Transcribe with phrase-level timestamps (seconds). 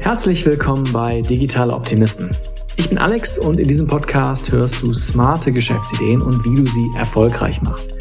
[0.00, 2.34] Herzlich willkommen bei Digitale Optimisten.
[2.76, 6.90] Ich bin Alex und in diesem Podcast hörst du smarte Geschäftsideen und wie du sie
[6.96, 7.92] erfolgreich machst.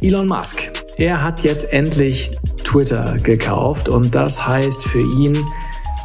[0.00, 5.36] Elon Musk, er hat jetzt endlich Twitter gekauft und das heißt für ihn,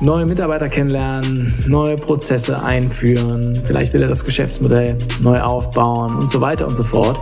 [0.02, 6.42] neue Mitarbeiter kennenlernen, neue Prozesse einführen, vielleicht will er das Geschäftsmodell neu aufbauen und so
[6.42, 7.20] weiter und so fort.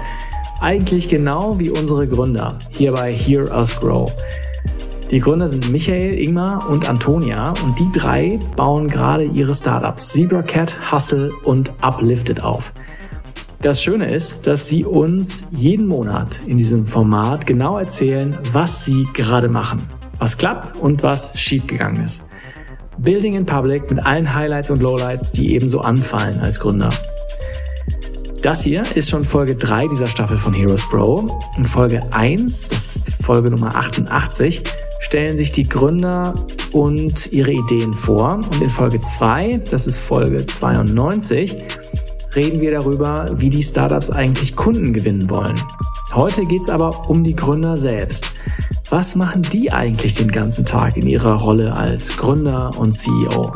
[0.61, 4.09] Eigentlich genau wie unsere Gründer hier bei Hear Us Grow.
[5.09, 10.91] Die Gründer sind Michael, Ingmar und Antonia und die drei bauen gerade ihre Startups ZebraCat,
[10.91, 12.73] Hustle und Uplifted auf.
[13.61, 19.07] Das Schöne ist, dass sie uns jeden Monat in diesem Format genau erzählen, was sie
[19.13, 19.87] gerade machen,
[20.19, 22.25] was klappt und was schiefgegangen ist.
[22.97, 26.89] Building in Public mit allen Highlights und Lowlights, die ebenso anfallen als Gründer.
[28.41, 31.41] Das hier ist schon Folge 3 dieser Staffel von Heroes Pro.
[31.57, 34.63] In Folge 1, das ist Folge Nummer 88,
[34.99, 38.35] stellen sich die Gründer und ihre Ideen vor.
[38.35, 41.55] Und in Folge 2, das ist Folge 92,
[42.35, 45.59] reden wir darüber, wie die Startups eigentlich Kunden gewinnen wollen.
[46.13, 48.33] Heute geht es aber um die Gründer selbst.
[48.89, 53.53] Was machen die eigentlich den ganzen Tag in ihrer Rolle als Gründer und CEO?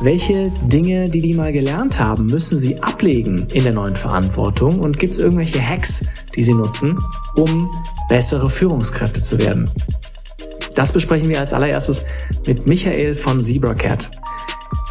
[0.00, 4.80] Welche Dinge, die die mal gelernt haben, müssen sie ablegen in der neuen Verantwortung?
[4.80, 6.98] Und gibt es irgendwelche Hacks, die sie nutzen,
[7.36, 7.68] um
[8.08, 9.70] bessere Führungskräfte zu werden?
[10.74, 12.02] Das besprechen wir als allererstes
[12.46, 14.10] mit Michael von ZebraCat.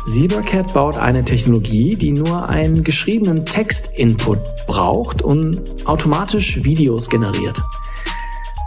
[0.08, 7.62] ZebraCat baut eine Technologie, die nur einen geschriebenen Text-Input braucht und automatisch Videos generiert.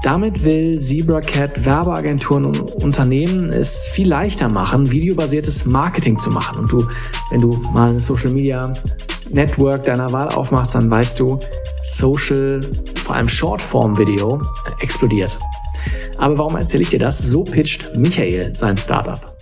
[0.03, 6.59] Damit will ZebraCat Werbeagenturen und Unternehmen es viel leichter machen, videobasiertes Marketing zu machen.
[6.59, 6.87] Und du,
[7.31, 8.73] wenn du mal ein Social Media
[9.31, 11.41] Network deiner Wahl aufmachst, dann weißt du,
[11.83, 12.71] Social,
[13.03, 14.41] vor allem Shortform-Video,
[14.81, 15.39] explodiert.
[16.17, 17.19] Aber warum erzähle ich dir das?
[17.19, 19.37] So pitcht Michael sein Startup.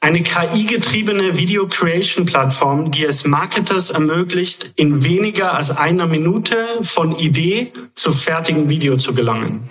[0.00, 7.16] Eine KI-getriebene Video Creation Plattform, die es Marketers ermöglicht, in weniger als einer Minute von
[7.16, 9.70] Idee zu fertigen Video zu gelangen.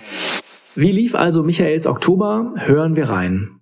[0.74, 2.54] Wie lief also Michaels Oktober?
[2.56, 3.60] Hören wir rein.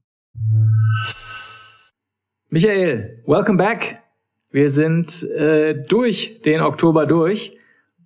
[2.51, 4.03] Michael, welcome back.
[4.53, 7.57] Wir sind äh, durch den Oktober durch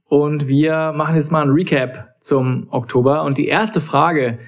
[0.08, 3.22] und wir machen jetzt mal ein Recap zum Oktober.
[3.24, 4.38] Und die erste Frage,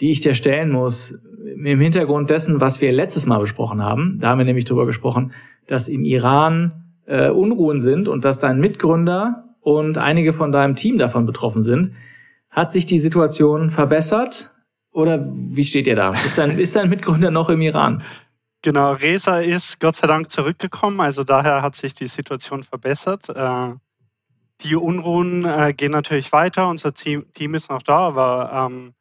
[0.00, 1.22] die ich dir stellen muss,
[1.56, 4.18] im Hintergrund dessen, was wir letztes Mal besprochen haben.
[4.20, 5.32] Da haben wir nämlich darüber gesprochen,
[5.66, 6.72] dass im Iran
[7.06, 11.92] äh, Unruhen sind und dass dein Mitgründer und einige von deinem Team davon betroffen sind.
[12.50, 14.54] Hat sich die Situation verbessert
[14.92, 16.10] oder wie steht ihr da?
[16.10, 18.02] Ist dein, ist dein Mitgründer noch im Iran?
[18.62, 23.28] Genau, Reza ist Gott sei Dank zurückgekommen, also daher hat sich die Situation verbessert.
[23.28, 23.72] Äh,
[24.62, 28.94] die Unruhen äh, gehen natürlich weiter, unser Team, Team ist noch da, aber ähm,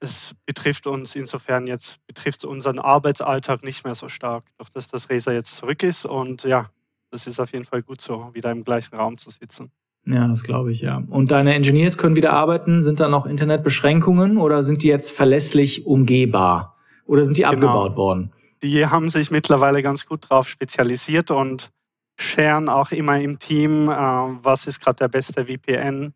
[0.00, 5.08] es betrifft uns insofern jetzt, betrifft unseren Arbeitsalltag nicht mehr so stark, durch dass das
[5.10, 6.04] Razer jetzt zurück ist.
[6.04, 6.70] Und ja,
[7.10, 9.70] das ist auf jeden Fall gut so, wieder im gleichen Raum zu sitzen.
[10.04, 11.02] Ja, das glaube ich, ja.
[11.08, 12.80] Und deine Engineers können wieder arbeiten.
[12.80, 16.76] Sind da noch Internetbeschränkungen oder sind die jetzt verlässlich umgehbar?
[17.06, 17.54] Oder sind die genau.
[17.54, 18.32] abgebaut worden?
[18.62, 21.70] Die haben sich mittlerweile ganz gut drauf spezialisiert und
[22.16, 26.14] scheren auch immer im Team, äh, was ist gerade der beste VPN.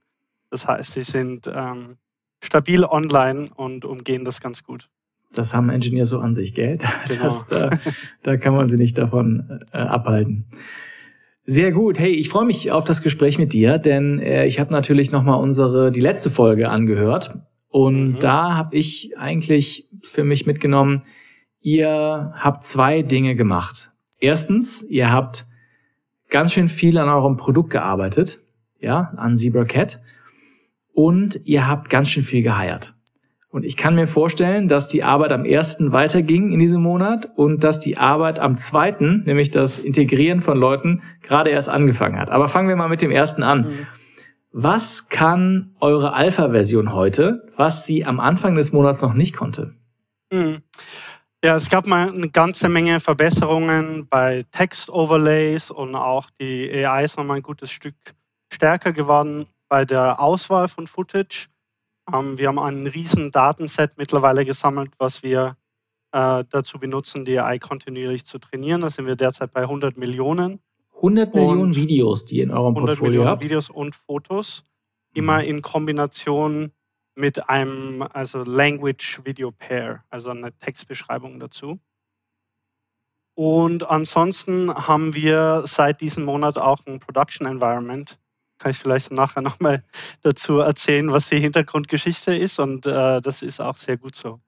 [0.50, 1.96] Das heißt, sie sind ähm,
[2.42, 4.88] stabil online und umgehen das ganz gut.
[5.32, 6.78] Das haben Engineers so an sich, gell?
[7.08, 7.22] Genau.
[7.22, 7.70] Das, da,
[8.22, 10.46] da kann man sie nicht davon äh, abhalten.
[11.46, 11.98] Sehr gut.
[11.98, 15.22] Hey, ich freue mich auf das Gespräch mit dir, denn äh, ich habe natürlich noch
[15.22, 17.38] mal unsere die letzte Folge angehört
[17.68, 18.18] und mhm.
[18.18, 21.02] da habe ich eigentlich für mich mitgenommen,
[21.60, 23.92] ihr habt zwei Dinge gemacht.
[24.18, 25.46] Erstens, ihr habt
[26.30, 28.40] ganz schön viel an eurem Produkt gearbeitet,
[28.80, 30.00] ja, an ZebraCat
[30.92, 32.94] und ihr habt ganz schön viel geheiert.
[33.52, 37.64] Und ich kann mir vorstellen, dass die Arbeit am ersten weiterging in diesem Monat und
[37.64, 42.30] dass die Arbeit am zweiten, nämlich das Integrieren von Leuten, gerade erst angefangen hat.
[42.30, 43.62] Aber fangen wir mal mit dem ersten an.
[43.62, 43.86] Mhm.
[44.52, 49.74] Was kann eure Alpha-Version heute, was sie am Anfang des Monats noch nicht konnte?
[50.32, 50.58] Mhm.
[51.42, 57.16] Ja, es gab mal eine ganze Menge Verbesserungen bei Text-Overlays und auch die AI ist
[57.16, 57.94] nochmal ein gutes Stück
[58.52, 61.46] stärker geworden bei der Auswahl von Footage.
[62.12, 65.56] Ähm, wir haben ein riesen Datenset mittlerweile gesammelt, was wir
[66.12, 68.82] äh, dazu benutzen, die AI kontinuierlich zu trainieren.
[68.82, 70.60] Da sind wir derzeit bei 100 Millionen.
[70.96, 73.42] 100 Millionen Videos, die ihr in eurem 100 Portfolio Millionen habt?
[73.42, 74.62] Videos und Fotos.
[75.14, 76.72] Immer in Kombination
[77.20, 81.78] mit einem also Language Video Pair, also eine Textbeschreibung dazu.
[83.34, 88.18] Und ansonsten haben wir seit diesem Monat auch ein Production Environment,
[88.58, 89.84] kann ich vielleicht nachher nochmal
[90.22, 92.58] dazu erzählen, was die Hintergrundgeschichte ist.
[92.58, 94.40] Und äh, das ist auch sehr gut so.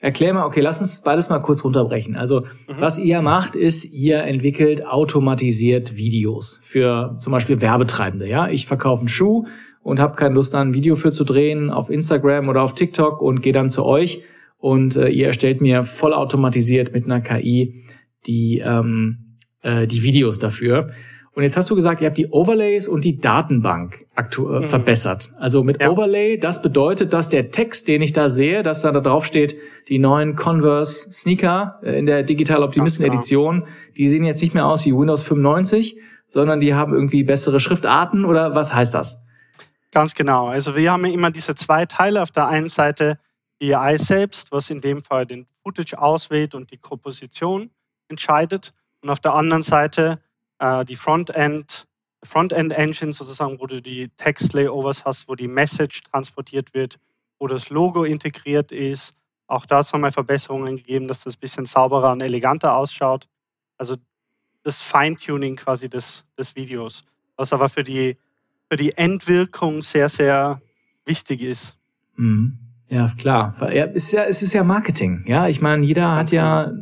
[0.00, 2.16] erklär mal, okay, lass uns beides mal kurz runterbrechen.
[2.16, 2.46] Also, mhm.
[2.78, 8.28] was ihr macht, ist, ihr entwickelt automatisiert Videos für zum Beispiel Werbetreibende.
[8.28, 9.46] Ja, ich verkaufe einen Schuh
[9.82, 13.22] und habe keine Lust, da ein Video für zu drehen auf Instagram oder auf TikTok
[13.22, 14.22] und gehe dann zu euch
[14.58, 17.84] und äh, ihr erstellt mir vollautomatisiert mit einer KI
[18.26, 20.88] die, ähm, äh, die Videos dafür.
[21.38, 24.64] Und jetzt hast du gesagt, ihr habt die Overlays und die Datenbank aktuell mhm.
[24.64, 25.30] verbessert.
[25.38, 25.88] Also mit ja.
[25.88, 29.54] Overlay, das bedeutet, dass der Text, den ich da sehe, dass da, da drauf steht,
[29.88, 33.66] die neuen Converse Sneaker äh, in der Digital Optimisten Edition,
[33.96, 35.96] die sehen jetzt nicht mehr aus wie Windows 95,
[36.26, 39.24] sondern die haben irgendwie bessere Schriftarten oder was heißt das?
[39.90, 40.48] Ganz genau.
[40.48, 42.22] Also wir haben immer diese zwei Teile.
[42.22, 43.18] Auf der einen Seite
[43.60, 47.70] die AI selbst, was in dem Fall den Footage auswählt und die Komposition
[48.08, 48.72] entscheidet.
[49.02, 50.20] Und auf der anderen Seite
[50.58, 51.86] äh, die Frontend,
[52.22, 56.98] Frontend Engine sozusagen, wo du die Text-Layovers hast, wo die Message transportiert wird,
[57.38, 59.14] wo das Logo integriert ist.
[59.46, 63.28] Auch da haben wir Verbesserungen gegeben, dass das ein bisschen sauberer und eleganter ausschaut.
[63.78, 63.96] Also
[64.62, 67.02] das Feintuning quasi des, des Videos,
[67.36, 68.18] was aber für die
[68.70, 70.60] für die Endwirkung sehr, sehr
[71.06, 71.76] wichtig ist.
[72.16, 72.58] Mhm.
[72.90, 73.54] Ja, klar.
[73.72, 75.24] Ja, es, ist ja, es ist ja Marketing.
[75.26, 76.72] Ja, ich meine, jeder hat ja,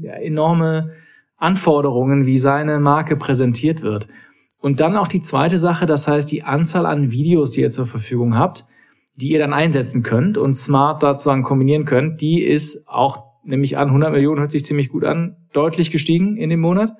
[0.00, 0.92] ja enorme
[1.36, 4.08] Anforderungen, wie seine Marke präsentiert wird.
[4.58, 7.86] Und dann auch die zweite Sache, das heißt die Anzahl an Videos, die ihr zur
[7.86, 8.64] Verfügung habt,
[9.14, 13.76] die ihr dann einsetzen könnt und smart dazu kombinieren könnt, die ist auch, nehme ich
[13.76, 16.92] an, 100 Millionen hört sich ziemlich gut an, deutlich gestiegen in dem Monat.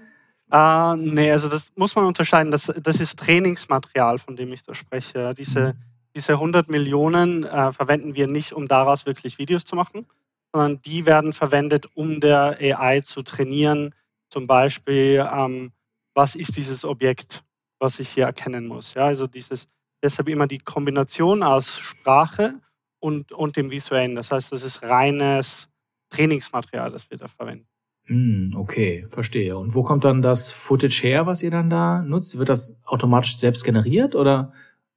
[0.55, 2.53] Uh, nee, also das muss man unterscheiden.
[2.53, 5.35] Das, das ist Trainingsmaterial, von dem ich da spreche.
[5.35, 5.79] Diese, mhm.
[6.15, 10.07] diese 100 Millionen äh, verwenden wir nicht, um daraus wirklich Videos zu machen,
[10.53, 13.97] sondern die werden verwendet, um der AI zu trainieren.
[14.29, 15.73] Zum Beispiel, ähm,
[16.15, 17.43] was ist dieses Objekt,
[17.81, 18.95] was ich hier erkennen muss.
[18.95, 19.67] Ja, also dieses,
[20.05, 22.61] deshalb immer die Kombination aus Sprache
[23.01, 24.15] und, und dem Visuellen.
[24.15, 25.69] Das heißt, das ist reines
[26.11, 27.67] Trainingsmaterial, das wir da verwenden.
[28.07, 29.57] Hm, okay, verstehe.
[29.57, 32.39] Und wo kommt dann das Footage her, was ihr dann da nutzt?
[32.39, 34.53] Wird das automatisch selbst generiert oder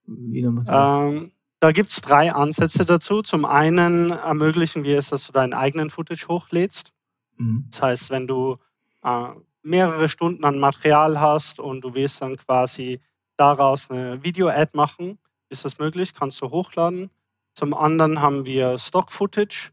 [0.06, 3.22] wie ähm, Da gibt es drei Ansätze dazu.
[3.22, 6.92] Zum einen ermöglichen wir es, dass du deinen eigenen Footage hochlädst.
[7.38, 7.66] Mhm.
[7.70, 8.58] Das heißt, wenn du
[9.04, 9.28] äh,
[9.64, 13.00] mehrere Stunden an Material hast und du willst dann quasi
[13.38, 15.18] daraus eine Video-Ad machen,
[15.50, 17.10] ist das möglich, kannst du hochladen.
[17.54, 19.72] Zum anderen haben wir Stock-Footage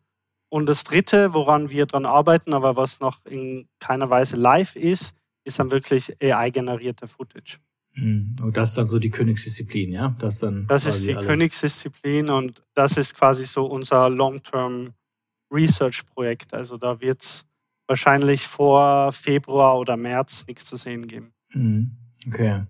[0.54, 5.16] und das Dritte, woran wir dran arbeiten, aber was noch in keiner Weise live ist,
[5.42, 7.58] ist dann wirklich AI-generierte Footage.
[7.94, 10.14] Hm, und das ist dann so die Königsdisziplin, ja?
[10.20, 11.26] Das, dann das ist die alles.
[11.26, 14.92] Königsdisziplin und das ist quasi so unser Long-Term
[15.52, 16.54] Research-Projekt.
[16.54, 17.44] Also da wird es
[17.88, 21.32] wahrscheinlich vor Februar oder März nichts zu sehen geben.
[21.48, 21.90] Hm,
[22.28, 22.62] okay.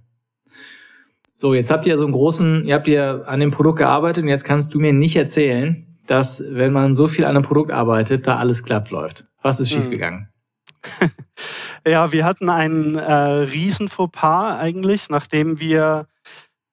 [1.36, 4.31] So, jetzt habt ihr so einen großen, ihr habt ja an dem Produkt gearbeitet und
[4.31, 8.27] jetzt kannst du mir nicht erzählen, dass wenn man so viel an einem Produkt arbeitet,
[8.27, 9.27] da alles glatt läuft.
[9.43, 9.83] Was ist hm.
[9.83, 10.29] schiefgegangen?
[11.87, 16.06] ja, wir hatten einen äh, riesen Fauxpas eigentlich, nachdem wir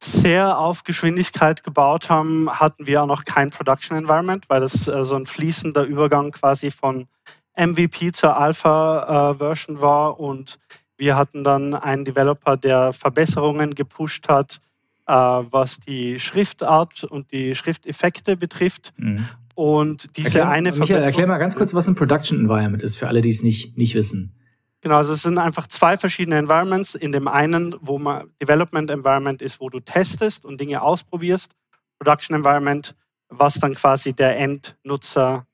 [0.04, 5.06] sehr auf Geschwindigkeit gebaut haben, hatten wir auch noch kein Production Environment, weil das äh,
[5.06, 7.07] so ein fließender Übergang quasi von
[7.56, 10.57] MVP zur Alpha-Version äh, war und
[10.98, 14.60] wir hatten dann einen Developer, der Verbesserungen gepusht hat,
[15.06, 18.94] was die Schriftart und die Schrifteffekte betrifft.
[18.98, 19.25] Mhm.
[19.56, 23.07] Und diese erklär, eine Michael, erklär mal ganz kurz, was ein Production Environment ist, für
[23.07, 24.35] alle, die es nicht, nicht wissen.
[24.81, 26.95] Genau, also es sind einfach zwei verschiedene Environments.
[26.95, 31.52] In dem einen, wo man Development Environment ist, wo du testest und Dinge ausprobierst.
[31.99, 32.95] Production Environment,
[33.30, 35.45] was dann quasi der Endnutzer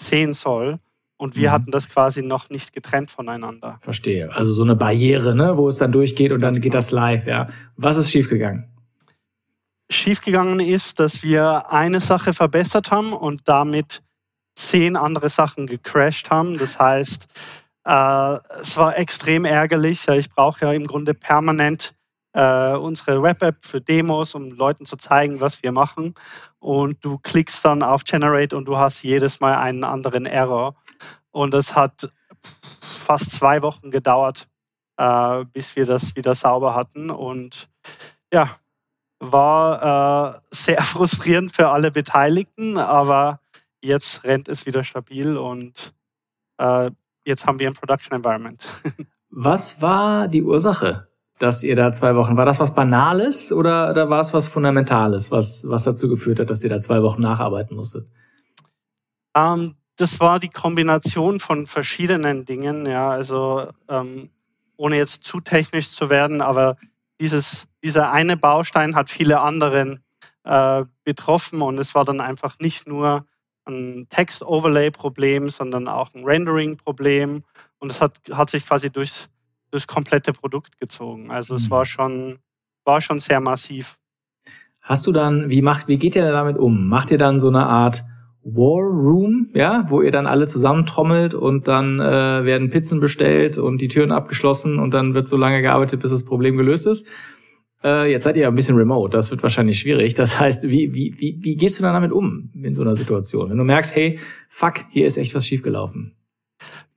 [0.00, 0.80] sehen soll.
[1.16, 1.52] Und wir mhm.
[1.52, 3.78] hatten das quasi noch nicht getrennt voneinander.
[3.80, 4.34] Verstehe.
[4.34, 6.72] Also so eine Barriere, ne, wo es dann durchgeht und dann geht genau.
[6.72, 7.48] das live, ja.
[7.76, 8.71] Was ist schiefgegangen?
[9.92, 14.02] Schiefgegangen ist, dass wir eine Sache verbessert haben und damit
[14.54, 16.58] zehn andere Sachen gecrashed haben.
[16.58, 17.26] Das heißt,
[17.84, 20.06] äh, es war extrem ärgerlich.
[20.08, 21.94] Ich brauche ja im Grunde permanent
[22.32, 26.14] äh, unsere Web-App für Demos, um Leuten zu zeigen, was wir machen.
[26.58, 30.74] Und du klickst dann auf Generate und du hast jedes Mal einen anderen Error.
[31.30, 32.08] Und es hat
[32.80, 34.48] fast zwei Wochen gedauert,
[34.96, 37.10] äh, bis wir das wieder sauber hatten.
[37.10, 37.68] Und
[38.32, 38.48] ja,
[39.22, 43.40] war äh, sehr frustrierend für alle Beteiligten, aber
[43.80, 45.94] jetzt rennt es wieder stabil und
[46.58, 46.90] äh,
[47.24, 48.64] jetzt haben wir ein Production Environment.
[49.30, 54.10] was war die Ursache, dass ihr da zwei Wochen, war das was Banales oder, oder
[54.10, 57.76] war es was Fundamentales, was, was dazu geführt hat, dass ihr da zwei Wochen nacharbeiten
[57.76, 58.08] musstet?
[59.34, 64.30] Ähm, das war die Kombination von verschiedenen Dingen, ja, also ähm,
[64.76, 66.76] ohne jetzt zu technisch zu werden, aber
[67.22, 70.02] dieses, dieser eine Baustein hat viele anderen
[70.42, 73.24] äh, betroffen und es war dann einfach nicht nur
[73.64, 77.44] ein Text-Overlay-Problem, sondern auch ein Rendering-Problem.
[77.78, 79.28] Und es hat, hat sich quasi durchs,
[79.70, 81.30] durchs komplette Produkt gezogen.
[81.30, 81.58] Also mhm.
[81.58, 82.40] es war schon,
[82.84, 83.98] war schon sehr massiv.
[84.80, 86.88] Hast du dann, wie macht, wie geht ihr damit um?
[86.88, 88.02] Macht ihr dann so eine Art
[88.44, 93.80] War Room, ja, wo ihr dann alle zusammentrommelt und dann äh, werden Pizzen bestellt und
[93.80, 97.08] die Türen abgeschlossen und dann wird so lange gearbeitet, bis das Problem gelöst ist?
[97.84, 100.14] Äh, jetzt seid ihr ja ein bisschen remote, das wird wahrscheinlich schwierig.
[100.14, 103.50] Das heißt, wie, wie, wie, wie gehst du dann damit um in so einer Situation?
[103.50, 104.18] Wenn du merkst, hey,
[104.48, 106.16] fuck, hier ist echt was schiefgelaufen.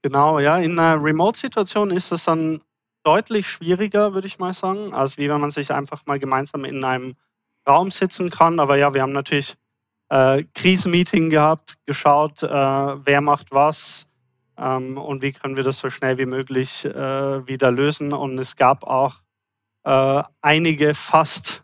[0.01, 2.61] Genau, ja, in einer Remote-Situation ist es dann
[3.03, 6.83] deutlich schwieriger, würde ich mal sagen, als wie wenn man sich einfach mal gemeinsam in
[6.83, 7.15] einem
[7.67, 8.59] Raum sitzen kann.
[8.59, 9.55] Aber ja, wir haben natürlich
[10.09, 14.07] äh, Krisenmeeting gehabt, geschaut, äh, wer macht was
[14.57, 18.13] ähm, und wie können wir das so schnell wie möglich äh, wieder lösen.
[18.13, 19.15] Und es gab auch
[19.83, 21.63] äh, einige fast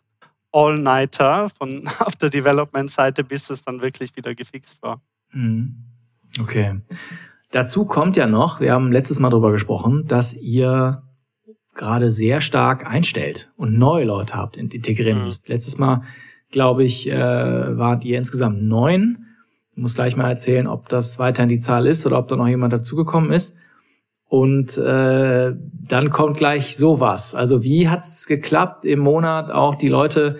[0.51, 5.01] All-Nighter von auf der Development-Seite, bis es dann wirklich wieder gefixt war.
[5.31, 5.85] Mhm.
[6.39, 6.81] Okay.
[7.51, 11.03] Dazu kommt ja noch, wir haben letztes Mal darüber gesprochen, dass ihr
[11.73, 15.25] gerade sehr stark einstellt und neue Leute habt, integrieren mhm.
[15.25, 15.47] müsst.
[15.49, 16.03] Letztes Mal,
[16.51, 19.25] glaube ich, äh, wart ihr insgesamt neun.
[19.71, 22.47] Ich muss gleich mal erzählen, ob das weiterhin die Zahl ist oder ob da noch
[22.47, 23.55] jemand dazugekommen ist.
[24.25, 27.35] Und äh, dann kommt gleich sowas.
[27.35, 30.37] Also wie hat's geklappt, im Monat auch die Leute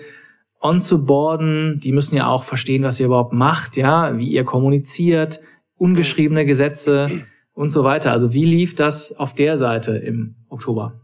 [0.60, 1.80] onzuboarden?
[1.80, 5.40] Die müssen ja auch verstehen, was ihr überhaupt macht, ja, wie ihr kommuniziert,
[5.76, 7.08] ungeschriebene Gesetze
[7.52, 8.12] und so weiter.
[8.12, 11.01] Also wie lief das auf der Seite im Oktober?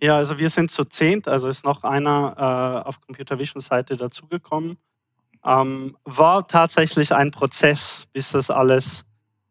[0.00, 2.34] Ja, also wir sind zu zehnt, also ist noch einer
[2.84, 4.78] äh, auf Computer Vision Seite dazugekommen.
[5.44, 9.04] Ähm, war tatsächlich ein Prozess, bis das alles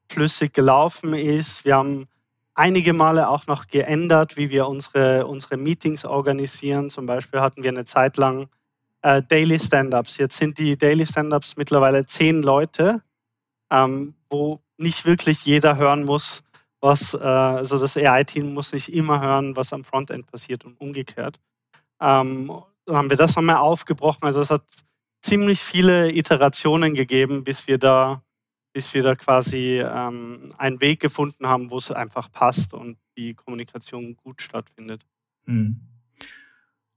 [0.09, 1.65] flüssig gelaufen ist.
[1.65, 2.07] Wir haben
[2.53, 6.89] einige Male auch noch geändert, wie wir unsere, unsere Meetings organisieren.
[6.89, 8.47] Zum Beispiel hatten wir eine Zeit lang
[9.01, 10.17] äh, Daily Stand-ups.
[10.17, 13.01] Jetzt sind die Daily Stand-ups mittlerweile zehn Leute,
[13.69, 16.43] ähm, wo nicht wirklich jeder hören muss,
[16.79, 21.39] was, äh, also das AI-Team muss nicht immer hören, was am Frontend passiert und umgekehrt.
[21.99, 22.51] Ähm,
[22.85, 24.23] dann haben wir das nochmal aufgebrochen.
[24.23, 24.63] Also es hat
[25.21, 28.21] ziemlich viele Iterationen gegeben, bis wir da
[28.77, 33.33] bis wir da quasi ähm, einen Weg gefunden haben, wo es einfach passt und die
[33.33, 35.01] Kommunikation gut stattfindet.
[35.47, 35.81] Mhm.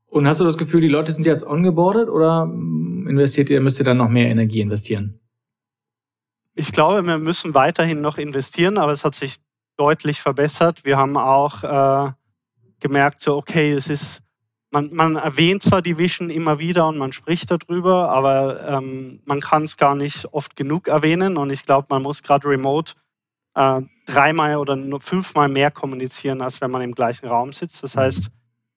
[0.04, 3.78] Und hast du das Gefühl, die Leute sind jetzt ongeboardet oder mm, investiert ihr, müsst
[3.78, 5.20] ihr dann noch mehr Energie investieren?
[6.54, 9.38] Ich glaube, wir müssen weiterhin noch investieren, aber es hat sich
[9.80, 10.84] deutlich verbessert.
[10.84, 12.12] Wir haben auch äh,
[12.80, 14.22] gemerkt, so okay, es ist
[14.72, 19.40] man, man erwähnt zwar die Vision immer wieder und man spricht darüber, aber ähm, man
[19.40, 22.92] kann es gar nicht oft genug erwähnen und ich glaube, man muss gerade remote
[23.54, 27.82] äh, dreimal oder nur fünfmal mehr kommunizieren, als wenn man im gleichen Raum sitzt.
[27.82, 28.30] Das heißt,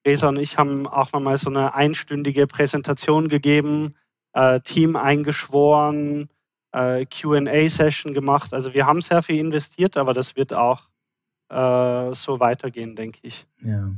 [0.06, 3.94] Resa und ich haben auch nochmal so eine einstündige Präsentation gegeben,
[4.32, 6.28] äh, Team eingeschworen,
[6.72, 8.52] äh, QA-Session gemacht.
[8.52, 10.88] Also wir haben sehr viel investiert, aber das wird auch
[11.54, 13.46] äh, so weitergehen, denke ich.
[13.64, 13.92] Ja.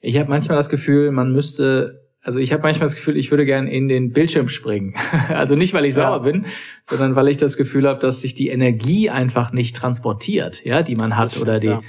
[0.00, 3.46] Ich habe manchmal das Gefühl, man müsste, also ich habe manchmal das Gefühl, ich würde
[3.46, 4.94] gern in den Bildschirm springen.
[5.28, 6.18] also nicht, weil ich sauer ja.
[6.18, 6.46] bin,
[6.82, 10.94] sondern weil ich das Gefühl habe, dass sich die Energie einfach nicht transportiert, ja, die
[10.94, 11.80] man hat stimmt, oder die, ja.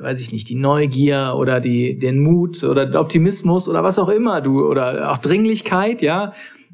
[0.00, 4.08] weiß ich nicht, die Neugier oder die, den Mut oder der Optimismus oder was auch
[4.08, 6.32] immer du oder auch Dringlichkeit, ja.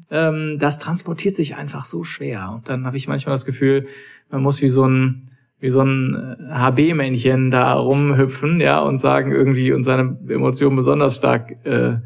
[0.09, 2.51] Ähm, das transportiert sich einfach so schwer.
[2.53, 3.87] Und dann habe ich manchmal das Gefühl,
[4.29, 5.25] man muss wie so ein
[5.61, 11.15] wie so ein HB-Männchen äh, da rumhüpfen, ja, und sagen irgendwie und seine Emotionen besonders
[11.15, 11.97] stark äh,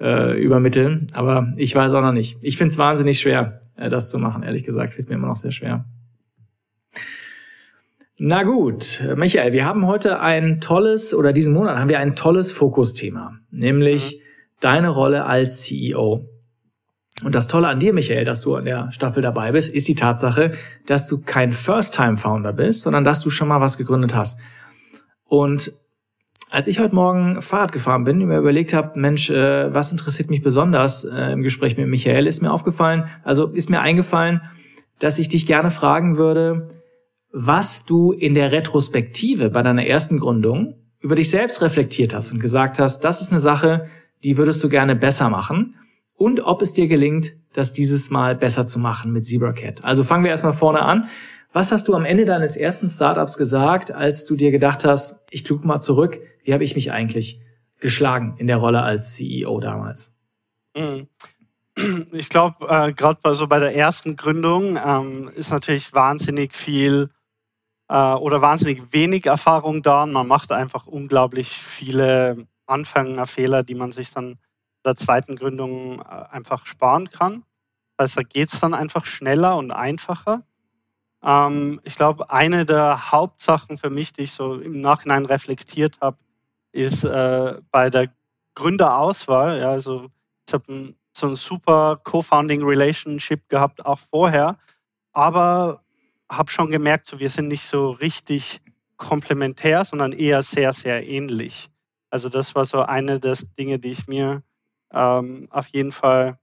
[0.00, 1.06] äh, übermitteln.
[1.12, 2.38] Aber ich weiß auch noch nicht.
[2.40, 4.94] Ich finde es wahnsinnig schwer, äh, das zu machen, ehrlich gesagt.
[4.94, 5.84] Fällt mir immer noch sehr schwer.
[8.16, 12.52] Na gut, Michael, wir haben heute ein tolles, oder diesen Monat haben wir ein tolles
[12.52, 14.20] Fokusthema, nämlich mhm.
[14.60, 16.26] deine Rolle als CEO.
[17.22, 19.94] Und das Tolle an dir, Michael, dass du an der Staffel dabei bist, ist die
[19.94, 20.50] Tatsache,
[20.86, 24.38] dass du kein First-Time-Founder bist, sondern dass du schon mal was gegründet hast.
[25.24, 25.72] Und
[26.50, 30.28] als ich heute Morgen Fahrrad gefahren bin und mir überlegt habe, Mensch, äh, was interessiert
[30.28, 34.40] mich besonders äh, im Gespräch mit Michael, ist mir aufgefallen, also ist mir eingefallen,
[34.98, 36.68] dass ich dich gerne fragen würde,
[37.32, 42.40] was du in der Retrospektive bei deiner ersten Gründung über dich selbst reflektiert hast und
[42.40, 43.86] gesagt hast, das ist eine Sache,
[44.22, 45.74] die würdest du gerne besser machen
[46.16, 49.84] und ob es dir gelingt, das dieses Mal besser zu machen mit ZebraCat.
[49.84, 51.08] Also fangen wir erstmal vorne an.
[51.52, 55.44] Was hast du am Ende deines ersten Startups gesagt, als du dir gedacht hast, ich
[55.44, 57.40] gucke mal zurück, wie habe ich mich eigentlich
[57.78, 60.16] geschlagen in der Rolle als CEO damals?
[60.76, 61.08] Mhm.
[62.12, 67.10] Ich glaube, äh, gerade bei, so bei der ersten Gründung ähm, ist natürlich wahnsinnig viel
[67.88, 70.06] äh, oder wahnsinnig wenig Erfahrung da.
[70.06, 74.38] Man macht einfach unglaublich viele Anfängerfehler, die man sich dann
[74.84, 77.44] der zweiten Gründung äh, einfach sparen kann.
[78.00, 80.42] Heißt, da geht es dann einfach schneller und einfacher.
[81.22, 86.18] Ähm, ich glaube, eine der Hauptsachen für mich, die ich so im Nachhinein reflektiert habe,
[86.72, 88.12] ist äh, bei der
[88.54, 89.58] Gründerauswahl.
[89.60, 90.10] Ja, also
[90.46, 94.58] ich habe so ein super Co-Founding Relationship gehabt, auch vorher,
[95.12, 95.82] aber
[96.30, 98.60] habe schon gemerkt, so, wir sind nicht so richtig
[98.96, 101.68] komplementär, sondern eher sehr, sehr ähnlich.
[102.10, 104.42] Also das war so eine der Dinge, die ich mir
[104.94, 106.38] ähm, auf jeden Fall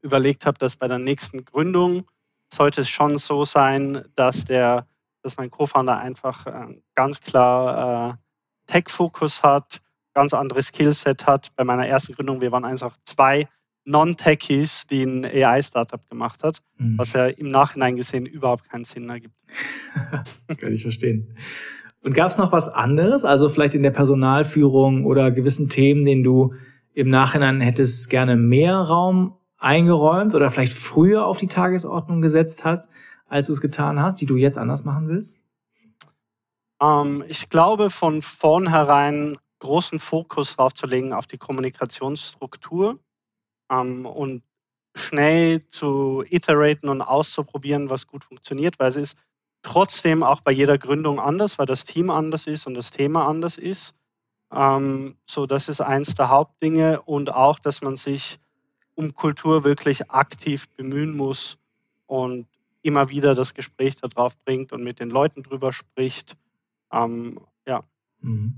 [0.00, 2.04] überlegt habe, dass bei der nächsten Gründung
[2.52, 4.86] sollte es schon so sein, dass der,
[5.22, 9.80] dass mein Co-Founder einfach äh, ganz klar äh, Tech-Fokus hat,
[10.14, 11.48] ganz anderes Skillset hat.
[11.56, 13.48] Bei meiner ersten Gründung, wir waren einfach zwei
[13.84, 16.98] Non-Techies, die ein AI-Startup gemacht hat, mhm.
[16.98, 19.34] was ja im Nachhinein gesehen überhaupt keinen Sinn ergibt.
[20.58, 21.34] Kann ich verstehen.
[22.02, 26.22] Und gab es noch was anderes, also vielleicht in der Personalführung oder gewissen Themen, denen
[26.22, 26.54] du
[26.98, 32.90] im Nachhinein hättest gerne mehr Raum eingeräumt oder vielleicht früher auf die Tagesordnung gesetzt hast,
[33.28, 35.38] als du es getan hast, die du jetzt anders machen willst?
[36.82, 42.98] Ähm, ich glaube, von vornherein großen Fokus drauf zu legen auf die Kommunikationsstruktur
[43.70, 44.42] ähm, und
[44.96, 49.18] schnell zu iteraten und auszuprobieren, was gut funktioniert, weil es ist
[49.62, 53.56] trotzdem auch bei jeder Gründung anders, weil das Team anders ist und das Thema anders
[53.56, 53.94] ist.
[54.52, 58.38] Ähm, so, das ist eins der Hauptdinge und auch, dass man sich
[58.94, 61.58] um Kultur wirklich aktiv bemühen muss
[62.06, 62.46] und
[62.82, 66.36] immer wieder das Gespräch darauf bringt und mit den Leuten drüber spricht.
[66.92, 67.84] Ähm, ja.
[68.20, 68.54] Mhm.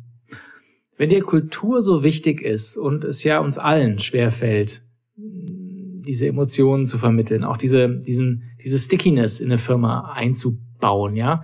[0.97, 4.82] Wenn dir Kultur so wichtig ist und es ja uns allen schwerfällt,
[5.16, 11.42] diese Emotionen zu vermitteln, auch diese, diesen, diese Stickiness in eine Firma einzubauen, ja.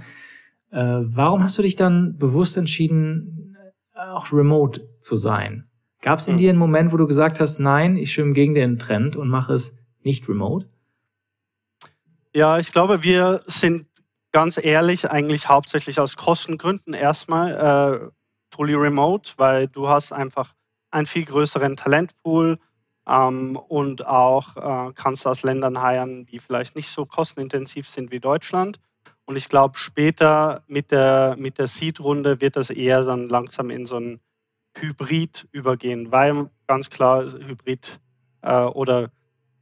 [0.71, 3.36] Äh, warum hast du dich dann bewusst entschieden,
[3.97, 5.69] auch remote zu sein?
[6.03, 6.38] Gab es in hm.
[6.38, 9.55] dir einen Moment, wo du gesagt hast, nein, ich schwimme gegen den Trend und mache
[9.55, 10.69] es nicht remote?
[12.35, 13.87] Ja, ich glaube, wir sind
[14.31, 18.11] ganz ehrlich eigentlich hauptsächlich aus Kostengründen erstmal äh,
[18.55, 20.55] fully remote, weil du hast einfach
[20.90, 22.59] einen viel größeren Talentpool
[23.09, 28.20] ähm, und auch äh, kannst aus Ländern heiern, die vielleicht nicht so kostenintensiv sind wie
[28.20, 28.79] Deutschland.
[29.27, 33.85] Und ich glaube, später mit der, mit der Seed-Runde wird das eher dann langsam in
[33.85, 34.21] so ein
[34.79, 38.01] Hybrid übergehen, weil ganz klar Hybrid
[38.43, 39.11] äh, oder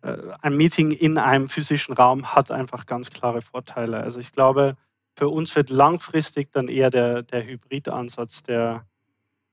[0.02, 3.98] äh, ein Meeting in einem physischen Raum hat einfach ganz klare Vorteile.
[3.98, 4.76] Also ich glaube,
[5.16, 8.86] für uns wird langfristig dann eher der, der Hybrid-Ansatz der,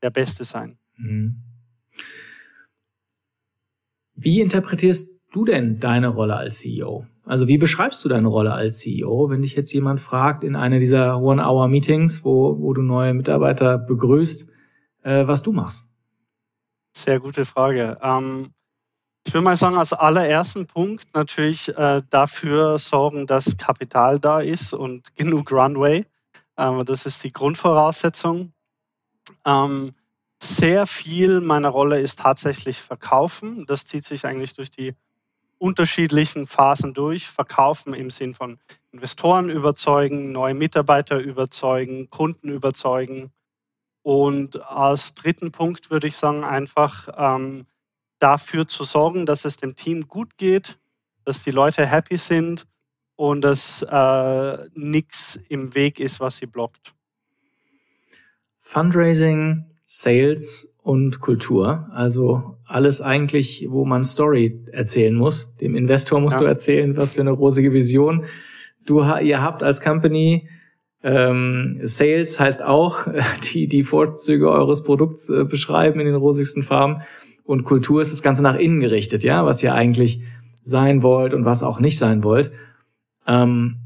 [0.02, 0.78] der beste sein.
[0.98, 1.42] Mhm.
[4.14, 7.08] Wie interpretierst du denn deine Rolle als CEO?
[7.26, 10.80] Also wie beschreibst du deine Rolle als CEO, wenn dich jetzt jemand fragt in einer
[10.80, 14.50] dieser One-Hour-Meetings, wo, wo du neue Mitarbeiter begrüßt,
[15.04, 15.88] äh, was du machst?
[16.96, 17.98] Sehr gute Frage.
[18.02, 18.54] Ähm,
[19.26, 24.74] ich würde mal sagen, als allerersten Punkt natürlich äh, dafür sorgen, dass Kapital da ist
[24.74, 26.06] und genug Runway.
[26.58, 28.54] Ähm, das ist die Grundvoraussetzung.
[29.46, 29.94] Ähm,
[30.42, 33.66] sehr viel meiner Rolle ist tatsächlich Verkaufen.
[33.68, 34.96] Das zieht sich eigentlich durch die
[35.62, 37.28] unterschiedlichen Phasen durch.
[37.28, 38.58] Verkaufen im Sinn von
[38.92, 43.32] Investoren überzeugen, neue Mitarbeiter überzeugen, Kunden überzeugen.
[44.02, 47.68] Und als dritten Punkt würde ich sagen, einfach ähm,
[48.18, 50.80] dafür zu sorgen, dass es dem Team gut geht,
[51.26, 52.66] dass die Leute happy sind
[53.16, 56.96] und dass äh, nichts im Weg ist, was sie blockt.
[58.58, 65.56] Fundraising, Sales und Kultur, also alles eigentlich, wo man Story erzählen muss.
[65.58, 66.42] Dem Investor musst ja.
[66.42, 68.26] du erzählen, was für eine rosige Vision
[68.86, 70.50] du ihr habt als Company
[71.04, 73.08] ähm, Sales heißt auch,
[73.54, 77.02] die, die Vorzüge eures Produkts äh, beschreiben in den rosigsten Farben.
[77.44, 80.22] Und Kultur ist das Ganze nach innen gerichtet, ja, was ihr eigentlich
[80.62, 82.52] sein wollt und was auch nicht sein wollt.
[83.26, 83.78] Ähm,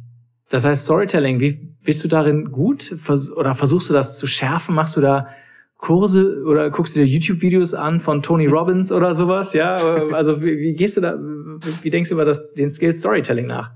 [0.49, 2.83] das heißt, Storytelling, wie bist du darin gut?
[2.97, 4.75] Vers oder versuchst du das zu schärfen?
[4.75, 5.27] Machst du da
[5.77, 9.53] Kurse oder guckst du dir YouTube-Videos an von Tony Robbins oder sowas?
[9.53, 13.45] Ja, also wie, wie gehst du da, wie denkst du über das, den Skill Storytelling
[13.45, 13.71] nach?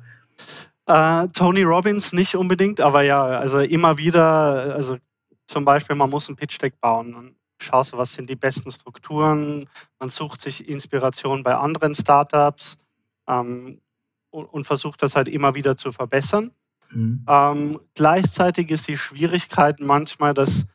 [0.87, 4.97] Äh, Tony Robbins nicht unbedingt, aber ja, also immer wieder, also
[5.45, 7.11] zum Beispiel, man muss ein Pitch-Deck bauen.
[7.11, 9.69] Dann schaust du, was sind die besten Strukturen.
[9.99, 12.77] Man sucht sich Inspiration bei anderen Startups
[13.27, 13.81] ähm,
[14.31, 16.51] und, und, versucht das halt immer wieder zu verbessern.
[16.91, 17.25] Mhm.
[17.27, 20.65] Ähm, gleichzeitig ist die Schwierigkeit manchmal, dass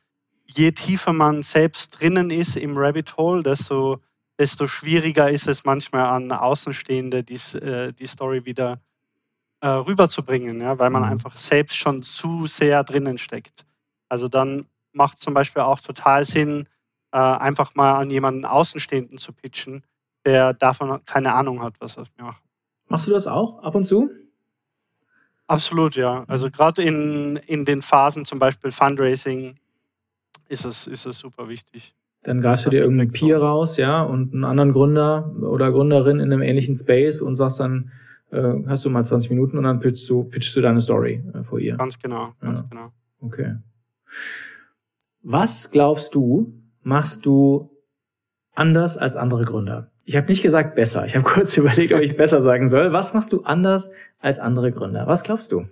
[0.47, 4.01] je tiefer man selbst drinnen ist im Rabbit Hole, desto,
[4.39, 8.81] desto schwieriger ist es manchmal an Außenstehende, die, äh, die Story wieder
[9.61, 11.11] äh, rüberzubringen, ja, weil man mhm.
[11.11, 13.65] einfach selbst schon zu sehr drinnen steckt.
[14.09, 16.69] Also dann macht zum Beispiel auch total Sinn,
[17.13, 19.85] äh, einfach mal an jemanden Außenstehenden zu pitchen,
[20.25, 22.43] der davon keine Ahnung hat, was wir machen.
[22.89, 24.11] Machst du das auch ab und zu?
[25.47, 26.25] Absolut, ja.
[26.27, 29.59] Also gerade in, in den Phasen, zum Beispiel Fundraising,
[30.49, 31.95] ist es, ist es super wichtig.
[32.23, 36.33] Dann greifst du dir irgendeinen Peer raus, ja, und einen anderen Gründer oder Gründerin in
[36.33, 37.91] einem ähnlichen Space und sagst dann,
[38.31, 41.43] äh, hast du mal 20 Minuten und dann pitchst du, pitchst du deine Story äh,
[41.43, 41.77] vor ihr.
[41.77, 42.67] Ganz genau, ganz Ja.
[42.71, 42.93] genau.
[43.21, 43.57] Okay.
[45.23, 46.53] Was glaubst du,
[46.83, 47.71] machst du
[48.55, 49.91] anders als andere Gründer?
[50.05, 51.07] Ich habe nicht gesagt besser.
[51.07, 52.93] Ich habe kurz überlegt, ob ich besser sagen soll.
[52.93, 55.07] Was machst du anders als andere Gründer?
[55.07, 55.67] Was glaubst du?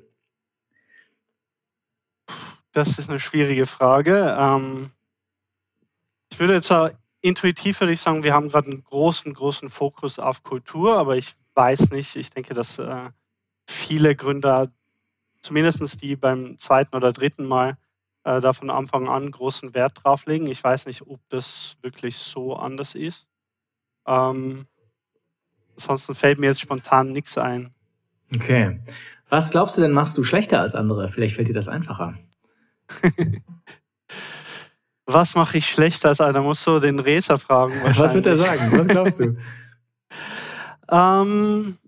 [2.73, 4.37] Das ist eine schwierige Frage.
[4.39, 4.91] Ähm,
[6.31, 6.73] ich würde jetzt
[7.21, 11.35] intuitiv würde ich sagen, wir haben gerade einen großen, großen Fokus auf Kultur, aber ich
[11.55, 13.11] weiß nicht, ich denke, dass äh,
[13.67, 14.69] viele Gründer,
[15.41, 17.77] zumindest die beim zweiten oder dritten Mal,
[18.25, 20.47] äh, da von Anfang an großen Wert drauf legen.
[20.47, 23.29] Ich weiß nicht, ob das wirklich so anders ist.
[24.07, 24.67] Ähm,
[25.77, 27.75] ansonsten fällt mir jetzt spontan nichts ein.
[28.35, 28.81] Okay.
[29.29, 31.09] Was glaubst du denn, machst du schlechter als andere?
[31.09, 32.15] Vielleicht fällt dir das einfacher.
[35.07, 36.43] Was mache ich schlechter als einer?
[36.43, 37.75] Muss so den Racer fragen.
[37.97, 38.79] Was wird er sagen?
[38.79, 39.35] Was glaubst du?
[40.91, 41.79] Ähm,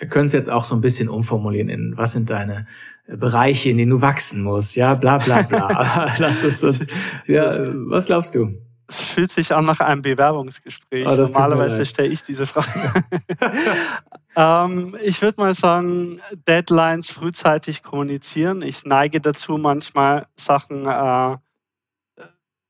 [0.00, 2.66] Wir können es jetzt auch so ein bisschen umformulieren in, was sind deine
[3.06, 4.74] Bereiche, in denen du wachsen musst?
[4.74, 6.14] Ja, bla, bla, bla.
[6.18, 6.86] Lass es uns,
[7.26, 7.58] ja,
[7.90, 8.54] was glaubst du?
[8.90, 11.06] Es fühlt sich an nach einem Bewerbungsgespräch.
[11.06, 13.04] Oh, Normalerweise stelle ich diese Frage.
[14.36, 18.62] ähm, ich würde mal sagen, Deadlines frühzeitig kommunizieren.
[18.62, 21.36] Ich neige dazu, manchmal Sachen äh,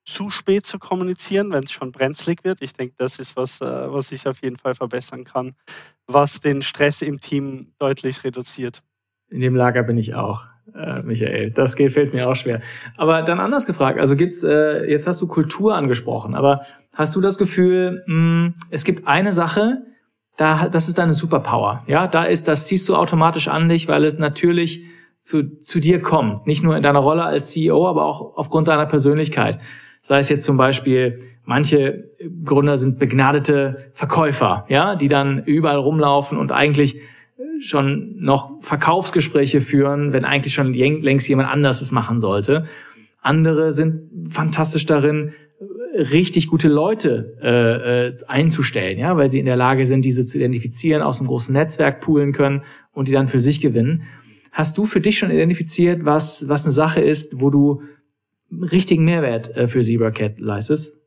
[0.05, 2.61] zu spät zu kommunizieren, wenn es schon brenzlig wird.
[2.61, 5.55] Ich denke, das ist was, äh, was ich auf jeden Fall verbessern kann,
[6.07, 8.83] was den Stress im Team deutlich reduziert.
[9.31, 10.43] In dem Lager bin ich auch,
[10.75, 11.51] äh, Michael.
[11.53, 12.61] Das geht, fällt mir auch schwer.
[12.97, 16.63] Aber dann anders gefragt, also gibt's, äh, jetzt hast du Kultur angesprochen, aber
[16.95, 19.83] hast du das Gefühl, mh, es gibt eine Sache,
[20.37, 21.85] da, das ist deine Superpower.
[21.87, 24.85] Ja, da ist, das ziehst du automatisch an dich, weil es natürlich
[25.21, 26.47] zu, zu dir kommt.
[26.47, 29.59] Nicht nur in deiner Rolle als CEO, aber auch aufgrund deiner Persönlichkeit.
[30.03, 32.09] Sei es jetzt zum Beispiel, manche
[32.43, 37.03] Gründer sind begnadete Verkäufer, ja, die dann überall rumlaufen und eigentlich
[37.61, 42.65] schon noch Verkaufsgespräche führen, wenn eigentlich schon längst jemand anders es machen sollte.
[43.21, 45.33] Andere sind fantastisch darin,
[45.95, 50.39] richtig gute Leute äh, äh, einzustellen, ja, weil sie in der Lage sind, diese zu
[50.39, 54.05] identifizieren, aus einem großen Netzwerk poolen können und die dann für sich gewinnen.
[54.53, 57.83] Hast du für dich schon identifiziert, was was eine Sache ist, wo du
[58.51, 61.01] richtigen Mehrwert äh, für ZebraCat leistest?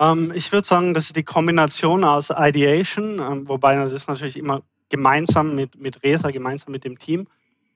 [0.00, 4.36] Ähm, ich würde sagen, das ist die Kombination aus Ideation, ähm, wobei das ist natürlich
[4.36, 7.26] immer gemeinsam mit, mit Resa, gemeinsam mit dem Team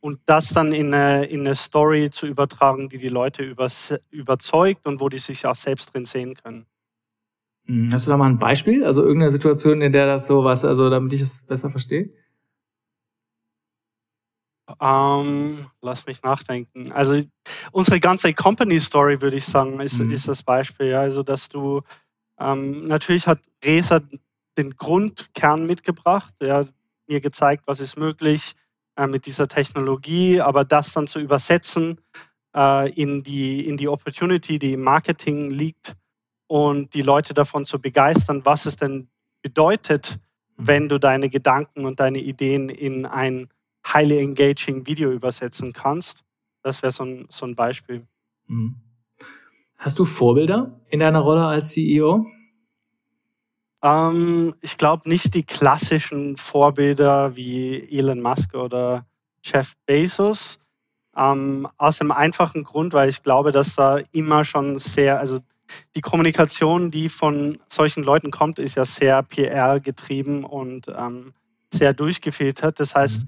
[0.00, 4.86] und das dann in eine, in eine Story zu übertragen, die die Leute übers, überzeugt
[4.86, 6.66] und wo die sich auch selbst drin sehen können.
[7.66, 8.84] Hm, Hast du da mal ein Beispiel?
[8.84, 12.10] Also irgendeine Situation, in der das so was, also damit ich es besser verstehe?
[14.80, 16.92] Ähm, lass mich nachdenken.
[16.92, 17.20] Also
[17.72, 20.12] unsere ganze Company Story, würde ich sagen, ist, Mhm.
[20.12, 20.86] ist das Beispiel.
[20.88, 21.00] Ja.
[21.00, 21.82] Also dass du
[22.38, 24.00] ähm, natürlich hat Resa
[24.56, 26.64] den Grundkern mitgebracht, ja,
[27.12, 28.54] mir gezeigt, was ist möglich
[28.96, 32.00] äh, mit dieser Technologie, aber das dann zu übersetzen
[32.56, 35.94] äh, in, die, in die Opportunity, die im Marketing liegt
[36.46, 39.08] und die Leute davon zu begeistern, was es denn
[39.42, 40.18] bedeutet,
[40.56, 43.48] wenn du deine Gedanken und deine Ideen in ein
[43.86, 46.24] highly engaging Video übersetzen kannst.
[46.62, 48.06] Das wäre so ein, so ein Beispiel.
[48.46, 48.76] Mhm.
[49.76, 52.26] Hast du Vorbilder in deiner Rolle als CEO?
[53.82, 59.06] Ähm, ich glaube nicht die klassischen Vorbilder wie Elon Musk oder
[59.42, 60.58] Jeff Bezos.
[61.14, 65.40] Ähm, aus dem einfachen Grund, weil ich glaube, dass da immer schon sehr, also
[65.94, 71.34] die Kommunikation, die von solchen Leuten kommt, ist ja sehr PR getrieben und ähm,
[71.72, 72.80] sehr durchgefiltert.
[72.80, 73.26] Das heißt,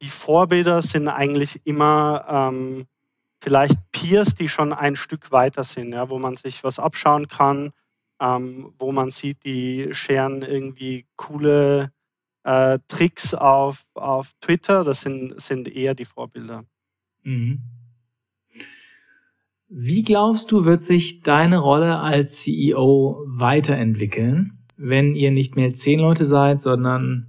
[0.00, 2.86] die Vorbilder sind eigentlich immer ähm,
[3.42, 7.72] vielleicht Peers, die schon ein Stück weiter sind, ja, wo man sich was abschauen kann,
[8.20, 11.92] ähm, wo man sieht, die scheren irgendwie coole
[12.44, 14.84] äh, Tricks auf, auf Twitter.
[14.84, 16.64] Das sind, sind eher die Vorbilder.
[17.22, 17.60] Mhm.
[19.68, 26.00] Wie glaubst du, wird sich deine Rolle als CEO weiterentwickeln, wenn ihr nicht mehr zehn
[26.00, 27.26] Leute seid, sondern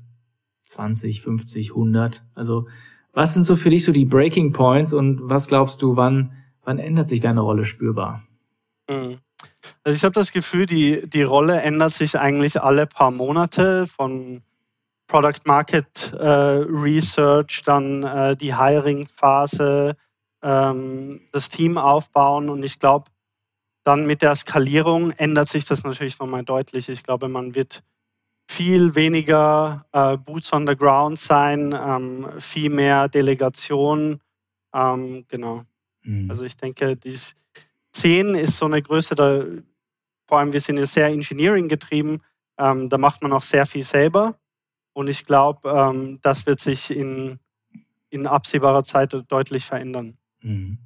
[0.63, 2.23] 20, 50, 100?
[2.36, 2.67] Also
[3.12, 6.32] was sind so für dich so die Breaking Points und was glaubst du, wann,
[6.63, 8.23] wann ändert sich deine Rolle spürbar?
[8.89, 9.17] Mhm.
[9.89, 14.43] Also ich habe das Gefühl, die, die Rolle ändert sich eigentlich alle paar Monate von
[15.08, 19.95] Product Market äh, Research, dann äh, die Hiring-Phase,
[20.43, 23.10] ähm, das Team aufbauen und ich glaube,
[23.84, 26.88] dann mit der Skalierung ändert sich das natürlich nochmal deutlich.
[26.88, 27.82] Ich glaube, man wird
[28.47, 34.19] viel weniger äh, Boots on the Ground sein, ähm, viel mehr Delegation.
[34.71, 35.63] Ähm, genau.
[36.04, 36.30] Mhm.
[36.30, 37.17] Also ich denke, die
[37.93, 39.43] 10 ist so eine Größe, da,
[40.30, 42.22] vor allem wir sind ja sehr Engineering getrieben,
[42.60, 44.38] ähm, da macht man auch sehr viel selber.
[44.94, 47.39] Und ich glaube, ähm, das wird sich in,
[48.12, 50.20] in absehbarer Zeit deutlich verändern.
[50.44, 50.78] Mhm.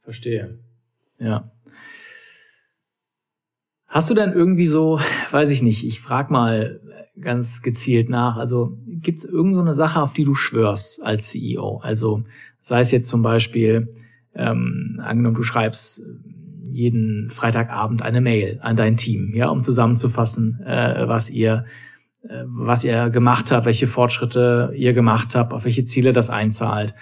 [0.00, 0.58] Verstehe.
[1.18, 1.50] Ja.
[3.86, 5.00] Hast du dann irgendwie so,
[5.30, 6.82] weiß ich nicht, ich frage mal
[7.18, 11.78] ganz gezielt nach, also gibt es irgendeine so Sache, auf die du schwörst als CEO?
[11.78, 12.22] Also
[12.60, 13.90] sei es jetzt zum Beispiel,
[14.34, 16.02] ähm, angenommen, du schreibst
[16.70, 21.64] jeden Freitagabend eine Mail an dein Team, ja, um zusammenzufassen, äh, was ihr
[22.22, 26.94] äh, was ihr gemacht habt, welche Fortschritte ihr gemacht habt, auf welche Ziele das einzahlt.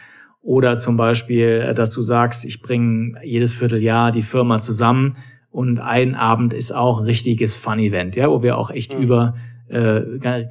[0.42, 5.16] Oder zum Beispiel, dass du sagst, ich bringe jedes Vierteljahr die Firma zusammen
[5.50, 9.02] und ein Abend ist auch ein richtiges Fun-Event, ja, wo wir auch echt mhm.
[9.02, 9.34] über
[9.68, 9.78] äh,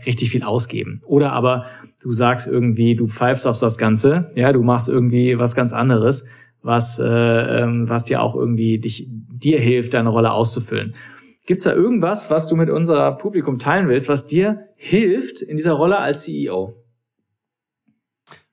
[0.05, 1.01] richtig viel ausgeben.
[1.05, 1.65] Oder aber
[2.01, 6.25] du sagst irgendwie, du pfeifst auf das Ganze, ja, du machst irgendwie was ganz anderes,
[6.67, 10.93] was, äh, ähm, was dir auch irgendwie dich, dir hilft, deine Rolle auszufüllen.
[11.45, 15.73] Gibt's da irgendwas, was du mit unser Publikum teilen willst, was dir hilft in dieser
[15.73, 16.75] Rolle als CEO?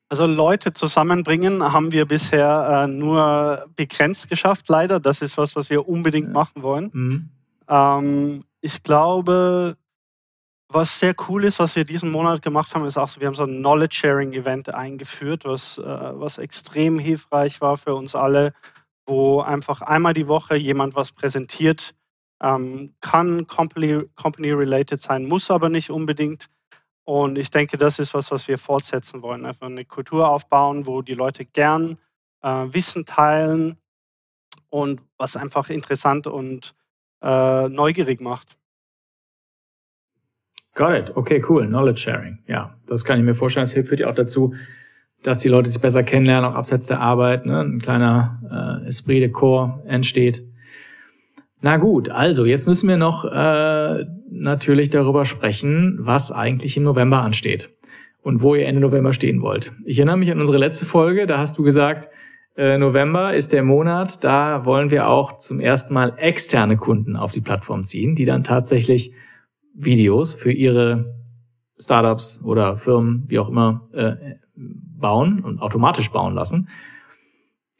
[0.08, 5.00] Also Leute zusammenbringen haben wir bisher äh, nur begrenzt geschafft, leider.
[5.00, 6.90] Das ist was, was wir unbedingt machen wollen.
[6.92, 7.28] Mhm.
[7.68, 9.76] Ähm, ich glaube,
[10.68, 13.34] was sehr cool ist, was wir diesen Monat gemacht haben, ist auch so, wir haben
[13.34, 18.52] so ein Knowledge-Sharing-Event eingeführt, was, äh, was extrem hilfreich war für uns alle,
[19.06, 21.94] wo einfach einmal die Woche jemand was präsentiert,
[22.42, 26.48] ähm, kann company-related sein, muss aber nicht unbedingt.
[27.04, 29.44] Und ich denke, das ist was, was wir fortsetzen wollen.
[29.44, 31.98] Einfach eine Kultur aufbauen, wo die Leute gern
[32.42, 33.78] äh, Wissen teilen
[34.70, 36.74] und was einfach interessant und
[37.22, 38.56] äh, neugierig macht.
[40.74, 41.16] Got it.
[41.16, 41.66] Okay, cool.
[41.66, 42.38] Knowledge Sharing.
[42.46, 43.64] Ja, das kann ich mir vorstellen.
[43.64, 44.54] Das hilft ja auch dazu,
[45.22, 47.46] dass die Leute sich besser kennenlernen, auch abseits der Arbeit.
[47.46, 47.60] Ne?
[47.60, 50.44] Ein kleiner äh, Esprit de Corps entsteht.
[51.60, 57.22] Na gut, also jetzt müssen wir noch äh, natürlich darüber sprechen, was eigentlich im November
[57.22, 57.70] ansteht
[58.20, 59.72] und wo ihr Ende November stehen wollt.
[59.86, 62.10] Ich erinnere mich an unsere letzte Folge, da hast du gesagt,
[62.56, 67.32] äh, November ist der Monat, da wollen wir auch zum ersten Mal externe Kunden auf
[67.32, 69.12] die Plattform ziehen, die dann tatsächlich
[69.74, 71.14] Videos für ihre
[71.78, 76.68] Startups oder Firmen, wie auch immer, äh, bauen und automatisch bauen lassen.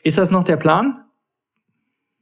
[0.02, 1.04] Ist das noch der Plan?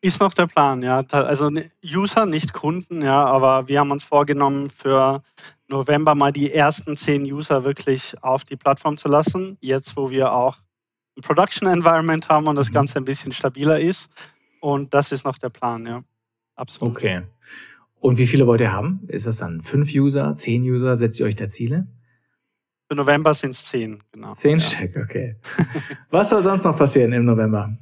[0.01, 1.03] Ist noch der Plan, ja.
[1.11, 1.51] Also
[1.85, 5.23] User, nicht Kunden, ja, aber wir haben uns vorgenommen, für
[5.69, 9.57] November mal die ersten zehn User wirklich auf die Plattform zu lassen.
[9.61, 10.59] Jetzt, wo wir auch
[11.17, 12.75] ein Production Environment haben und das mhm.
[12.75, 14.11] Ganze ein bisschen stabiler ist.
[14.61, 16.03] Und das ist noch der Plan, ja.
[16.57, 16.97] Absolut.
[16.97, 17.23] Okay.
[18.03, 19.01] Und wie viele wollt ihr haben?
[19.07, 20.97] Ist das dann fünf User, zehn User?
[20.97, 21.87] Setzt ihr euch da Ziele?
[22.89, 24.33] Für November sind es zehn, genau.
[24.33, 24.61] Zehn ja.
[24.61, 25.37] Stück, okay.
[26.11, 27.79] Was soll sonst noch passieren im November?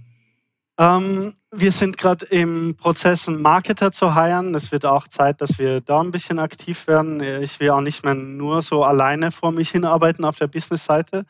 [0.79, 4.55] Ähm, wir sind gerade im Prozess, einen Marketer zu heiren.
[4.55, 7.23] Es wird auch Zeit, dass wir da ein bisschen aktiv werden.
[7.43, 11.25] Ich will auch nicht mehr nur so alleine vor mich hinarbeiten auf der Business-Seite.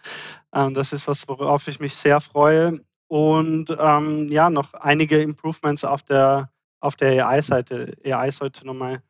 [0.52, 2.80] Ähm, das ist was, worauf ich mich sehr freue.
[3.06, 7.94] Und ähm, ja, noch einige Improvements auf der, auf der AI-Seite.
[8.04, 9.02] AI sollte nochmal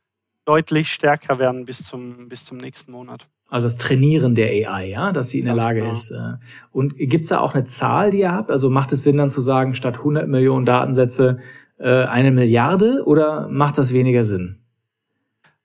[0.45, 3.29] deutlich stärker werden bis zum, bis zum nächsten Monat.
[3.49, 5.93] Also das Trainieren der AI, ja, dass sie in der Lage genau.
[5.93, 6.11] ist.
[6.11, 6.35] Äh.
[6.71, 8.51] Und gibt's da auch eine Zahl, die ihr habt?
[8.51, 11.39] Also macht es Sinn dann zu sagen, statt 100 Millionen Datensätze
[11.79, 14.61] äh, eine Milliarde oder macht das weniger Sinn?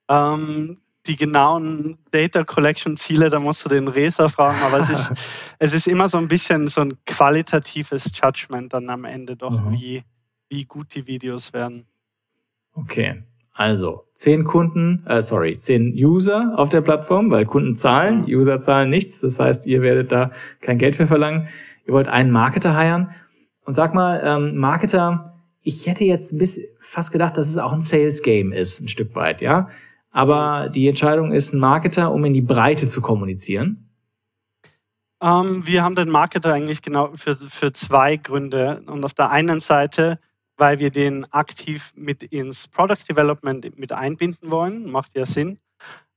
[0.10, 5.12] Ähm, die genauen Data Collection Ziele, da musst du den Reser fragen, aber es ist,
[5.60, 9.72] es ist immer so ein bisschen so ein qualitatives Judgment dann am Ende doch, mhm.
[9.74, 10.04] wie,
[10.50, 11.86] wie gut die Videos werden.
[12.76, 13.24] Okay.
[13.54, 18.90] Also zehn Kunden, äh, sorry, zehn User auf der Plattform, weil Kunden zahlen, User zahlen
[18.90, 19.22] nichts.
[19.22, 21.48] Das heißt, ihr werdet da kein Geld für verlangen.
[21.88, 23.12] Ihr wollt einen Marketer heiren.
[23.64, 27.82] Und sag mal, ähm, Marketer, ich hätte jetzt bisschen fast gedacht, dass es auch ein
[27.82, 29.70] Sales Game ist, ein Stück weit, ja.
[30.12, 33.90] Aber die Entscheidung ist ein Marketer, um in die Breite zu kommunizieren.
[35.22, 38.84] Ähm, wir haben den Marketer eigentlich genau für, für zwei Gründe.
[38.86, 40.20] Und auf der einen Seite
[40.58, 44.92] weil wir den aktiv mit ins Product Development mit einbinden wollen.
[44.92, 45.60] Macht ja Sinn,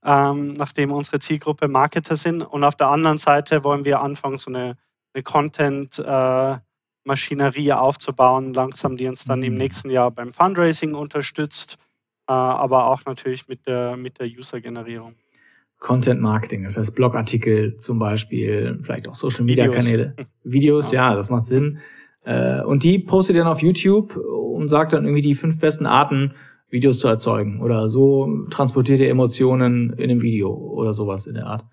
[0.05, 2.43] ähm, nachdem unsere Zielgruppe Marketer sind.
[2.43, 4.79] Und auf der anderen Seite wollen wir anfangen, so eine,
[5.15, 9.47] eine Content-Maschinerie äh, aufzubauen, langsam, die uns dann mhm.
[9.47, 11.79] im nächsten Jahr beim Fundraising unterstützt,
[12.29, 15.17] äh, aber auch natürlich mit der, mit der User-Generierung.
[15.81, 21.11] Content Marketing, das heißt Blogartikel zum Beispiel, vielleicht auch Social Media Kanäle, Videos, Videos ja.
[21.11, 21.79] ja, das macht Sinn.
[22.29, 26.35] Äh, und die postet dann auf YouTube und sagt dann irgendwie die fünf besten Arten,
[26.69, 31.47] Videos zu erzeugen oder so transportiert ihr Emotionen in einem Video oder sowas in der
[31.47, 31.65] Art.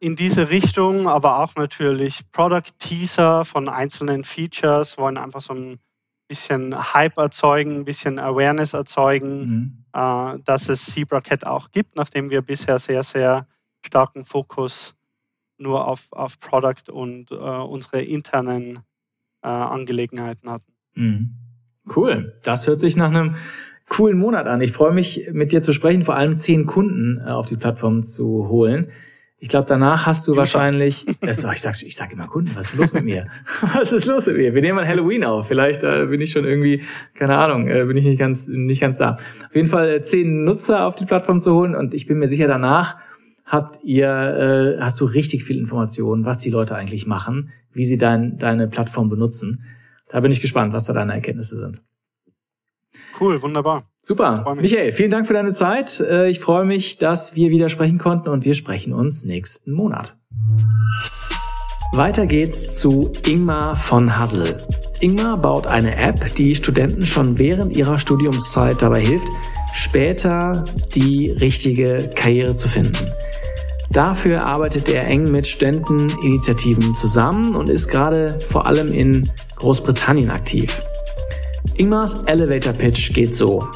[0.00, 5.78] In diese Richtung, aber auch natürlich Product Teaser von einzelnen Features, wollen einfach so ein
[6.28, 9.84] bisschen Hype erzeugen, ein bisschen Awareness erzeugen, mhm.
[9.94, 13.46] äh, dass es ZebraCat auch gibt, nachdem wir bisher sehr, sehr
[13.80, 14.94] starken Fokus
[15.56, 18.80] nur auf, auf Product und äh, unsere internen
[19.42, 20.72] äh, Angelegenheiten hatten.
[20.94, 21.34] Mhm.
[21.94, 22.38] Cool.
[22.42, 23.36] Das hört sich nach einem
[23.88, 24.60] coolen Monat an.
[24.60, 28.02] Ich freue mich, mit dir zu sprechen, vor allem zehn Kunden äh, auf die Plattform
[28.02, 28.88] zu holen.
[29.40, 31.06] Ich glaube, danach hast du wahrscheinlich.
[31.20, 33.26] Also, ich sag, ich sag immer Kunden, was ist los mit mir?
[33.72, 34.52] was ist los mit mir?
[34.52, 35.46] Wir nehmen mal Halloween auf.
[35.46, 36.82] Vielleicht äh, bin ich schon irgendwie,
[37.14, 39.12] keine Ahnung, äh, bin ich nicht ganz, nicht ganz da.
[39.14, 42.28] Auf jeden Fall äh, zehn Nutzer auf die Plattform zu holen und ich bin mir
[42.28, 42.96] sicher, danach
[43.48, 47.98] habt ihr, äh, hast du richtig viel Informationen, was die Leute eigentlich machen, wie sie
[47.98, 49.64] dein, deine Plattform benutzen.
[50.08, 51.82] Da bin ich gespannt, was da deine Erkenntnisse sind.
[53.18, 53.90] Cool, wunderbar.
[54.02, 54.54] Super.
[54.54, 56.00] Michael, vielen Dank für deine Zeit.
[56.00, 60.16] Äh, ich freue mich, dass wir wieder sprechen konnten und wir sprechen uns nächsten Monat.
[61.92, 64.66] Weiter geht's zu Ingmar von Hassel.
[65.00, 69.28] Ingmar baut eine App, die Studenten schon während ihrer Studiumszeit dabei hilft,
[69.78, 70.64] später
[70.94, 73.12] die richtige Karriere zu finden.
[73.90, 80.82] Dafür arbeitet er eng mit Studenteninitiativen zusammen und ist gerade vor allem in Großbritannien aktiv.
[81.76, 83.68] Ingmars Elevator Pitch geht so.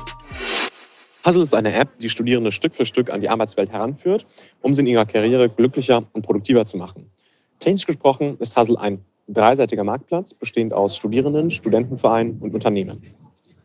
[1.25, 4.27] Hustle ist eine App, die Studierende Stück für Stück an die Arbeitswelt heranführt,
[4.61, 7.13] um sie in ihrer Karriere glücklicher und produktiver zu machen.
[7.61, 13.05] Technisch gesprochen ist Hustle ein dreiseitiger Marktplatz, bestehend aus Studierenden, Studentenvereinen und Unternehmen.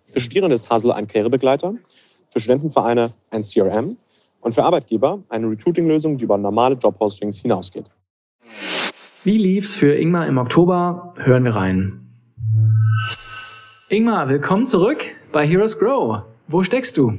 [0.06, 1.74] Für Studierende ist Hustle ein Karrierebegleiter,
[2.32, 3.98] für Studentenvereine ein CRM
[4.42, 7.86] und für Arbeitgeber eine Recruiting-Lösung, die über normale Jobpostings hinausgeht.
[9.24, 11.14] Wie lief's für Ingmar im Oktober?
[11.18, 12.08] Hören wir rein.
[13.90, 16.24] Ingmar, willkommen zurück bei Heroes Grow.
[16.48, 17.18] Wo steckst du?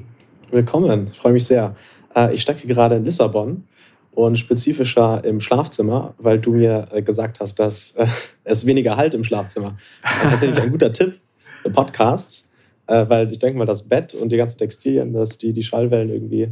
[0.51, 1.77] Willkommen, ich freue mich sehr.
[2.15, 3.65] Äh, ich stecke gerade in Lissabon
[4.13, 8.07] und spezifischer im Schlafzimmer, weil du mir äh, gesagt hast, dass äh,
[8.45, 9.77] es weniger Halt im Schlafzimmer.
[10.03, 11.21] Das ist tatsächlich ein guter Tipp
[11.63, 12.53] für Podcasts,
[12.95, 16.49] weil ich denke mal, das Bett und die ganzen Textilien, dass die die Schallwellen irgendwie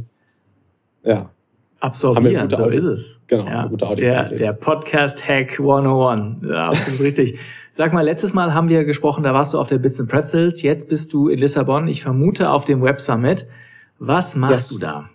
[1.03, 1.29] ja,
[1.79, 3.21] absorbieren, so ist es.
[3.27, 7.39] Genau, ja, gute der, der Podcast-Hack 101, ja, absolut richtig.
[7.71, 10.61] Sag mal, letztes Mal haben wir gesprochen, da warst du auf der Bits and Pretzels,
[10.61, 13.47] jetzt bist du in Lissabon, ich vermute auf dem Web Summit.
[13.99, 14.79] Was machst yes.
[14.79, 15.09] du da?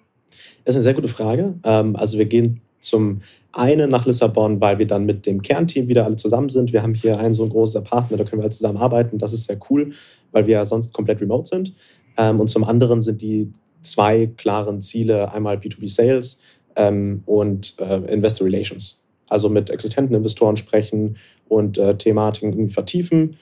[0.64, 1.54] Das ist eine sehr gute Frage.
[1.64, 3.20] Ähm, also wir gehen zum
[3.52, 6.72] einen nach Lissabon, weil wir dann mit dem Kernteam wieder alle zusammen sind.
[6.72, 9.18] Wir haben hier ein so ein großes Apartment, da können wir alle zusammen arbeiten.
[9.18, 9.92] Das ist sehr cool,
[10.32, 11.74] weil wir ja sonst komplett remote sind.
[12.16, 16.40] Ähm, und zum anderen sind die zwei klaren Ziele, einmal B2B Sales
[16.76, 19.02] ähm, und äh, Investor Relations.
[19.28, 21.16] Also mit existenten Investoren sprechen
[21.48, 23.36] und äh, Thematiken vertiefen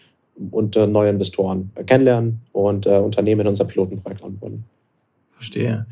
[0.50, 4.64] und neue Investoren kennenlernen und Unternehmen in unser Pilotenprojekt anbinden.
[5.28, 5.86] Verstehe.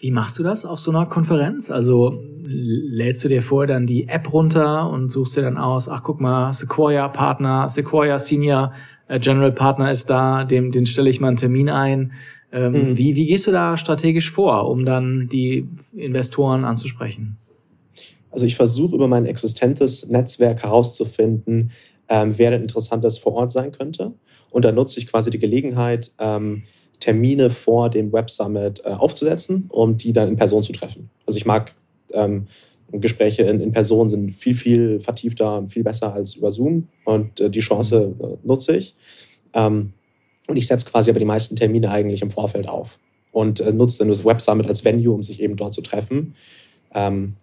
[0.00, 1.70] Wie machst du das auf so einer Konferenz?
[1.70, 6.02] Also lädst du dir vorher dann die App runter und suchst dir dann aus, ach
[6.02, 11.20] guck mal, Sequoia Partner, Sequoia Senior äh, General Partner ist da, dem, den stelle ich
[11.20, 12.12] mal einen Termin ein.
[12.52, 12.98] Ähm, mhm.
[12.98, 17.36] wie, wie gehst du da strategisch vor, um dann die Investoren anzusprechen?
[18.30, 21.72] Also ich versuche über mein existentes Netzwerk herauszufinden,
[22.08, 24.14] ähm, wer denn interessantes vor Ort sein könnte.
[24.50, 26.64] Und dann nutze ich quasi die Gelegenheit, ähm,
[26.98, 31.10] Termine vor dem Web Summit äh, aufzusetzen, um die dann in Person zu treffen.
[31.26, 31.72] Also ich mag
[32.12, 32.46] ähm,
[32.92, 37.50] Gespräche in, in, Person sind viel, viel vertiefter, viel besser als über Zoom und äh,
[37.50, 38.94] die Chance äh, nutze ich.
[39.54, 39.92] Ähm,
[40.48, 42.98] und ich setze quasi aber die meisten Termine eigentlich im Vorfeld auf
[43.32, 46.34] und äh, nutze dann das Web Summit als Venue, um sich eben dort zu treffen.
[46.94, 47.36] Ähm,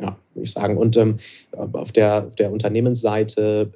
[0.00, 0.76] ja, würde ich sagen.
[0.76, 1.18] Und ähm,
[1.52, 3.70] auf, der, auf der Unternehmensseite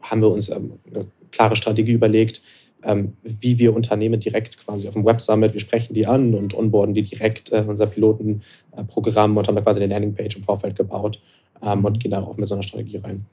[0.00, 2.42] haben wir uns ähm, eine klare Strategie überlegt,
[2.82, 6.54] ähm, wie wir Unternehmen direkt quasi auf dem Web Summit, wir sprechen die an und
[6.54, 11.20] onboarden die direkt äh, unser Pilotenprogramm und haben da quasi eine Landingpage im Vorfeld gebaut
[11.62, 13.26] ähm, und gehen da auch mit so einer Strategie rein.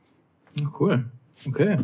[0.80, 1.06] Cool.
[1.48, 1.78] Okay.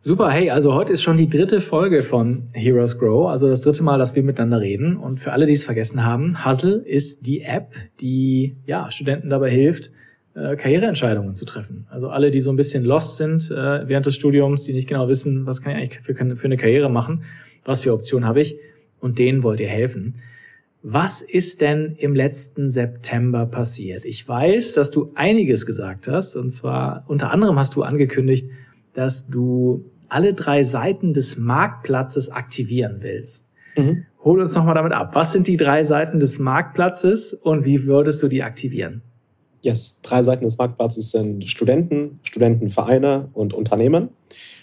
[0.00, 3.82] Super, hey, also heute ist schon die dritte Folge von Heroes Grow, also das dritte
[3.82, 4.96] Mal, dass wir miteinander reden.
[4.96, 9.50] Und für alle, die es vergessen haben, Hustle ist die App, die ja, Studenten dabei
[9.50, 9.90] hilft,
[10.34, 11.86] äh, Karriereentscheidungen zu treffen.
[11.90, 15.08] Also alle, die so ein bisschen lost sind äh, während des Studiums, die nicht genau
[15.08, 17.24] wissen, was kann ich eigentlich für, für eine Karriere machen,
[17.64, 18.58] was für Optionen habe ich,
[19.00, 20.14] und denen wollt ihr helfen.
[20.82, 24.04] Was ist denn im letzten September passiert?
[24.04, 28.48] Ich weiß, dass du einiges gesagt hast, und zwar unter anderem hast du angekündigt,
[28.92, 33.52] dass du alle drei Seiten des Marktplatzes aktivieren willst.
[33.76, 34.04] Mhm.
[34.22, 35.14] Hol uns nochmal damit ab.
[35.14, 39.02] Was sind die drei Seiten des Marktplatzes und wie würdest du die aktivieren?
[39.62, 44.10] Yes, drei Seiten des Marktplatzes sind Studenten, Studentenvereine und Unternehmen.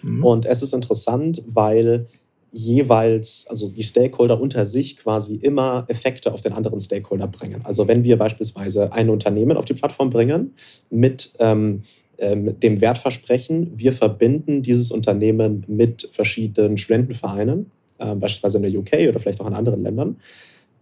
[0.02, 0.24] Mhm.
[0.24, 2.08] Und es ist interessant, weil
[2.52, 7.60] jeweils, also die Stakeholder unter sich quasi immer Effekte auf den anderen Stakeholder bringen.
[7.66, 10.54] Also wenn wir beispielsweise ein Unternehmen auf die Plattform bringen
[10.90, 11.84] mit ähm,
[12.18, 19.10] ähm, dem Wertversprechen, wir verbinden dieses Unternehmen mit verschiedenen Studentenvereinen, äh, beispielsweise in der UK
[19.10, 20.16] oder vielleicht auch in anderen Ländern.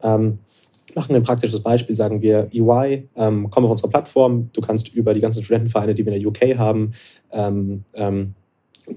[0.04, 0.38] Ähm,
[0.96, 5.14] machen ein praktisches Beispiel, sagen wir, EY, ähm, komm auf unsere Plattform, du kannst über
[5.14, 6.92] die ganzen Studentenvereine, die wir in der UK haben,
[7.32, 8.36] ähm, ähm,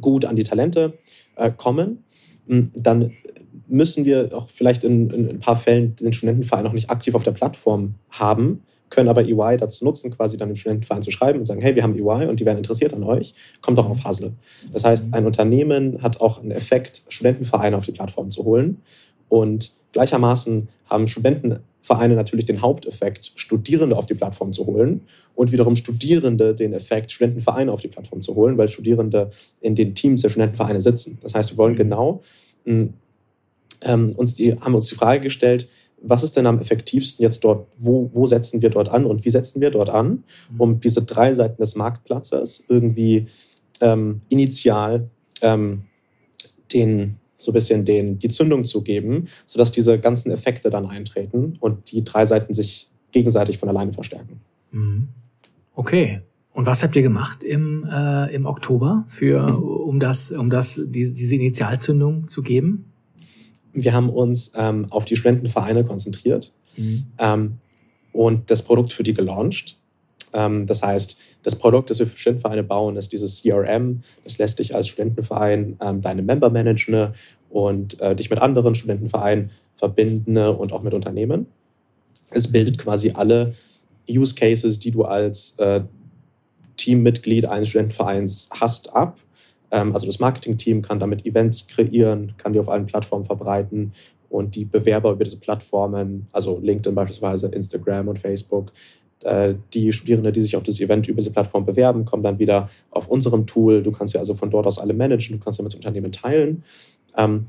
[0.01, 0.99] gut an die Talente
[1.37, 2.05] äh, kommen.
[2.47, 3.13] Hm, dann
[3.69, 7.23] müssen wir auch vielleicht in, in, ein paar Fällen den Studentenverein auch nicht aktiv auf
[7.23, 11.45] der Plattform haben, können aber EY dazu nutzen, quasi dann dem Studentenverein zu schreiben und
[11.45, 14.35] sagen, hey, wir haben EY und die werden interessiert an euch, kommt doch auf Hustle.
[14.73, 18.81] Das heißt, ein Unternehmen hat auch einen Effekt, Studentenvereine auf die Plattform zu holen.
[19.29, 21.09] Und gleichermaßen haben
[21.87, 25.03] Studentenvereine natürlich den Haupteffekt, Studierende auf die Plattform zu holen
[25.34, 29.30] und wiederum Studierende den Effekt, Studentenvereine auf die Plattform zu holen, weil Studierende
[29.61, 31.18] in den Teams der Studentenvereine sitzen.
[31.22, 32.22] Das heißt, wir wollen genau
[32.64, 35.68] ähm, uns die, haben uns die Frage gestellt,
[36.03, 39.30] was ist denn am effektivsten jetzt dort, wo, wo setzen wir dort an und wie
[39.30, 40.61] setzen wir dort an, mhm.
[40.61, 43.26] um diese drei Seiten des Marktplatzes irgendwie
[43.80, 45.09] ähm, initial
[45.41, 45.82] ähm,
[46.72, 51.57] den, so ein bisschen den, die Zündung zu geben, sodass diese ganzen Effekte dann eintreten
[51.61, 54.41] und die drei Seiten sich gegenseitig von alleine verstärken.
[54.72, 55.09] Mhm.
[55.74, 56.20] Okay.
[56.53, 61.12] Und was habt ihr gemacht im, äh, im Oktober, für, um, das, um das, die,
[61.12, 62.87] diese Initialzündung zu geben?
[63.76, 67.05] wir haben uns ähm, auf die Studentenvereine konzentriert mhm.
[67.18, 67.59] ähm,
[68.12, 69.78] und das Produkt für die gelauncht.
[70.37, 74.03] Ähm, das heißt, das Produkt, das wir für Studentenvereine bauen, ist dieses CRM.
[74.22, 77.14] Das lässt dich als Studentenverein ähm, deine Member managen
[77.49, 81.47] und äh, dich mit anderen Studentenvereinen verbinden und auch mit Unternehmen.
[82.30, 83.55] Es bildet quasi alle
[84.09, 85.80] Use Cases, die du als äh,
[86.76, 89.18] Teammitglied eines Studentenvereins hast, ab
[89.70, 93.93] ähm, also das Marketing-Team kann damit Events kreieren, kann die auf allen Plattformen verbreiten
[94.28, 98.72] und die Bewerber über diese Plattformen, also LinkedIn beispielsweise, Instagram und Facebook,
[99.25, 103.09] die Studierenden, die sich auf das Event über diese Plattform bewerben, kommen dann wieder auf
[103.09, 103.83] unserem Tool.
[103.83, 106.62] Du kannst ja also von dort aus alle managen, du kannst ja mit Unternehmen teilen.
[107.17, 107.47] Ähm,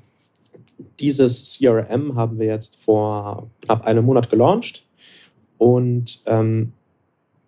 [0.99, 4.85] dieses CRM haben wir jetzt vor knapp einem Monat gelauncht
[5.57, 6.73] und ähm,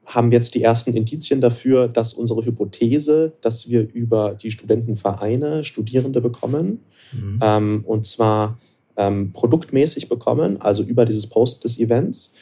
[0.06, 6.20] haben jetzt die ersten Indizien dafür, dass unsere Hypothese, dass wir über die Studentenvereine Studierende
[6.20, 6.80] bekommen,
[7.14, 7.40] mhm.
[7.42, 8.60] ähm, und zwar
[8.98, 12.34] ähm, produktmäßig bekommen, also über dieses Post des Events,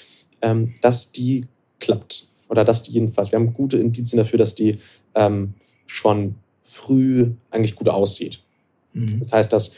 [0.41, 1.45] ähm, dass die
[1.79, 2.27] klappt.
[2.49, 4.77] Oder dass die jedenfalls, wir haben gute Indizien dafür, dass die
[5.15, 5.53] ähm,
[5.85, 8.41] schon früh eigentlich gut aussieht.
[8.93, 9.19] Mhm.
[9.19, 9.71] Das heißt, dass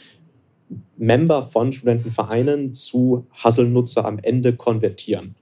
[0.96, 5.34] Member von Studentenvereinen zu Hustle-Nutzer am Ende konvertieren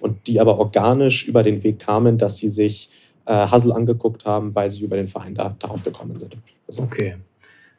[0.00, 2.90] und die aber organisch über den Weg kamen, dass sie sich
[3.26, 6.36] äh, Hustle angeguckt haben, weil sie über den Verein da, darauf gekommen sind.
[6.66, 6.82] Also.
[6.82, 7.16] Okay.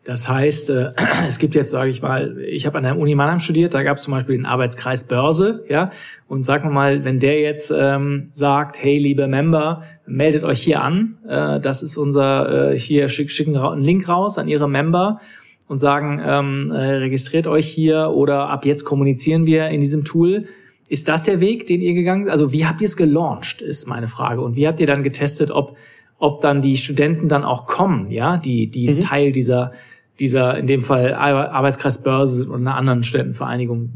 [0.10, 0.91] Das heißt, äh,
[1.28, 3.97] es gibt jetzt, sage ich mal, ich habe an der Uni Mannheim studiert, da gab
[3.97, 5.91] es zum Beispiel den Arbeitskreis Börse, ja,
[6.28, 10.82] und sagen wir mal, wenn der jetzt ähm, sagt, hey, liebe Member, meldet euch hier
[10.82, 15.20] an, äh, das ist unser, äh, hier schick, schicken einen Link raus an ihre Member
[15.68, 20.45] und sagen, ähm, äh, registriert euch hier oder ab jetzt kommunizieren wir in diesem Tool,
[20.88, 22.32] ist das der Weg, den ihr gegangen seid?
[22.32, 24.41] Also wie habt ihr es gelauncht, ist meine Frage.
[24.41, 25.78] Und wie habt ihr dann getestet, ob,
[26.18, 29.01] ob dann die Studenten dann auch kommen, ja, die, die mhm.
[29.01, 29.72] Teil dieser,
[30.20, 33.91] dieser, in dem Fall Arbeitskreis Börse oder einer anderen Studentenvereinigung,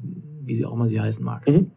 [0.45, 1.47] wie sie auch immer sie heißen mag.
[1.47, 1.71] Mhm.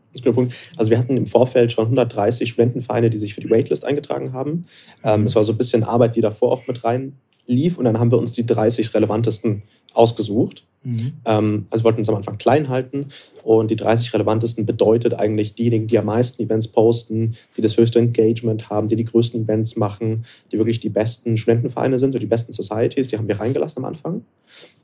[0.77, 4.67] Also wir hatten im Vorfeld schon 130 Studentenvereine, die sich für die Waitlist eingetragen haben.
[5.05, 7.15] Ähm, es war so ein bisschen Arbeit, die davor auch mit rein
[7.47, 7.79] lief.
[7.79, 9.63] Und dann haben wir uns die 30 relevantesten
[9.95, 10.65] ausgesucht.
[10.87, 11.15] Mhm.
[11.25, 13.07] Ähm, also wir wollten uns am Anfang klein halten
[13.43, 17.99] und die 30 relevantesten bedeutet eigentlich diejenigen, die am meisten Events posten, die das höchste
[17.99, 22.27] Engagement haben, die die größten Events machen, die wirklich die besten Studentenvereine sind oder die
[22.27, 24.25] besten Societies, die haben wir reingelassen am Anfang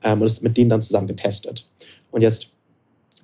[0.03, 1.69] ähm, und es mit denen dann zusammen getestet.
[2.11, 2.51] Und jetzt,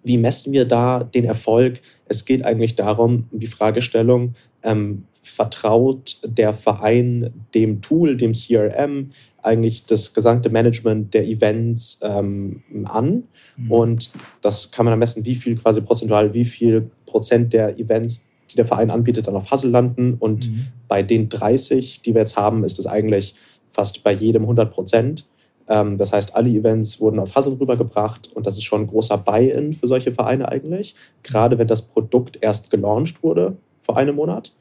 [0.02, 1.80] wie messen wir da den Erfolg?
[2.06, 9.10] Es geht eigentlich darum, die Fragestellung, ähm, vertraut der Verein dem Tool, dem CRM,
[9.42, 13.24] eigentlich das gesamte Management der Events ähm, an.
[13.56, 13.70] Mhm.
[13.70, 18.26] Und das kann man dann messen, wie viel quasi prozentual, wie viel Prozent der Events,
[18.50, 20.16] die der Verein anbietet, dann auf Hustle landen.
[20.18, 20.66] Und mhm.
[20.88, 23.34] bei den 30, die wir jetzt haben, ist es eigentlich
[23.70, 25.26] fast bei jedem 100 Prozent.
[25.68, 29.18] Ähm, das heißt, alle Events wurden auf Hustle rübergebracht und das ist schon ein großer
[29.18, 30.94] Buy-in für solche Vereine eigentlich.
[31.22, 34.52] Gerade wenn das Produkt erst gelauncht wurde vor einem Monat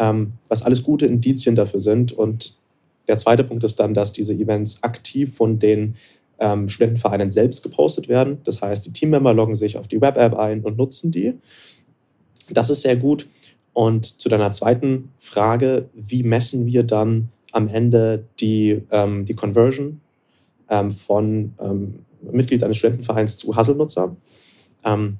[0.00, 2.10] ähm, was alles gute Indizien dafür sind.
[2.10, 2.56] Und
[3.06, 5.94] der zweite Punkt ist dann, dass diese Events aktiv von den
[6.38, 8.38] ähm, Studentenvereinen selbst gepostet werden.
[8.44, 11.34] Das heißt, die Teammember loggen sich auf die Web-App ein und nutzen die.
[12.48, 13.26] Das ist sehr gut.
[13.74, 20.00] Und zu deiner zweiten Frage, wie messen wir dann am Ende die, ähm, die Conversion
[20.90, 24.16] von ähm, Mitglied eines Studentenvereins zu Hustle-Nutzer.
[24.84, 25.18] Ähm,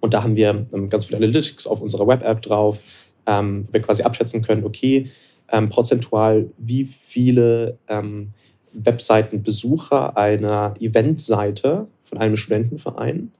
[0.00, 2.80] und da haben wir ähm, ganz viele Analytics auf unserer Web-App drauf,
[3.26, 5.10] ähm, wo wir quasi abschätzen können, okay,
[5.50, 8.32] ähm, prozentual, wie viele ähm,
[8.72, 13.32] Webseitenbesucher einer Eventseite von einem Studentenverein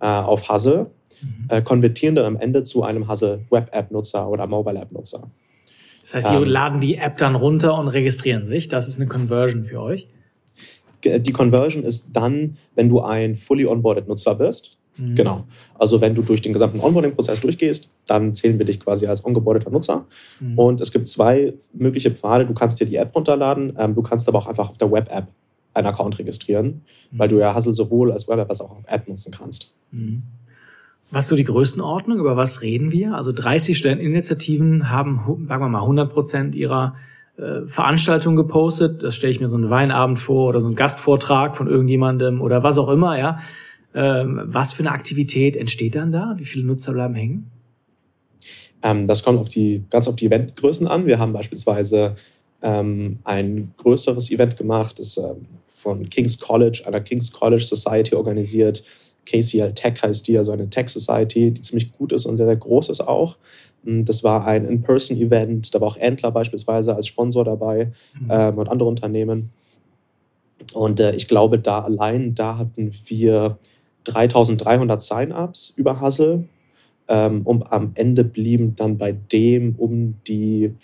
[0.00, 0.90] äh, auf Hustle
[1.20, 1.46] mhm.
[1.48, 5.28] äh, konvertieren dann am Ende zu einem Hustle Web-App-Nutzer oder Mobile-App-Nutzer.
[6.02, 8.68] Das heißt, die ähm, laden die App dann runter und registrieren sich.
[8.68, 10.06] Das ist eine Conversion für euch.
[11.20, 14.76] Die Conversion ist dann, wenn du ein fully onboarded Nutzer bist.
[14.98, 15.14] Mhm.
[15.14, 15.44] Genau.
[15.74, 19.70] Also wenn du durch den gesamten Onboarding-Prozess durchgehst, dann zählen wir dich quasi als ongeboardeter
[19.70, 20.06] Nutzer.
[20.40, 20.58] Mhm.
[20.58, 22.46] Und es gibt zwei mögliche Pfade.
[22.46, 25.28] Du kannst dir die App runterladen, ähm, du kannst aber auch einfach auf der Web-App
[25.74, 27.18] einen Account registrieren, mhm.
[27.18, 29.72] weil du ja Hustle sowohl als Web-App als auch App nutzen kannst.
[29.90, 30.22] Mhm.
[31.10, 32.18] Was ist so die Größenordnung?
[32.18, 33.14] Über was reden wir?
[33.14, 36.96] Also 30 Studenteninitiativen haben, sagen wir mal, 100 Prozent ihrer
[37.38, 39.02] äh, Veranstaltung gepostet.
[39.02, 42.62] Das stelle ich mir so einen Weinabend vor oder so einen Gastvortrag von irgendjemandem oder
[42.62, 43.38] was auch immer, ja.
[43.94, 46.34] Ähm, was für eine Aktivität entsteht dann da?
[46.36, 47.50] Wie viele Nutzer bleiben hängen?
[48.82, 51.06] Ähm, das kommt auf die, ganz auf die Eventgrößen an.
[51.06, 52.14] Wir haben beispielsweise
[52.62, 58.84] ähm, ein größeres Event gemacht, das ähm, von King's College, einer King's College Society organisiert.
[59.24, 62.56] KCL Tech heißt die, also eine Tech Society, die ziemlich gut ist und sehr, sehr
[62.56, 63.36] groß ist auch.
[63.86, 68.28] Das war ein In-Person-Event, da war auch Antler beispielsweise als Sponsor dabei mhm.
[68.30, 69.50] ähm, und andere Unternehmen.
[70.74, 73.58] Und äh, ich glaube, da allein, da hatten wir
[74.04, 76.44] 3300 Sign-ups über Hustle
[77.08, 80.74] ähm, und am Ende blieben dann bei dem um die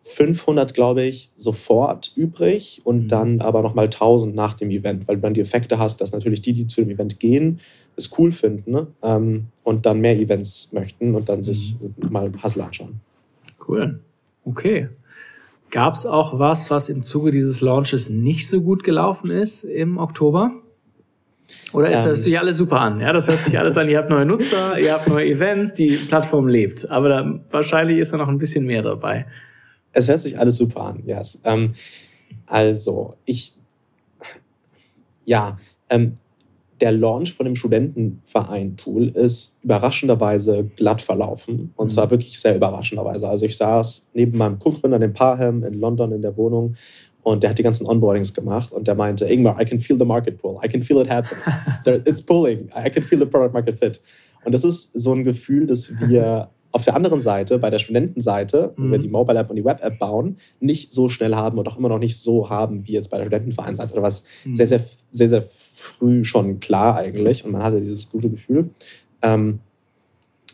[0.00, 3.08] 500, glaube ich, sofort übrig und mhm.
[3.08, 6.42] dann aber nochmal 1000 nach dem Event, weil du dann die Effekte hast, dass natürlich
[6.42, 7.60] die, die zu dem Event gehen,
[7.96, 8.86] es cool finden ne?
[9.02, 12.12] ähm, und dann mehr Events möchten und dann sich mhm.
[12.12, 13.00] mal Hustle anschauen.
[13.66, 14.00] Cool.
[14.44, 14.88] Okay.
[15.70, 19.98] Gab es auch was, was im Zuge dieses Launches nicht so gut gelaufen ist im
[19.98, 20.52] Oktober?
[21.72, 23.00] Oder ist, ähm, das sich alles super an?
[23.00, 23.88] Ja, das hört sich alles an.
[23.88, 26.88] Ihr habt neue Nutzer, ihr habt neue Events, die Plattform lebt.
[26.90, 29.26] Aber da, wahrscheinlich ist da noch ein bisschen mehr dabei.
[29.92, 31.40] Es hört sich alles super an, yes.
[31.44, 31.72] Ähm,
[32.46, 33.54] also, ich,
[35.24, 36.14] ja, ähm,
[36.80, 41.72] der Launch von dem Studentenverein-Tool ist überraschenderweise glatt verlaufen.
[41.76, 42.10] Und zwar mhm.
[42.10, 43.28] wirklich sehr überraschenderweise.
[43.28, 46.76] Also ich saß neben meinem Co-Gründer, dem Parham, in London in der Wohnung
[47.24, 50.04] und der hat die ganzen Onboardings gemacht und der meinte, Ingmar, I can feel the
[50.04, 50.58] market pull.
[50.62, 51.42] I can feel it happening.
[52.06, 52.70] It's pulling.
[52.76, 54.00] I can feel the product market fit.
[54.44, 58.74] Und das ist so ein Gefühl, dass wir auf der anderen Seite, bei der Studentenseite,
[58.76, 58.88] mhm.
[58.88, 61.66] wo wir die Mobile App und die Web App bauen, nicht so schnell haben und
[61.66, 63.94] auch immer noch nicht so haben wie jetzt bei der Studentenvereinseite.
[63.94, 64.54] Oder was mhm.
[64.54, 65.44] sehr, sehr, sehr, sehr
[65.84, 67.44] früh schon klar eigentlich.
[67.44, 68.70] Und man hatte dieses gute Gefühl.
[69.22, 69.60] Ähm,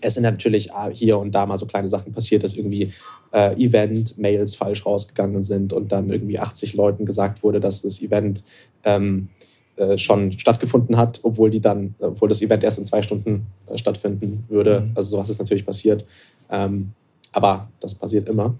[0.02, 2.92] es sind natürlich hier und da mal so kleine Sachen passiert, dass irgendwie
[3.32, 8.42] äh, Event-Mails falsch rausgegangen sind und dann irgendwie 80 Leuten gesagt wurde, dass das Event
[8.84, 9.28] ähm,
[9.76, 13.78] äh, schon stattgefunden hat, obwohl die dann, obwohl das Event erst in zwei Stunden äh,
[13.78, 14.80] stattfinden würde.
[14.80, 14.90] Mhm.
[14.94, 16.04] Also sowas ist natürlich passiert.
[16.50, 16.92] Ähm,
[17.32, 18.56] aber das passiert immer.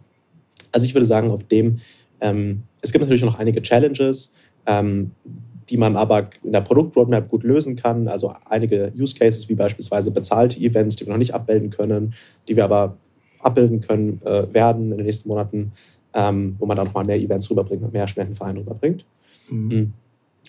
[0.72, 1.80] Also ich würde sagen, auf dem,
[2.20, 4.34] ähm, es gibt natürlich noch einige Challenges,
[4.66, 5.12] ähm,
[5.70, 8.08] die man aber in der Produktroadmap gut lösen kann.
[8.08, 12.14] Also einige Use Cases wie beispielsweise bezahlte Events, die wir noch nicht abbilden können,
[12.48, 12.96] die wir aber
[13.38, 15.72] abbilden können äh, werden in den nächsten Monaten,
[16.12, 19.04] ähm, wo man dann nochmal mehr Events rüberbringt und mehr Studentenvereine rüberbringt.
[19.48, 19.68] Mhm.
[19.68, 19.92] mhm.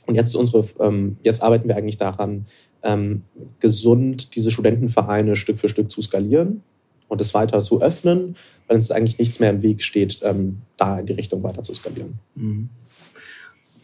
[0.07, 2.47] Und jetzt, unsere, ähm, jetzt arbeiten wir eigentlich daran,
[2.81, 3.21] ähm,
[3.59, 6.63] gesund diese Studentenvereine Stück für Stück zu skalieren
[7.07, 8.35] und es weiter zu öffnen,
[8.67, 11.73] weil es eigentlich nichts mehr im Weg steht, ähm, da in die Richtung weiter zu
[11.75, 12.19] skalieren.
[12.33, 12.69] Mhm.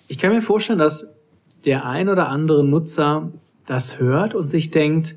[0.07, 1.13] Ich kann mir vorstellen, dass
[1.67, 3.31] der ein oder andere Nutzer
[3.65, 5.15] das hört und sich denkt,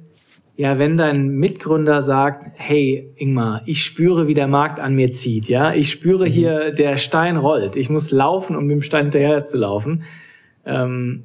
[0.56, 5.48] ja, wenn dein Mitgründer sagt, hey Ingmar, ich spüre, wie der Markt an mir zieht,
[5.48, 6.30] ja, ich spüre mhm.
[6.30, 10.02] hier, der Stein rollt, ich muss laufen, um mit dem Stein hinterher zu laufen.
[10.66, 11.24] Ähm,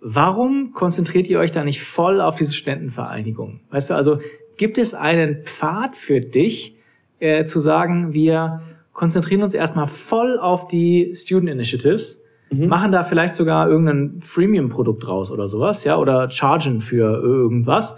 [0.00, 3.60] warum konzentriert ihr euch da nicht voll auf diese Studentenvereinigung?
[3.70, 4.18] Weißt du, also
[4.58, 6.76] gibt es einen Pfad für dich,
[7.18, 8.60] äh, zu sagen, wir
[8.92, 12.22] konzentrieren uns erstmal voll auf die Student Initiatives
[12.52, 12.68] mhm.
[12.68, 17.96] machen da vielleicht sogar irgendein Freemium-Produkt raus oder sowas, ja, oder chargen für irgendwas,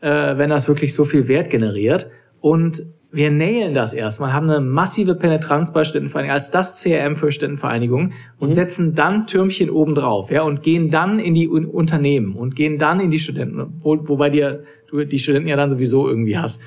[0.00, 2.08] äh, wenn das wirklich so viel Wert generiert.
[2.40, 2.82] Und
[3.14, 8.12] wir nailen das erstmal, haben eine massive Penetranz bei Studentenvereinigungen als das CRM für Studentenvereinigungen
[8.40, 8.52] und mhm.
[8.52, 12.76] setzen dann Türmchen oben drauf, ja, und gehen dann in die Un Unternehmen und gehen
[12.76, 16.60] dann in die Studenten, wo, wobei dir du die Studenten ja dann sowieso irgendwie hast.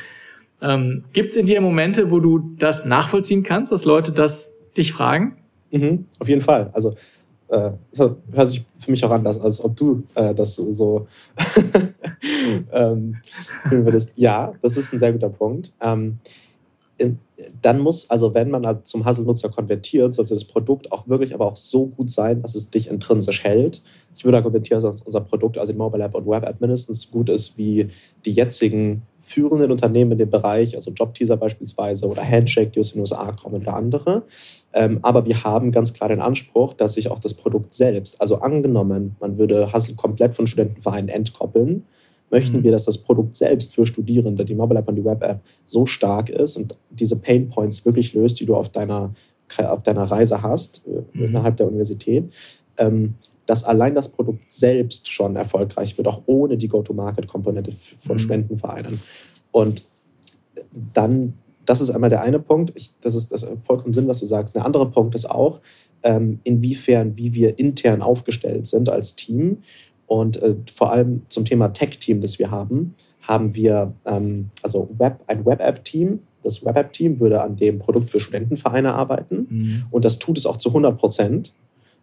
[0.61, 4.93] Ähm, Gibt es in dir Momente, wo du das nachvollziehen kannst, dass Leute das dich
[4.93, 5.37] fragen?
[5.71, 6.69] Mhm, auf jeden Fall.
[6.73, 6.95] Also
[7.49, 11.07] äh, hört sich für mich auch an, dass, als ob du äh, das so
[12.71, 13.17] ähm,
[13.69, 14.13] würdest.
[14.15, 15.73] Ja, das ist ein sehr guter Punkt.
[15.81, 16.19] Ähm,
[17.61, 21.45] dann muss, also wenn man halt zum Hustle-Nutzer konvertiert, sollte das Produkt auch wirklich aber
[21.45, 23.83] auch so gut sein, dass es dich intrinsisch hält.
[24.15, 27.29] Ich würde argumentieren, dass unser Produkt, also die Mobile App und Web App, mindestens gut
[27.29, 27.89] ist wie
[28.25, 33.01] die jetzigen führenden Unternehmen in dem Bereich, also Jobteaser beispielsweise oder Handshake, die aus den
[33.01, 34.23] USA kommen oder andere.
[34.73, 38.37] Ähm, aber wir haben ganz klar den Anspruch, dass sich auch das Produkt selbst, also
[38.37, 41.85] angenommen, man würde Hustle komplett von Studentenvereinen entkoppeln,
[42.29, 42.63] möchten mhm.
[42.63, 45.85] wir, dass das Produkt selbst für Studierende, die Mobile App und die Web App, so
[45.85, 49.13] stark ist und diese Pain Points wirklich löst, die du auf deiner,
[49.57, 51.25] auf deiner Reise hast, äh, mhm.
[51.25, 52.25] innerhalb der Universität,
[52.77, 53.15] ähm,
[53.47, 58.19] dass allein das Produkt selbst schon erfolgreich wird, auch ohne die Go-to-Market-Komponente von mhm.
[58.19, 59.01] Studentenvereinen.
[59.51, 59.83] Und
[60.93, 61.33] dann,
[61.65, 64.55] das ist einmal der eine Punkt, ich, das ist das vollkommen Sinn, was du sagst.
[64.55, 65.61] Der andere Punkt ist auch,
[66.03, 69.59] ähm, inwiefern, wie wir intern aufgestellt sind als Team
[70.05, 75.23] und äh, vor allem zum Thema Tech-Team, das wir haben, haben wir ähm, also Web,
[75.27, 76.19] ein Web-App-Team.
[76.43, 79.85] Das Web-App-Team würde an dem Produkt für Studentenvereine arbeiten mhm.
[79.91, 81.53] und das tut es auch zu 100 Prozent.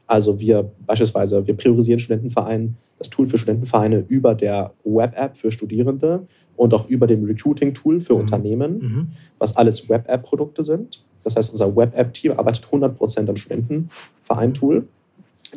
[0.07, 6.27] Also wir beispielsweise, wir priorisieren Studentenvereine, das Tool für Studentenvereine über der Web-App für Studierende
[6.57, 8.21] und auch über dem Recruiting-Tool für mhm.
[8.21, 9.09] Unternehmen, mhm.
[9.39, 11.05] was alles Web-App-Produkte sind.
[11.23, 14.87] Das heißt, unser Web-App-Team arbeitet 100 Prozent am Studentenverein-Tool.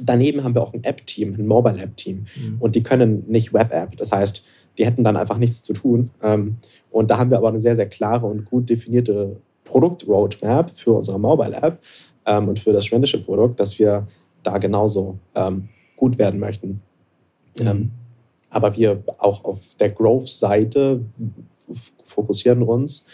[0.01, 2.17] Daneben haben wir auch ein App-Team, ein Mobile-App-Team.
[2.17, 2.57] Mhm.
[2.59, 3.97] Und die können nicht Web-App.
[3.97, 4.45] Das heißt,
[4.77, 6.11] die hätten dann einfach nichts zu tun.
[6.21, 6.57] Ähm,
[6.91, 11.19] und da haben wir aber eine sehr, sehr klare und gut definierte Produkt-Roadmap für unsere
[11.19, 11.79] Mobile-App
[12.25, 14.07] ähm, und für das studentische Produkt, dass wir
[14.47, 16.81] da genauso ähm, gut werden möchten.
[17.59, 17.89] Mhm.
[18.51, 21.01] aber wir auch auf der Growth-Seite
[22.03, 23.07] fokussieren uns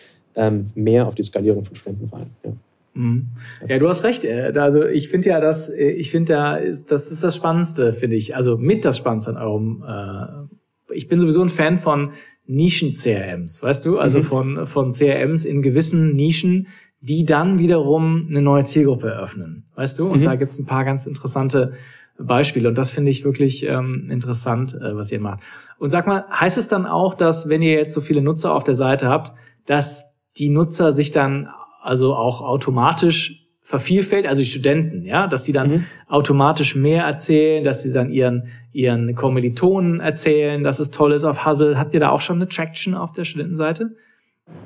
[0.76, 2.32] mehr auf die Skalierung von Studentenvereinen.
[2.44, 2.52] Ja.
[2.94, 3.30] Mhm.
[3.68, 4.24] Ja, du hast recht.
[4.24, 8.16] Äh, also ich finde ja, dass äh, ich finde ist das ist das Spannendste, finde
[8.16, 8.36] ich.
[8.36, 9.84] Also mit das Spannendste an eurem.
[9.88, 12.12] Äh, ich bin sowieso ein Fan von
[12.46, 13.98] Nischen-CRMs, weißt du?
[13.98, 14.24] Also mhm.
[14.24, 16.68] von von CRMs in gewissen Nischen,
[17.04, 20.08] die dann wiederum eine neue Zielgruppe eröffnen, weißt du?
[20.08, 20.24] Und mhm.
[20.24, 21.74] da gibt's ein paar ganz interessante
[22.18, 25.42] Beispiele und das finde ich wirklich ähm, interessant, äh, was ihr macht.
[25.80, 28.64] Und sag mal, heißt es dann auch, dass wenn ihr jetzt so viele Nutzer auf
[28.64, 29.34] der Seite habt,
[29.66, 31.50] dass die Nutzer sich dann
[31.82, 35.86] also auch automatisch vervielfältigt, also die Studenten, ja, dass die dann mhm.
[36.08, 41.46] automatisch mehr erzählen, dass sie dann ihren, ihren Kommilitonen erzählen, dass es toll ist auf
[41.46, 41.78] Hustle.
[41.78, 43.96] Habt ihr da auch schon eine Traction auf der Studentenseite?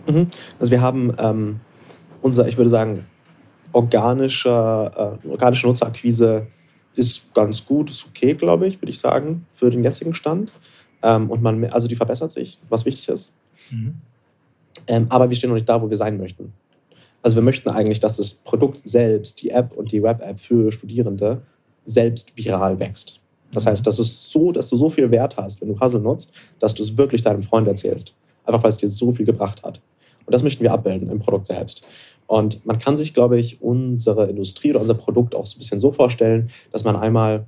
[0.07, 0.27] Mhm.
[0.59, 1.59] Also wir haben ähm,
[2.21, 3.05] unser, ich würde sagen,
[3.71, 6.47] organische, äh, organische Nutzerakquise
[6.95, 10.51] ist ganz gut, ist okay, glaube ich, würde ich sagen, für den jetzigen Stand.
[11.03, 13.35] Ähm, und man, also die verbessert sich, was wichtig ist.
[13.71, 13.95] Mhm.
[14.87, 16.53] Ähm, aber wir stehen noch nicht da, wo wir sein möchten.
[17.21, 21.41] Also wir möchten eigentlich, dass das Produkt selbst, die App und die Web-App für Studierende
[21.83, 23.19] selbst viral wächst.
[23.51, 26.33] Das heißt, das ist so, dass du so viel Wert hast, wenn du Puzzle nutzt,
[26.59, 28.13] dass du es wirklich deinem Freund erzählst.
[28.45, 29.81] Einfach weil es dir so viel gebracht hat.
[30.27, 31.83] Und das möchten wir abbilden im Produkt selbst.
[32.27, 35.79] Und man kann sich, glaube ich, unsere Industrie oder unser Produkt auch so ein bisschen
[35.79, 37.47] so vorstellen, dass man einmal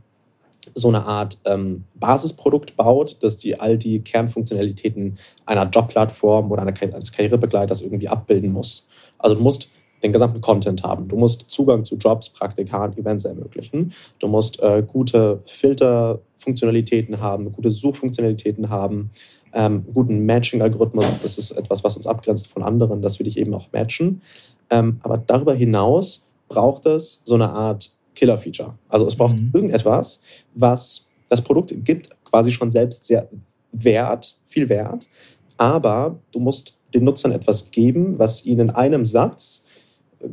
[0.74, 7.12] so eine Art ähm, Basisprodukt baut, dass die all die Kernfunktionalitäten einer Jobplattform oder eines
[7.12, 8.88] Karrierebegleiters irgendwie abbilden muss.
[9.18, 9.70] Also du musst
[10.04, 11.08] den gesamten Content haben.
[11.08, 13.94] Du musst Zugang zu Jobs, Praktika Events ermöglichen.
[14.20, 19.12] Du musst äh, gute Filterfunktionalitäten haben, gute Suchfunktionalitäten haben,
[19.54, 21.22] ähm, guten Matching-Algorithmus.
[21.22, 24.22] Das ist etwas, was uns abgrenzt von anderen, dass wir dich eben auch matchen.
[24.70, 28.76] Ähm, aber darüber hinaus braucht es so eine Art Killer-Feature.
[28.89, 29.52] Also es braucht mhm.
[29.54, 30.22] irgendetwas,
[30.54, 33.30] was das Produkt gibt quasi schon selbst sehr
[33.72, 35.08] Wert, viel Wert.
[35.58, 39.66] Aber du musst den Nutzern etwas geben, was ihnen in einem Satz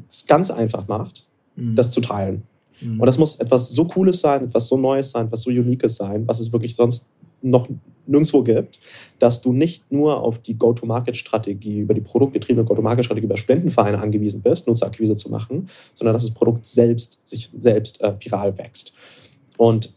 [0.08, 1.74] es ganz einfach macht, mhm.
[1.74, 2.44] das zu teilen.
[2.80, 3.00] Mhm.
[3.00, 6.26] Und das muss etwas so Cooles sein, etwas so Neues sein, etwas so Uniques sein,
[6.26, 7.08] was es wirklich sonst
[7.50, 7.68] noch
[8.06, 8.78] nirgendwo gibt,
[9.18, 14.66] dass du nicht nur auf die Go-to-Market-Strategie, über die produktgetriebene Go-to-Market-Strategie über Studentenvereine angewiesen bist,
[14.66, 18.92] Nutzerakquise zu machen, sondern dass das Produkt selbst sich selbst äh, viral wächst.
[19.56, 19.92] Und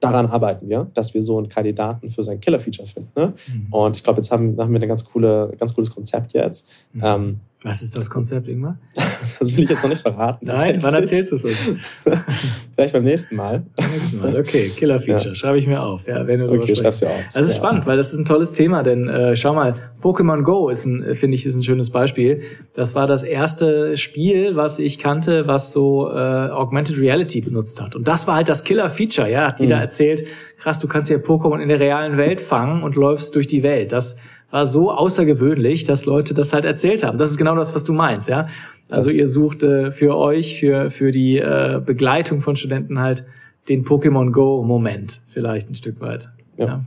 [0.00, 3.10] daran arbeiten wir, dass wir so einen Kandidaten für sein Killer-Feature finden.
[3.16, 3.34] Ne?
[3.46, 3.72] Mhm.
[3.72, 6.68] Und ich glaube, jetzt haben, haben wir ein ganz, coole, ganz cooles Konzept jetzt.
[6.92, 7.02] Mhm.
[7.04, 8.78] Ähm, was ist das Konzept, Ingmar?
[9.40, 10.44] das will ich jetzt noch nicht verraten.
[10.46, 11.56] Nein, wann erzählst du es uns?
[12.74, 13.64] Vielleicht beim nächsten Mal.
[13.74, 14.70] Beim nächsten Mal, okay.
[14.76, 15.34] Killer-Feature, ja.
[15.34, 16.06] schreibe ich mir auf.
[16.06, 17.24] Ja, wenn du okay, schreibst du auf.
[17.32, 17.62] Das ist ja.
[17.62, 21.14] spannend, weil das ist ein tolles Thema, denn äh, schau mal, Pokémon Go ist ein,
[21.14, 22.42] finde ich, ist ein schönes Beispiel.
[22.74, 27.96] Das war das erste Spiel, was ich kannte, was so äh, Augmented Reality benutzt hat.
[27.96, 29.48] Und das war halt das Killer-Feature, ja.
[29.48, 29.82] Hat jeder mhm.
[29.82, 30.22] erzählt,
[30.58, 33.92] krass, du kannst ja Pokémon in der realen Welt fangen und läufst durch die Welt.
[33.92, 34.16] Das
[34.50, 37.18] war so außergewöhnlich, dass Leute das halt erzählt haben.
[37.18, 38.46] Das ist genau das, was du meinst, ja.
[38.90, 43.24] Also ihr sucht äh, für euch, für, für die äh, Begleitung von Studenten halt
[43.68, 46.28] den Pokémon Go-Moment vielleicht ein Stück weit.
[46.56, 46.66] Ja.
[46.66, 46.84] ja.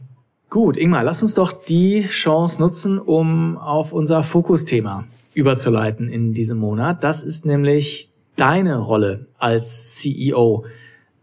[0.50, 6.58] Gut, Ingmar, lass uns doch die Chance nutzen, um auf unser Fokusthema überzuleiten in diesem
[6.58, 7.04] Monat.
[7.04, 10.66] Das ist nämlich deine Rolle als CEO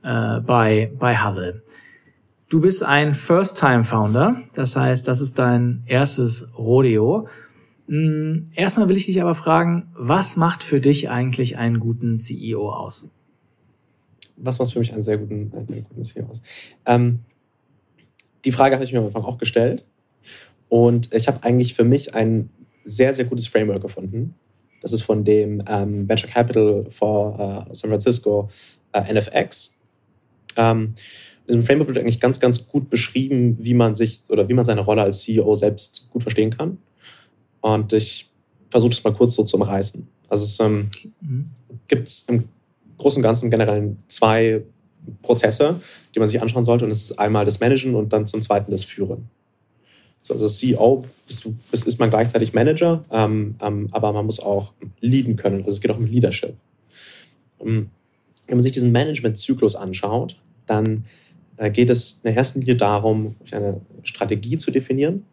[0.03, 1.62] äh, bei, bei Hustle.
[2.55, 7.26] Du bist ein First-Time-Founder, das heißt, das ist dein erstes Rodeo.
[7.88, 12.70] Hm, erstmal will ich dich aber fragen, was macht für dich eigentlich einen guten CEO
[12.70, 13.11] aus?
[14.36, 16.42] Was macht für mich einen sehr guten, einen guten CEO aus?
[16.86, 17.24] Ähm,
[18.44, 19.84] die Frage habe ich mir am Anfang auch gestellt.
[20.68, 22.50] Und ich habe eigentlich für mich ein
[22.84, 24.36] sehr, sehr gutes Framework gefunden.
[24.80, 28.48] Das ist von dem ähm, Venture Capital for uh, San Francisco,
[28.92, 29.76] äh, NFX.
[30.57, 30.94] Ähm,
[31.47, 34.64] in diesem Framework wird eigentlich ganz, ganz gut beschrieben, wie man sich oder wie man
[34.64, 36.78] seine Rolle als CEO selbst gut verstehen kann.
[37.61, 38.30] Und ich
[38.70, 40.07] versuche das mal kurz so zu umreißen.
[40.28, 40.88] Also es ähm,
[41.20, 41.45] mhm.
[41.86, 42.45] gibt im
[42.97, 44.62] Großen und Ganzen generell zwei
[45.22, 45.80] Prozesse,
[46.14, 46.84] die man sich anschauen sollte.
[46.84, 49.28] Und das ist einmal das Managen und dann zum Zweiten das Führen.
[50.22, 54.40] So, also CEO bist du, bist, ist man gleichzeitig Manager, ähm, ähm, aber man muss
[54.40, 55.59] auch leaden können.
[55.59, 56.55] Also es geht auch um Leadership.
[57.59, 57.90] Um,
[58.47, 61.05] wenn man sich diesen Management-Zyklus anschaut, dann
[61.72, 65.24] geht es in der ersten Linie darum, eine Strategie zu definieren.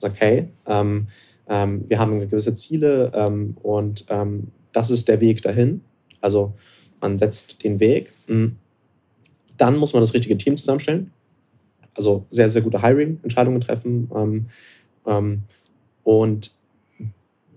[0.00, 1.06] Okay, ähm,
[1.48, 5.82] ähm, wir haben gewisse Ziele ähm, und ähm, das ist der Weg dahin.
[6.20, 6.54] Also
[7.00, 8.12] man setzt den Weg.
[8.26, 8.56] Hm.
[9.56, 11.12] Dann muss man das richtige Team zusammenstellen
[11.94, 14.46] also sehr, sehr gute Hiring-Entscheidungen treffen ähm,
[15.06, 15.42] ähm,
[16.04, 16.50] und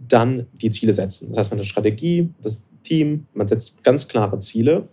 [0.08, 1.30] dann die Ziele setzen.
[1.30, 4.88] Das heißt, man hat eine Strategie, das Team, man setzt ganz klare Ziele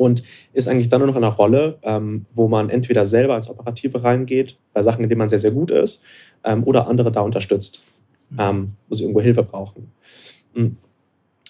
[0.00, 0.22] und
[0.54, 4.02] ist eigentlich dann nur noch in einer Rolle, ähm, wo man entweder selber ins Operative
[4.02, 6.02] reingeht, bei Sachen, in denen man sehr, sehr gut ist,
[6.42, 7.82] ähm, oder andere da unterstützt,
[8.30, 8.38] mhm.
[8.40, 9.92] ähm, wo sie irgendwo Hilfe brauchen.
[10.54, 10.68] Mm.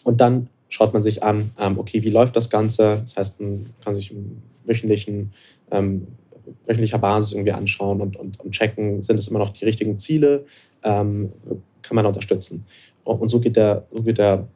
[0.02, 3.02] Und dann schaut man sich an, ähm, okay, wie läuft das Ganze?
[3.02, 5.32] Das heißt, man kann sich im wöchentlichen
[5.70, 6.08] ähm,
[6.66, 10.44] wöchentlicher Basis irgendwie anschauen und, und, und checken, sind es immer noch die richtigen Ziele,
[10.82, 11.32] ähm,
[11.82, 12.64] kann man unterstützen.
[13.04, 14.48] Und so geht der, so geht der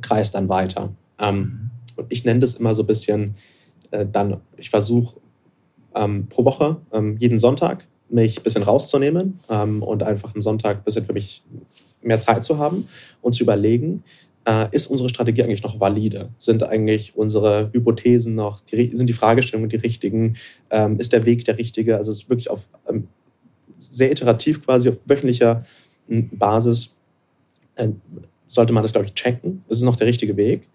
[0.00, 0.90] Kreis dann weiter.
[1.18, 1.70] Ähm, mhm.
[1.96, 3.34] Und ich nenne das immer so ein bisschen
[3.90, 5.18] äh, dann, ich versuche
[5.94, 10.78] ähm, pro Woche, ähm, jeden Sonntag, mich ein bisschen rauszunehmen ähm, und einfach am Sonntag
[10.78, 11.42] ein bisschen für mich
[12.02, 12.88] mehr Zeit zu haben
[13.20, 14.04] und zu überlegen,
[14.46, 16.28] äh, ist unsere Strategie eigentlich noch valide?
[16.38, 20.36] Sind eigentlich unsere Hypothesen noch, die, sind die Fragestellungen die richtigen?
[20.70, 21.96] Ähm, ist der Weg der richtige?
[21.96, 23.08] Also es ist wirklich auf ähm,
[23.80, 25.64] sehr iterativ quasi auf wöchentlicher
[26.08, 26.96] hm, Basis
[27.74, 27.88] äh,
[28.48, 29.64] sollte man das, glaube ich, checken.
[29.68, 30.68] Ist es noch der richtige Weg?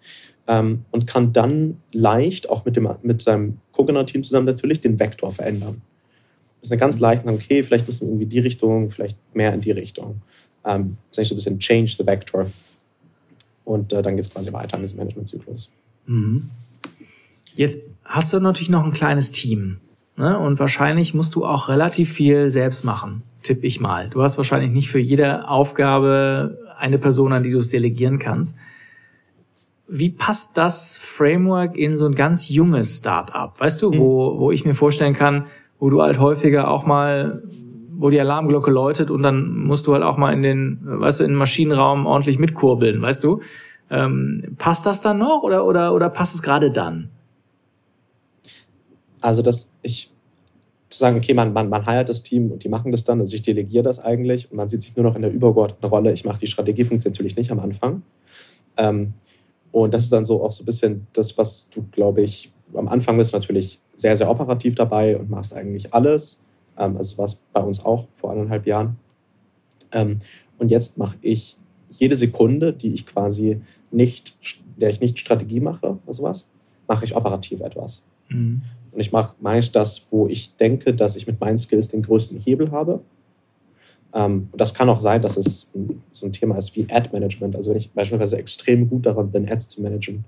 [0.48, 5.32] Ähm, und kann dann leicht auch mit, dem, mit seinem Coconut-Team zusammen natürlich den Vektor
[5.32, 5.82] verändern.
[6.60, 9.62] Das ist eine ganz leichte, okay, vielleicht müssen wir irgendwie die Richtung, vielleicht mehr in
[9.62, 10.22] die Richtung.
[10.66, 12.48] Ähm, das ist so ein bisschen change the vector.
[13.66, 15.70] Und äh, dann geht es quasi weiter in diesem Managementzyklus.
[16.06, 16.50] Mhm.
[17.56, 19.78] Jetzt hast du natürlich noch ein kleines Team.
[20.18, 20.38] Ne?
[20.38, 24.10] Und wahrscheinlich musst du auch relativ viel selbst machen, tippe ich mal.
[24.10, 28.58] Du hast wahrscheinlich nicht für jede Aufgabe eine Person, an die du es delegieren kannst.
[29.88, 33.60] Wie passt das Framework in so ein ganz junges Startup?
[33.60, 33.98] Weißt du, mhm.
[33.98, 35.46] wo, wo ich mir vorstellen kann,
[35.80, 37.44] wo du halt häufiger auch mal
[38.02, 41.24] wo die Alarmglocke läutet und dann musst du halt auch mal in den, weißt du,
[41.24, 43.42] in den Maschinenraum ordentlich mitkurbeln, weißt du?
[43.92, 47.10] Ähm, passt das dann noch oder, oder, oder passt es gerade dann?
[49.22, 50.11] Also, dass ich
[50.92, 53.36] zu sagen, okay, man, man, man heiert das Team und die machen das dann, also
[53.36, 56.12] ich delegiere das eigentlich und man sieht sich nur noch in der übergeordneten Rolle.
[56.12, 58.04] Ich mache die Strategie, funktioniert natürlich nicht am Anfang.
[58.78, 59.14] Ähm,
[59.72, 62.88] und das ist dann so auch so ein bisschen das, was du, glaube ich, am
[62.88, 66.42] Anfang bist natürlich sehr, sehr operativ dabei und machst eigentlich alles.
[66.78, 68.98] Ähm, also war es bei uns auch vor anderthalb Jahren.
[69.92, 70.20] Ähm,
[70.58, 71.58] und jetzt mache ich
[71.90, 73.62] jede Sekunde, die ich quasi
[73.92, 74.36] nicht,
[74.78, 76.50] der ich nicht Strategie mache oder sowas,
[76.88, 78.04] mache ich operativ etwas.
[78.30, 78.62] Mhm.
[78.92, 82.40] Und ich mache meist das, wo ich denke, dass ich mit meinen Skills den größten
[82.40, 83.02] Hebel habe.
[84.14, 85.72] Ähm, und das kann auch sein, dass es
[86.14, 87.56] so ein Thema ist wie Ad-Management.
[87.56, 90.26] Also wenn ich beispielsweise extrem gut daran bin, Ads zu managen,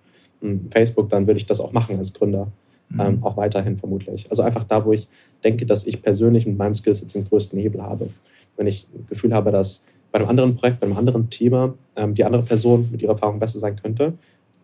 [0.71, 2.51] Facebook, dann würde ich das auch machen als Gründer.
[2.89, 2.99] Mhm.
[2.99, 4.27] Ähm, auch weiterhin vermutlich.
[4.29, 5.07] Also einfach da, wo ich
[5.43, 8.09] denke, dass ich persönlich mit meinem Skillset den größten Hebel habe.
[8.57, 12.13] Wenn ich ein Gefühl habe, dass bei einem anderen Projekt, bei einem anderen Thema ähm,
[12.13, 14.13] die andere Person mit ihrer Erfahrung besser sein könnte,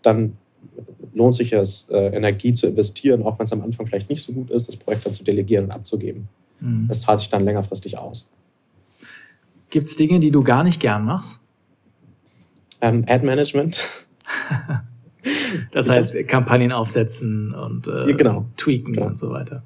[0.01, 0.33] dann
[1.13, 4.33] lohnt sich es, äh, Energie zu investieren, auch wenn es am Anfang vielleicht nicht so
[4.33, 6.27] gut ist, das Projekt dann zu delegieren und abzugeben.
[6.59, 6.87] Mhm.
[6.87, 8.27] Das zahlt sich dann längerfristig aus.
[9.69, 11.41] Gibt es Dinge, die du gar nicht gern machst?
[12.81, 13.87] Ähm, Ad-Management.
[15.71, 18.45] Das heißt, Kampagnen aufsetzen und äh, genau.
[18.55, 19.07] tweaken genau.
[19.07, 19.63] und so weiter.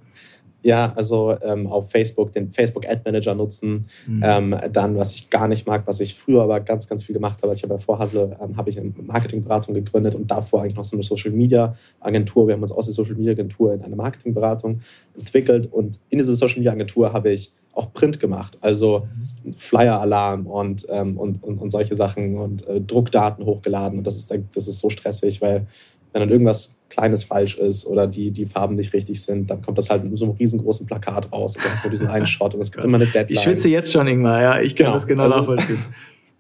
[0.63, 3.85] Ja, also ähm, auf Facebook den Facebook Ad Manager nutzen.
[4.07, 4.23] Mhm.
[4.25, 7.43] Ähm, dann, was ich gar nicht mag, was ich früher aber ganz, ganz viel gemacht
[7.43, 7.53] habe.
[7.53, 10.85] Ich habe ja vor Hustle, ähm, habe ich eine Marketingberatung gegründet und davor eigentlich noch
[10.85, 12.47] so eine Social Media Agentur.
[12.47, 14.79] Wir haben uns aus der Social Media Agentur in eine Marketingberatung
[15.17, 18.57] entwickelt und in dieser Social Media Agentur habe ich auch Print gemacht.
[18.61, 19.07] Also
[19.55, 23.97] Flyer-Alarm und, ähm, und, und, und, solche Sachen und äh, Druckdaten hochgeladen.
[23.97, 25.65] Und das ist, das ist so stressig, weil
[26.13, 29.79] wenn dann irgendwas Kleines falsch ist oder die, die Farben nicht richtig sind, dann kommt
[29.79, 32.53] das halt mit so einem riesengroßen Plakat raus und du hast nur diesen einen Shot
[32.53, 33.27] und es gibt immer eine Deadline.
[33.29, 34.93] Ich schwitze jetzt schon, Ingmar, ja, ich kann genau.
[34.93, 35.79] das genau nachvollziehen.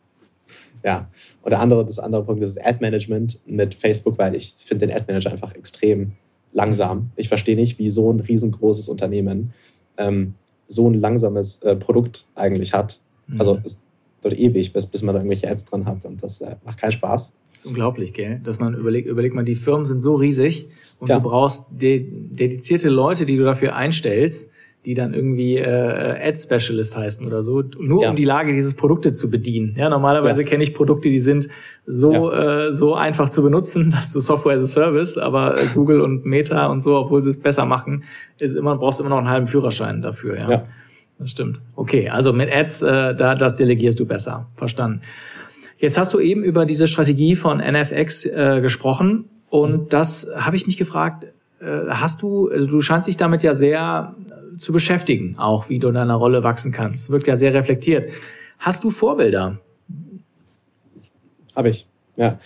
[0.83, 1.09] ja,
[1.41, 5.31] und der andere, das andere Punkt ist Ad-Management mit Facebook, weil ich finde den Ad-Manager
[5.31, 6.11] einfach extrem
[6.51, 7.09] langsam.
[7.15, 9.53] Ich verstehe nicht, wie so ein riesengroßes Unternehmen
[9.97, 10.35] ähm,
[10.67, 12.99] so ein langsames äh, Produkt eigentlich hat.
[13.25, 13.39] Mhm.
[13.39, 13.81] Also es
[14.21, 16.91] dauert ewig, bis, bis man da irgendwelche Ads dran hat und das äh, macht keinen
[16.91, 17.33] Spaß.
[17.63, 18.41] Das ist unglaublich, gell?
[18.43, 20.67] Dass man überlegt, überlegt man, die Firmen sind so riesig
[20.99, 21.15] und ja.
[21.15, 24.51] du brauchst de dedizierte Leute, die du dafür einstellst,
[24.83, 28.09] die dann irgendwie äh, Ad-Specialist heißen oder so, nur ja.
[28.09, 29.75] um die Lage dieses Produktes zu bedienen.
[29.77, 30.49] Ja, normalerweise ja.
[30.49, 31.47] kenne ich Produkte, die sind
[31.85, 36.01] so äh, so einfach zu benutzen, dass du Software as a Service, aber äh, Google
[36.01, 38.03] und Meta und so, obwohl sie es besser machen,
[38.39, 40.37] ist immer brauchst du immer noch einen halben Führerschein dafür.
[40.37, 40.63] Ja, ja.
[41.17, 41.61] das stimmt.
[41.77, 44.49] Okay, also mit Ads, äh, da das delegierst du besser.
[44.53, 44.99] Verstanden.
[45.83, 50.65] Jetzt hast du eben über diese Strategie von NFX äh, gesprochen und das habe ich
[50.65, 51.25] mich gefragt.
[51.59, 54.15] Äh, hast du, also du scheinst dich damit ja sehr
[54.55, 57.09] zu beschäftigen, auch wie du in deiner Rolle wachsen kannst.
[57.09, 58.13] Wirkt ja sehr reflektiert.
[58.59, 59.59] Hast du Vorbilder?
[61.53, 62.39] Habe ich, ja.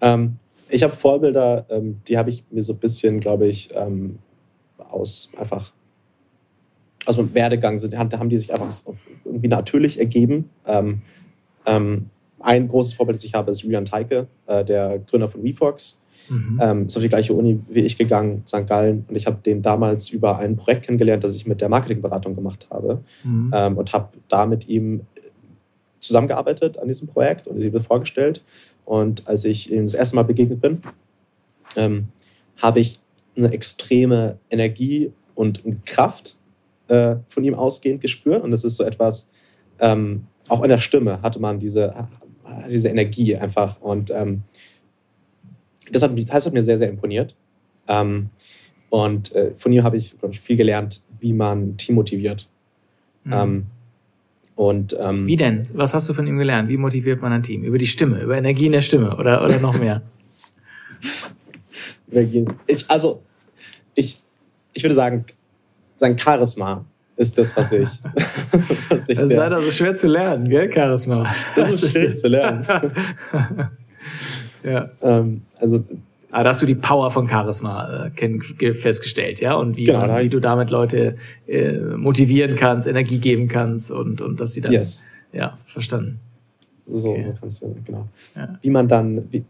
[0.00, 0.38] Ähm,
[0.68, 4.18] ich habe Vorbilder, ähm, die habe ich mir so ein bisschen, glaube ich, ähm,
[4.78, 5.70] aus einfach
[7.06, 8.68] aus meinem Werdegang sind, haben die sich einfach
[9.24, 10.50] irgendwie natürlich ergeben.
[10.66, 11.02] Ähm,
[11.66, 12.10] ähm,
[12.40, 16.00] ein großes Vorbild, das ich habe, ist Julian Teike, äh, der Gründer von WeFox.
[16.28, 16.60] Mhm.
[16.62, 18.66] Ähm, ist auf die gleiche Uni wie ich gegangen, St.
[18.66, 19.04] Gallen.
[19.08, 22.68] Und ich habe den damals über ein Projekt kennengelernt, das ich mit der Marketingberatung gemacht
[22.70, 23.02] habe.
[23.24, 23.50] Mhm.
[23.52, 25.06] Ähm, und habe da mit ihm
[25.98, 28.44] zusammengearbeitet an diesem Projekt und ihm vorgestellt.
[28.84, 30.82] Und als ich ihm das erste Mal begegnet bin,
[31.76, 32.08] ähm,
[32.56, 33.00] habe ich
[33.36, 36.36] eine extreme Energie und Kraft
[36.88, 38.42] äh, von ihm ausgehend gespürt.
[38.42, 39.30] Und das ist so etwas,
[39.78, 41.94] ähm, auch in der Stimme hatte man diese,
[42.68, 43.80] diese Energie einfach.
[43.80, 44.42] Und ähm,
[45.90, 47.34] das hat, das hat mir sehr, sehr imponiert.
[47.88, 48.30] Ähm,
[48.90, 52.48] und äh, von ihm habe ich, glaube ich, viel gelernt, wie man Team motiviert.
[53.24, 53.32] Mhm.
[53.32, 53.66] Ähm,
[54.56, 55.66] und, ähm, wie denn?
[55.72, 56.68] Was hast du von ihm gelernt?
[56.68, 57.64] Wie motiviert man ein Team?
[57.64, 60.02] Über die Stimme, über Energie in der Stimme oder, oder noch mehr?
[62.66, 63.22] ich, also,
[63.94, 64.18] ich,
[64.72, 65.24] ich würde sagen,
[65.96, 66.84] sein Charisma
[67.20, 67.88] ist das, was ich.
[68.88, 71.30] was ich das ist leider so schwer zu lernen, gell, Charisma.
[71.56, 72.66] Das, ist schwer zu lernen.
[74.62, 74.90] Ja.
[75.00, 75.82] Ähm, also
[76.32, 80.22] Ah, da hast du die Power von Charisma äh, festgestellt, ja, und wie, genau, man,
[80.22, 81.16] wie du damit Leute
[81.48, 85.04] äh, motivieren kannst, Energie geben kannst und und dass sie dann, yes.
[85.32, 86.20] ja, verstanden.
[86.86, 87.24] So, okay.
[87.26, 88.08] so kannst du genau.
[88.36, 88.58] Ja.
[88.62, 89.44] Wie man dann wie,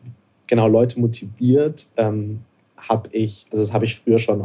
[0.47, 2.41] genau Leute motiviert, ähm,
[2.79, 4.39] habe ich, also das habe ich früher schon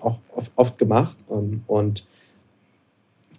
[0.00, 0.18] auch
[0.56, 2.06] oft, gemacht ähm, und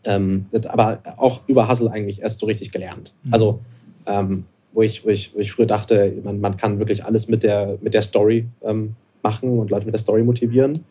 [0.03, 3.14] ähm, aber auch über Hustle eigentlich erst so richtig gelernt.
[3.24, 3.34] Mhm.
[3.34, 3.60] Also
[4.05, 7.43] ähm, wo ich, wo ich, wo ich früher dachte, man, man kann wirklich alles mit
[7.43, 10.86] der, mit der Story ähm, machen und Leute mit der Story motivieren,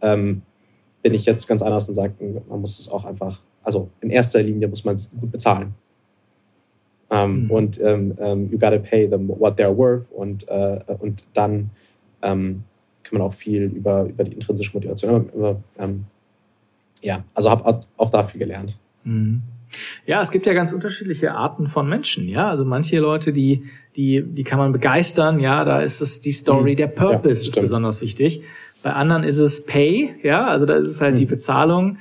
[0.00, 0.42] ähm,
[1.02, 2.14] bin ich jetzt ganz anders und sage,
[2.48, 5.74] man muss es auch einfach, also in erster Linie muss man gut bezahlen.
[7.10, 7.50] Mhm.
[7.50, 11.70] Und you gotta pay them what they're worth und, äh, und dann
[12.22, 12.64] ähm,
[13.04, 15.30] kann man auch viel über, über die intrinsische Motivation.
[15.34, 15.60] Über,
[17.02, 18.76] ja, also habe auch da viel gelernt.
[19.04, 19.42] Mhm.
[20.06, 22.48] Ja, es gibt ja ganz unterschiedliche Arten von Menschen, ja.
[22.48, 23.64] Also manche Leute, die,
[23.96, 26.76] die, die kann man begeistern, ja, da ist es die Story, mhm.
[26.76, 28.42] der Purpose ja, ist besonders wichtig.
[28.82, 31.18] Bei anderen ist es Pay, ja, also da ist es halt mhm.
[31.18, 31.98] die Bezahlung.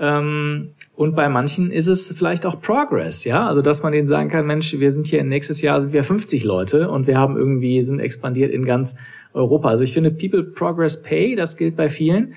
[0.00, 3.46] Ähm, und bei manchen ist es vielleicht auch Progress, ja.
[3.46, 6.44] Also dass man denen sagen kann, Mensch, wir sind hier nächstes Jahr sind wir 50
[6.44, 8.96] Leute und wir haben irgendwie, sind expandiert in ganz
[9.34, 9.68] Europa.
[9.68, 12.34] Also ich finde People Progress Pay, das gilt bei vielen.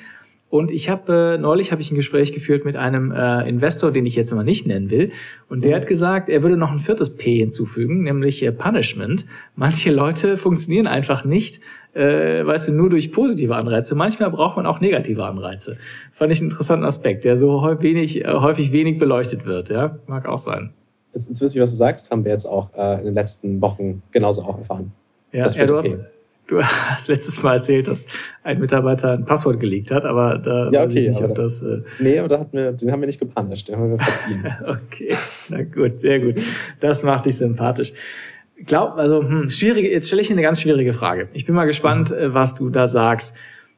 [0.50, 4.06] Und ich habe äh, neulich habe ich ein Gespräch geführt mit einem äh, Investor, den
[4.06, 5.12] ich jetzt immer nicht nennen will.
[5.50, 9.26] Und der hat gesagt, er würde noch ein viertes P hinzufügen, nämlich äh, Punishment.
[9.56, 11.60] Manche Leute funktionieren einfach nicht,
[11.94, 13.94] äh, weißt du, nur durch positive Anreize.
[13.96, 15.76] Manchmal braucht man auch negative Anreize.
[16.14, 19.70] Fand ich einen interessanten Aspekt, der so häufig wenig, äh, häufig wenig beleuchtet wird.
[19.70, 20.72] Ja, mag auch sein.
[21.14, 24.02] Jetzt, jetzt witzig, was du sagst, haben wir jetzt auch äh, in den letzten Wochen
[24.12, 24.94] genauso auch erfahren.
[25.34, 25.98] Ja, ja du hast
[26.48, 28.08] Du hast letztes Mal erzählt, dass
[28.44, 31.62] ein Mitarbeiter ein Passwort gelegt hat, aber da ja, okay, nicht, ob das.
[31.62, 34.46] Äh nee, aber da hat wir, den haben wir nicht gepunished, den haben wir verziehen.
[34.66, 35.14] okay,
[35.50, 36.36] na gut, sehr gut.
[36.80, 37.92] Das macht dich sympathisch.
[38.66, 39.92] Glaub, also hm, schwierige.
[39.92, 41.28] Jetzt stelle ich eine ganz schwierige Frage.
[41.34, 42.34] Ich bin mal gespannt, mhm.
[42.34, 43.36] was du da sagst.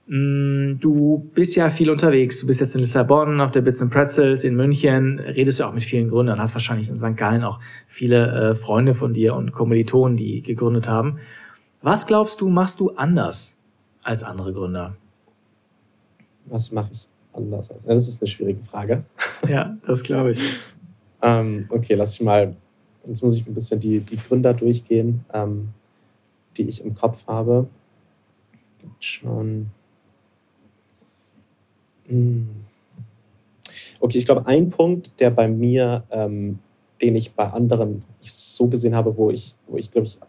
[0.07, 2.39] Hm, du bist ja viel unterwegs.
[2.39, 5.73] Du bist jetzt in Lissabon, auf der Bits and Pretzels, in München, redest ja auch
[5.73, 7.17] mit vielen Gründern, hast wahrscheinlich in St.
[7.17, 11.19] Gallen auch viele äh, Freunde von dir und Kommilitonen, die gegründet haben.
[11.81, 13.61] Was glaubst du, machst du anders
[14.03, 14.95] als andere Gründer?
[16.45, 17.85] Was mache ich anders als.
[17.85, 19.03] Das ist eine schwierige Frage.
[19.47, 20.39] Ja, das glaube ich.
[21.21, 22.55] ähm, okay, lass ich mal.
[23.05, 25.69] Jetzt muss ich ein bisschen die, die Gründer durchgehen, ähm,
[26.57, 27.67] die ich im Kopf habe.
[28.99, 29.67] Schon.
[32.07, 32.49] Hm.
[34.01, 36.59] Okay, ich glaube, ein Punkt, der bei mir, ähm,
[37.01, 40.19] den ich bei anderen so gesehen habe, wo ich, wo ich glaube ich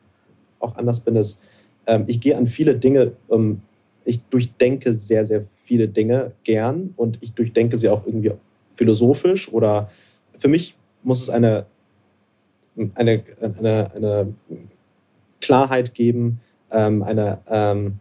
[0.60, 1.40] auch anders bin, ist,
[1.86, 3.62] ähm, ich gehe an viele Dinge, ähm,
[4.04, 8.32] ich durchdenke sehr, sehr viele Dinge gern und ich durchdenke sie auch irgendwie
[8.72, 9.90] philosophisch oder
[10.36, 11.66] für mich muss es eine,
[12.94, 14.34] eine, eine, eine
[15.40, 16.40] Klarheit geben,
[16.70, 17.98] ähm, eine, ähm,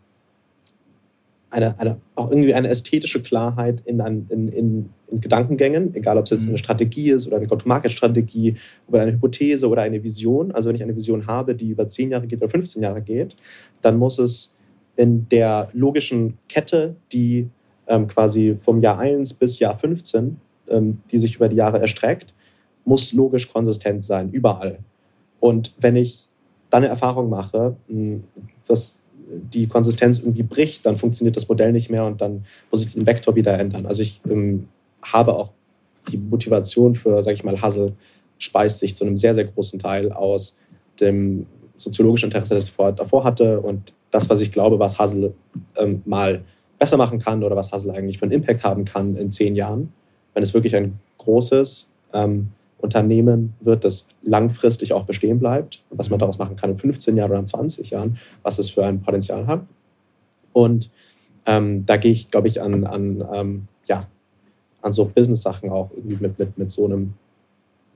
[1.51, 6.29] eine, eine, auch irgendwie eine ästhetische Klarheit in, in, in, in Gedankengängen, egal ob es
[6.31, 6.49] jetzt mhm.
[6.49, 8.55] eine Strategie ist oder eine Go-to-Market-Strategie
[8.87, 10.51] oder eine Hypothese oder eine Vision.
[10.51, 13.35] Also wenn ich eine Vision habe, die über 10 Jahre geht oder 15 Jahre geht,
[13.81, 14.57] dann muss es
[14.95, 17.49] in der logischen Kette, die
[17.87, 20.39] ähm, quasi vom Jahr 1 bis Jahr 15,
[20.69, 22.33] ähm, die sich über die Jahre erstreckt,
[22.85, 24.79] muss logisch konsistent sein, überall.
[25.39, 26.27] Und wenn ich
[26.69, 27.75] dann eine Erfahrung mache,
[28.67, 28.98] was
[29.29, 33.05] die Konsistenz irgendwie bricht, dann funktioniert das Modell nicht mehr und dann muss ich den
[33.05, 33.85] Vektor wieder ändern.
[33.85, 34.67] Also ich ähm,
[35.01, 35.51] habe auch
[36.11, 37.93] die Motivation für, sage ich mal, Hustle
[38.37, 40.57] speist sich zu einem sehr, sehr großen Teil aus
[40.99, 45.33] dem soziologischen Interesse, das ich davor hatte und das, was ich glaube, was Hustle
[45.77, 46.43] ähm, mal
[46.77, 49.93] besser machen kann oder was Hustle eigentlich für einen Impact haben kann in zehn Jahren,
[50.33, 52.49] wenn es wirklich ein großes ähm,
[52.81, 57.15] Unternehmen wird, das langfristig auch bestehen bleibt und was man daraus machen kann in 15
[57.17, 59.61] Jahren oder in 20 Jahren, was es für ein Potenzial hat.
[60.53, 60.89] Und
[61.45, 64.07] ähm, da gehe ich, glaube ich, an, an, ähm, ja,
[64.81, 67.13] an so Business-Sachen auch irgendwie mit, mit, mit so einem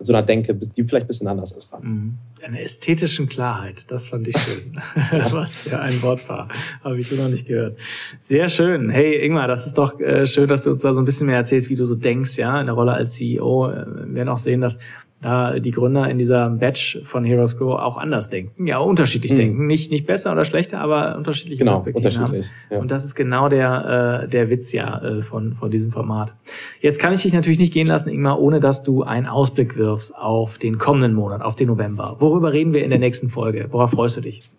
[0.04, 1.72] mit so einer Denke, die vielleicht ein bisschen anders ist.
[1.82, 2.18] Mhm.
[2.44, 4.78] Eine ästhetischen Klarheit, das fand ich schön.
[5.32, 6.50] Was für ein Wort war,
[6.84, 7.80] habe ich so noch nicht gehört.
[8.20, 8.90] Sehr schön.
[8.90, 11.38] Hey Ingmar, das ist doch äh, schön, dass du uns da so ein bisschen mehr
[11.38, 13.72] erzählst, wie du so denkst, ja, in der Rolle als CEO.
[13.72, 14.78] Äh, wir werden auch sehen, dass
[15.24, 19.38] da die Gründer in dieser Batch von Heroes Grow auch anders denken, ja, unterschiedlich mhm.
[19.38, 22.74] denken, nicht nicht besser oder schlechter, aber unterschiedliche genau, Perspektiven unterschiedlich, haben.
[22.76, 22.80] Ja.
[22.80, 26.36] Und das ist genau der äh, der Witz ja äh, von von diesem Format.
[26.82, 30.16] Jetzt kann ich dich natürlich nicht gehen lassen, Ingmar, ohne dass du einen Ausblick wirfst
[30.16, 32.18] auf den kommenden Monat, auf den November.
[32.20, 33.68] Worüber reden wir in der nächsten Folge?
[33.72, 34.50] Worauf freust du dich?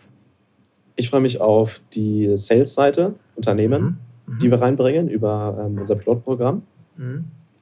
[0.97, 4.39] Ich freue mich auf die Sales-Seite Unternehmen, mhm.
[4.39, 6.62] die wir reinbringen über ähm, unser Pilotprogramm.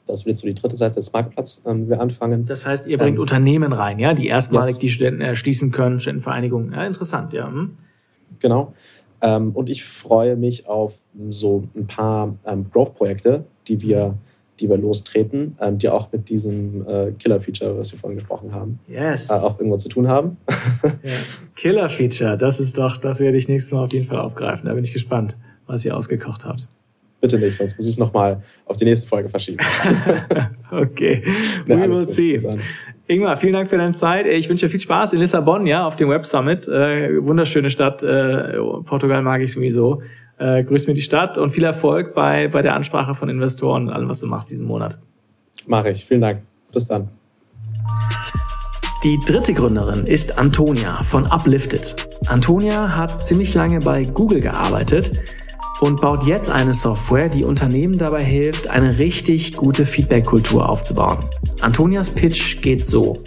[0.06, 2.44] Das wird jetzt so die dritte Seite des Marktplatzes, ähm, wir anfangen.
[2.44, 4.78] Das heißt, ihr bringt ähm, Unternehmen rein, ja, die erstmalig yes.
[4.78, 6.72] die Studenten erschließen können, Studentenvereinigungen.
[6.72, 7.46] Ja, interessant, ja.
[7.46, 7.76] Hm.
[8.40, 8.74] Genau.
[9.20, 10.94] Ähm, und ich freue mich auf
[11.28, 14.18] so ein paar ähm, Growth-Projekte, die wir,
[14.58, 18.80] die wir lostreten, ähm, die auch mit diesem äh, Killer-Feature, was wir vorhin gesprochen haben,
[18.88, 19.30] yes.
[19.30, 20.38] äh, auch irgendwo zu tun haben.
[20.82, 21.12] ja.
[21.54, 24.68] Killer-Feature, das ist doch, das werde ich nächstes Mal auf jeden Fall aufgreifen.
[24.68, 25.36] Da bin ich gespannt,
[25.66, 26.68] was ihr ausgekocht habt.
[27.22, 29.58] Bitte nicht, sonst muss ich es nochmal auf die nächste Folge verschieben.
[30.72, 31.22] okay,
[31.66, 32.36] we will see.
[33.06, 34.26] Ingmar, vielen Dank für deine Zeit.
[34.26, 36.66] Ich wünsche dir viel Spaß in Lissabon, ja, auf dem Web Summit.
[36.66, 38.02] Äh, wunderschöne Stadt.
[38.02, 38.54] Äh,
[38.84, 40.02] Portugal mag ich sowieso.
[40.38, 43.94] Äh, grüß mir die Stadt und viel Erfolg bei, bei der Ansprache von Investoren und
[43.94, 44.98] allem, was du machst diesen Monat.
[45.66, 46.04] Mache ich.
[46.04, 46.42] Vielen Dank.
[46.72, 47.08] Bis dann.
[49.04, 52.08] Die dritte Gründerin ist Antonia von Uplifted.
[52.26, 55.12] Antonia hat ziemlich lange bei Google gearbeitet
[55.82, 61.28] und baut jetzt eine Software, die Unternehmen dabei hilft, eine richtig gute Feedback-Kultur aufzubauen.
[61.60, 63.18] Antonias Pitch geht so.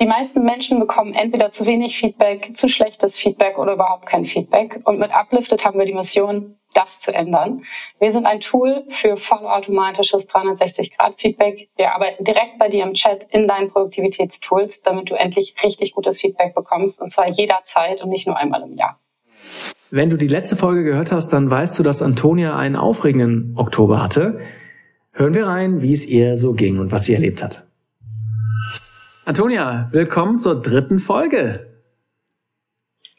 [0.00, 4.80] Die meisten Menschen bekommen entweder zu wenig Feedback, zu schlechtes Feedback oder überhaupt kein Feedback.
[4.84, 7.64] Und mit Uplifted haben wir die Mission, das zu ändern.
[7.98, 11.68] Wir sind ein Tool für vollautomatisches 360-Grad-Feedback.
[11.76, 16.18] Wir arbeiten direkt bei dir im Chat in deinen Produktivitätstools, damit du endlich richtig gutes
[16.18, 18.98] Feedback bekommst, und zwar jederzeit und nicht nur einmal im Jahr.
[19.90, 24.02] Wenn du die letzte Folge gehört hast, dann weißt du, dass Antonia einen aufregenden Oktober
[24.02, 24.40] hatte.
[25.12, 27.66] Hören wir rein, wie es ihr so ging und was sie erlebt hat.
[29.24, 31.66] Antonia, willkommen zur dritten Folge.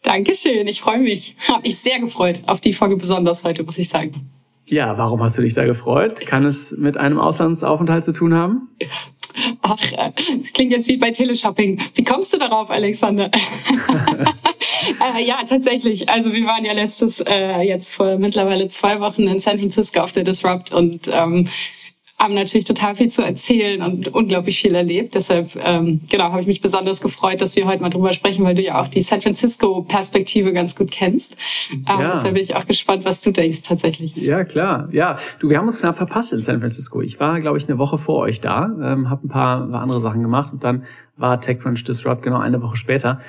[0.03, 1.35] Dankeschön, ich freue mich.
[1.47, 4.29] Habe mich sehr gefreut auf die Folge besonders heute, muss ich sagen.
[4.65, 6.25] Ja, warum hast du dich da gefreut?
[6.25, 8.69] Kann es mit einem Auslandsaufenthalt zu tun haben?
[9.61, 9.79] Ach,
[10.15, 11.79] das klingt jetzt wie bei Teleshopping.
[11.95, 13.29] Wie kommst du darauf, Alexander?
[15.15, 16.09] äh, ja, tatsächlich.
[16.09, 20.11] Also wir waren ja letztes, äh, jetzt vor mittlerweile zwei Wochen in San Francisco auf
[20.11, 21.47] der Disrupt und ähm,
[22.20, 25.15] haben natürlich total viel zu erzählen und unglaublich viel erlebt.
[25.15, 28.55] Deshalb, ähm, genau, habe ich mich besonders gefreut, dass wir heute mal drüber sprechen, weil
[28.55, 31.38] du ja auch die San Francisco-Perspektive ganz gut kennst.
[31.72, 32.11] Ähm, ja.
[32.11, 34.17] Deshalb bin ich auch gespannt, was du denkst tatsächlich.
[34.17, 34.89] Ja, klar.
[34.91, 37.01] Ja, du, wir haben uns knapp verpasst in San Francisco.
[37.01, 40.01] Ich war, glaube ich, eine Woche vor euch da, ähm, habe ein paar, paar andere
[40.01, 40.84] Sachen gemacht und dann
[41.15, 43.20] war TechCrunch Disrupt genau eine Woche später.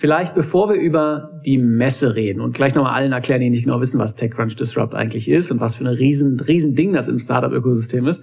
[0.00, 3.80] Vielleicht bevor wir über die Messe reden und gleich nochmal allen erklären, die nicht genau
[3.80, 7.18] wissen, was TechCrunch Disrupt eigentlich ist und was für ein riesen, riesen Ding das im
[7.18, 8.22] Startup-Ökosystem ist.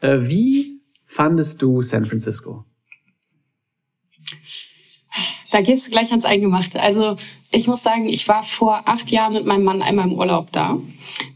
[0.00, 2.64] Äh, wie fandest du San Francisco?
[5.50, 6.80] Da gehst du gleich ans Eingemachte.
[6.80, 7.16] Also
[7.50, 10.80] ich muss sagen, ich war vor acht Jahren mit meinem Mann einmal im Urlaub da.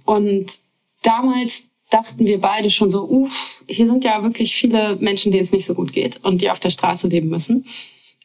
[0.06, 0.56] Und
[1.02, 5.52] damals dachten wir beide schon so, uff, hier sind ja wirklich viele Menschen, denen es
[5.52, 7.66] nicht so gut geht und die auf der Straße leben müssen.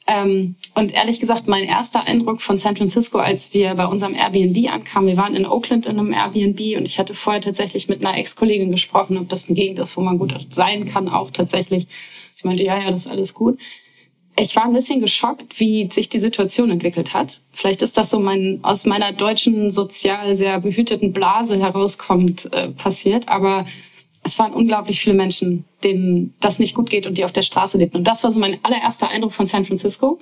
[0.07, 4.71] Ähm, und ehrlich gesagt, mein erster Eindruck von San Francisco, als wir bei unserem Airbnb
[4.71, 8.17] ankamen, wir waren in Oakland in einem Airbnb und ich hatte vorher tatsächlich mit einer
[8.17, 11.87] Ex-Kollegin gesprochen, ob das eine Gegend ist, wo man gut sein kann, auch tatsächlich.
[12.35, 13.59] Sie meinte, ja, ja, das ist alles gut.
[14.37, 17.41] Ich war ein bisschen geschockt, wie sich die Situation entwickelt hat.
[17.51, 23.27] Vielleicht ist das so mein aus meiner deutschen sozial sehr behüteten Blase herauskommt äh, passiert,
[23.27, 23.65] aber
[24.23, 27.77] es waren unglaublich viele Menschen, denen das nicht gut geht und die auf der Straße
[27.77, 27.97] leben.
[27.97, 30.19] Und das war so mein allererster Eindruck von San Francisco.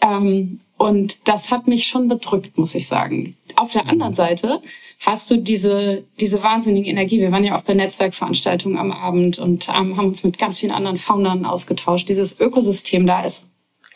[0.00, 3.36] Ähm, und das hat mich schon bedrückt, muss ich sagen.
[3.56, 4.60] Auf der anderen Seite
[5.00, 7.18] hast du diese, diese wahnsinnige Energie.
[7.18, 10.72] Wir waren ja auch bei Netzwerkveranstaltungen am Abend und ähm, haben uns mit ganz vielen
[10.72, 12.08] anderen Foundern ausgetauscht.
[12.08, 13.46] Dieses Ökosystem da ist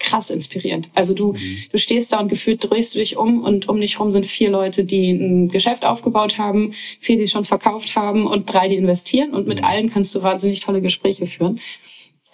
[0.01, 0.89] krass inspirierend.
[0.95, 1.59] Also du, mhm.
[1.71, 4.51] du stehst da und gefühlt drehst du dich um und um dich rum sind vier
[4.51, 8.77] Leute, die ein Geschäft aufgebaut haben, vier, die es schon verkauft haben und drei, die
[8.77, 9.65] investieren und mit mhm.
[9.65, 11.61] allen kannst du wahnsinnig tolle Gespräche führen.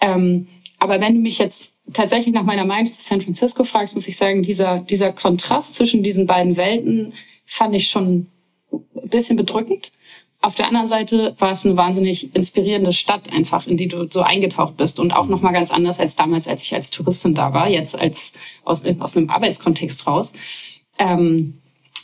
[0.01, 0.47] Ähm,
[0.79, 4.17] aber wenn du mich jetzt tatsächlich nach meiner Meinung zu San Francisco fragst, muss ich
[4.17, 7.13] sagen, dieser, dieser Kontrast zwischen diesen beiden Welten
[7.45, 8.27] fand ich schon
[8.71, 9.91] ein bisschen bedrückend.
[10.47, 14.21] Auf der anderen Seite war es eine wahnsinnig inspirierende Stadt einfach, in die du so
[14.21, 17.67] eingetaucht bist und auch nochmal ganz anders als damals, als ich als Touristin da war,
[17.67, 18.31] jetzt als
[18.63, 20.31] aus, aus einem Arbeitskontext raus.
[20.99, 21.55] Ähm,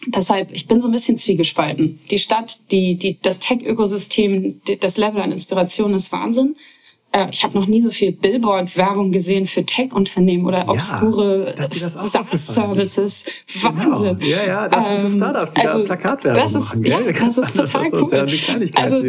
[0.07, 2.01] deshalb, ich bin so ein bisschen zwiegespalten.
[2.11, 6.57] Die Stadt, die, die, das Tech-Ökosystem, das Level an Inspiration ist Wahnsinn.
[7.13, 13.25] Äh, ich habe noch nie so viel Billboard-Werbung gesehen für Tech-Unternehmen oder obskure ja, SaaS-Services.
[13.61, 14.17] Wahnsinn.
[14.17, 14.31] Genau.
[14.31, 16.85] Ja, ja, das sind so ähm, Startups, die also, da Plakatwerbung das ist, machen.
[16.85, 18.09] Ja, das ist total das cool.
[18.11, 19.05] Ja, also,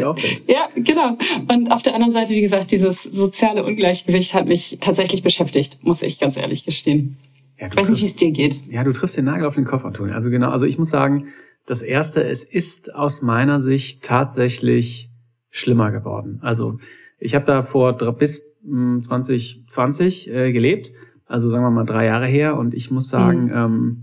[0.46, 1.16] ja, genau.
[1.48, 6.02] Und auf der anderen Seite, wie gesagt, dieses soziale Ungleichgewicht hat mich tatsächlich beschäftigt, muss
[6.02, 7.16] ich ganz ehrlich gestehen.
[7.58, 8.60] Ja, ich weiß nicht, wie es dir geht.
[8.68, 10.14] Ja, du triffst den Nagel auf den Kopf, Antonio.
[10.14, 11.28] Also genau, also ich muss sagen,
[11.64, 15.08] das Erste, es ist aus meiner Sicht tatsächlich
[15.48, 16.40] schlimmer geworden.
[16.42, 16.78] Also
[17.24, 20.92] ich habe da vor bis 2020 hm, äh, gelebt,
[21.26, 22.56] also sagen wir mal drei Jahre her.
[22.56, 23.52] Und ich muss sagen, mhm.
[23.52, 24.00] ähm,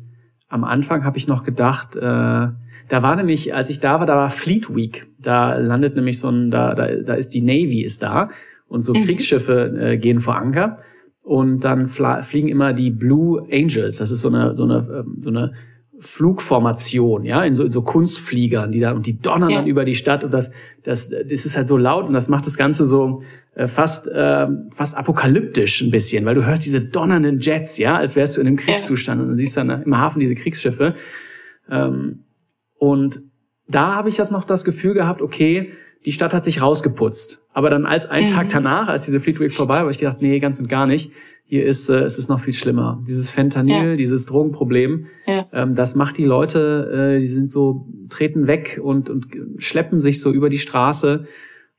[0.49, 2.55] am Anfang habe ich noch gedacht, äh, da
[2.89, 5.07] war nämlich, als ich da war, da war Fleet Week.
[5.19, 8.29] Da landet nämlich so ein, da, da, da ist die Navy ist da
[8.67, 9.05] und so mhm.
[9.05, 10.79] Kriegsschiffe äh, gehen vor Anker.
[11.23, 13.97] Und dann fliegen immer die Blue Angels.
[13.97, 15.53] Das ist so eine, so eine, ähm, so eine
[16.01, 19.57] Flugformation, ja, in so, in so Kunstfliegern, die da und die donnern ja.
[19.59, 20.51] dann über die Stadt und das,
[20.83, 23.21] das, das ist halt so laut und das macht das Ganze so
[23.53, 28.15] äh, fast, äh, fast apokalyptisch ein bisschen, weil du hörst diese donnernden Jets, ja, als
[28.15, 29.23] wärst du in einem Kriegszustand ja.
[29.23, 30.95] und du siehst dann im Hafen diese Kriegsschiffe.
[31.69, 32.23] Ähm,
[32.79, 33.19] und
[33.67, 35.71] da habe ich das noch das Gefühl gehabt, okay,
[36.05, 37.45] die Stadt hat sich rausgeputzt.
[37.53, 38.29] Aber dann als ein mhm.
[38.33, 40.87] Tag danach, als diese Fleet Week vorbei war, habe ich gedacht, nee, ganz und gar
[40.87, 41.11] nicht
[41.51, 43.03] hier ist äh, es ist noch viel schlimmer.
[43.05, 43.95] Dieses Fentanyl, ja.
[43.97, 45.49] dieses Drogenproblem, ja.
[45.51, 49.27] ähm, das macht die Leute, äh, die sind so, treten weg und, und
[49.57, 51.25] schleppen sich so über die Straße.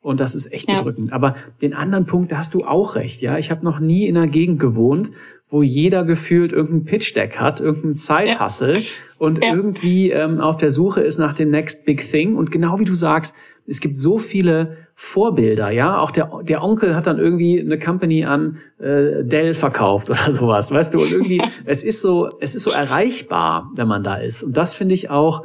[0.03, 0.78] Und das ist echt ja.
[0.78, 1.12] bedrückend.
[1.12, 3.22] Aber den anderen Punkt, da hast du auch recht.
[3.22, 5.12] Ja, ich habe noch nie in einer Gegend gewohnt,
[5.48, 8.80] wo jeder gefühlt irgendein Pitch-Deck hat, irgendein Side-Hustle
[9.18, 12.36] und irgendwie ähm, auf der Suche ist nach dem Next Big Thing.
[12.36, 13.34] Und genau wie du sagst,
[13.66, 15.98] es gibt so viele Vorbilder, ja.
[15.98, 20.72] Auch der, der Onkel hat dann irgendwie eine Company an äh, Dell verkauft oder sowas,
[20.72, 21.00] weißt du?
[21.00, 24.42] Und irgendwie, es ist so, es ist so erreichbar, wenn man da ist.
[24.42, 25.44] Und das finde ich auch,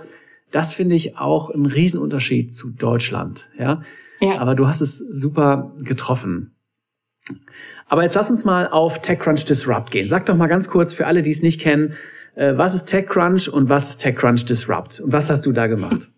[0.52, 3.82] das finde ich auch ein Riesenunterschied zu Deutschland, ja.
[4.20, 4.40] Ja.
[4.40, 6.56] Aber du hast es super getroffen.
[7.88, 10.08] Aber jetzt lass uns mal auf TechCrunch Disrupt gehen.
[10.08, 11.94] Sag doch mal ganz kurz für alle, die es nicht kennen,
[12.36, 15.00] äh, was ist TechCrunch und was ist TechCrunch Disrupt?
[15.00, 16.10] Und was hast du da gemacht?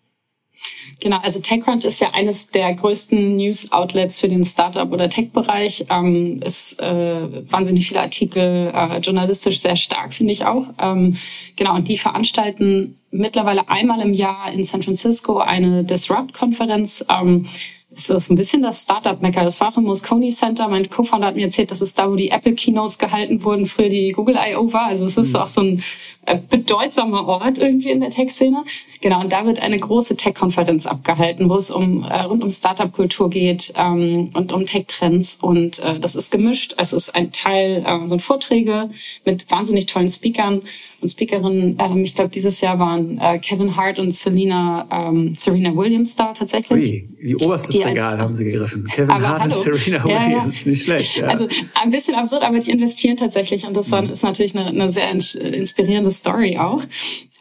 [1.01, 5.85] Genau, also TechCrunch ist ja eines der größten News-Outlets für den Startup- oder Tech-Bereich.
[5.89, 10.73] Ähm, ist äh, wahnsinnig viele Artikel, äh, journalistisch sehr stark, finde ich auch.
[10.77, 11.15] Ähm,
[11.55, 17.05] genau, und die veranstalten mittlerweile einmal im Jahr in San Francisco eine Disrupt-Konferenz.
[17.09, 17.47] Ähm,
[17.91, 19.43] das ist ein bisschen das Startup-Mecker.
[19.43, 20.67] Das war auch im Moscone Center.
[20.67, 23.89] Mein Co-Founder hat mir erzählt, dass es da, wo die Apple Keynotes gehalten wurden, früher
[23.89, 24.71] die Google I.O.
[24.71, 24.85] war.
[24.85, 25.39] Also es ist mhm.
[25.39, 25.83] auch so ein
[26.27, 28.63] äh, bedeutsamer Ort irgendwie in der Tech-Szene.
[29.01, 33.31] Genau, und da wird eine große Tech-Konferenz abgehalten, wo es um äh, rund um Startup-Kultur
[33.31, 35.39] geht ähm, und um Tech-Trends.
[35.41, 36.75] Und äh, das ist gemischt.
[36.77, 38.91] Es ist ein Teil, äh, so ein Vorträge
[39.25, 40.61] mit wahnsinnig tollen Speakern
[41.01, 41.77] und Speakerinnen.
[41.79, 46.33] Ähm, ich glaube, dieses Jahr waren äh, Kevin Hart und Selena, ähm, Serena Williams da
[46.33, 46.83] tatsächlich.
[46.83, 48.85] Ui, die oberste die Preisregal als, haben sie gegriffen.
[48.85, 50.71] Kevin Hart und Serena Williams, ja.
[50.71, 51.17] nicht schlecht.
[51.17, 51.27] Ja.
[51.27, 51.47] Also
[51.81, 54.11] ein bisschen absurd, aber die investieren tatsächlich und das war, mhm.
[54.11, 56.83] ist natürlich eine, eine sehr inspirierende Story auch.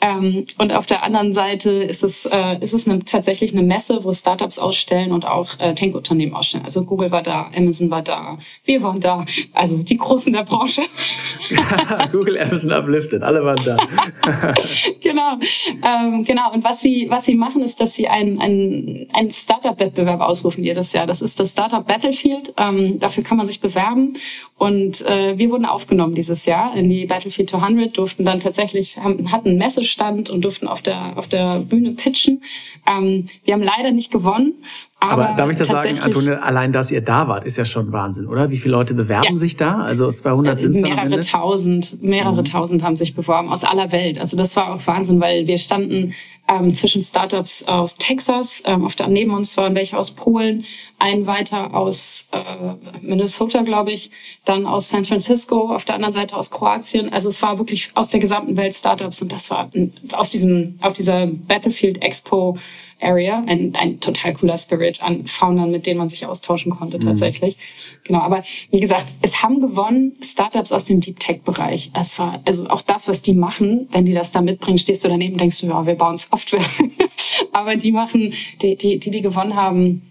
[0.00, 4.04] Ähm, und auf der anderen Seite ist es, äh, ist es eine, tatsächlich eine Messe,
[4.04, 6.64] wo Startups ausstellen und auch äh, Tech-Unternehmen ausstellen.
[6.64, 10.82] Also Google war da, Amazon war da, wir waren da, also die Großen der Branche.
[12.12, 13.76] Google, Amazon uplifted, alle waren da.
[15.00, 15.38] genau,
[15.82, 16.52] ähm, genau.
[16.52, 20.92] Und was sie, was sie machen, ist, dass sie einen, einen, einen Startup-Wettbewerb ausrufen jedes
[20.92, 21.06] Jahr.
[21.06, 22.54] Das ist das Startup Battlefield.
[22.56, 24.14] Ähm, dafür kann man sich bewerben.
[24.58, 29.30] Und äh, wir wurden aufgenommen dieses Jahr in die Battlefield 200, durften dann tatsächlich, haben,
[29.30, 32.42] hatten Messe stand und durften auf der, auf der Bühne pitchen.
[32.84, 34.54] Ähm, wir haben leider nicht gewonnen.
[35.00, 37.92] Aber, aber darf ich das sagen, Antonia, allein, dass ihr da wart, ist ja schon
[37.92, 38.50] Wahnsinn, oder?
[38.50, 39.38] Wie viele Leute bewerben ja.
[39.38, 39.82] sich da?
[39.82, 42.44] Also 200 sind es Mehrere tausend, mehrere mhm.
[42.44, 44.20] tausend haben sich beworben aus aller Welt.
[44.20, 46.14] Also das war auch Wahnsinn, weil wir standen
[46.48, 50.64] ähm, zwischen Startups aus Texas, ähm, auf der, neben uns waren welche aus Polen,
[50.98, 54.10] ein weiter aus äh, Minnesota, glaube ich,
[54.44, 57.12] dann aus San Francisco, auf der anderen Seite aus Kroatien.
[57.12, 59.70] Also es war wirklich aus der gesamten Welt Startups und das war
[60.12, 62.58] auf diesem, auf dieser Battlefield Expo
[63.00, 63.44] Area.
[63.46, 67.02] Ein, ein total cooler Spirit an Foundern, mit denen man sich austauschen konnte mhm.
[67.02, 67.56] tatsächlich.
[67.56, 67.98] Mhm.
[68.04, 71.90] Genau, aber wie gesagt, es haben gewonnen Startups aus dem Deep Tech Bereich.
[71.94, 75.08] Es war also auch das, was die machen, wenn die das da mitbringen, stehst du
[75.08, 76.64] daneben, denkst du, ja, wir bauen Software.
[77.52, 80.02] aber die machen, die, die, die, die gewonnen haben,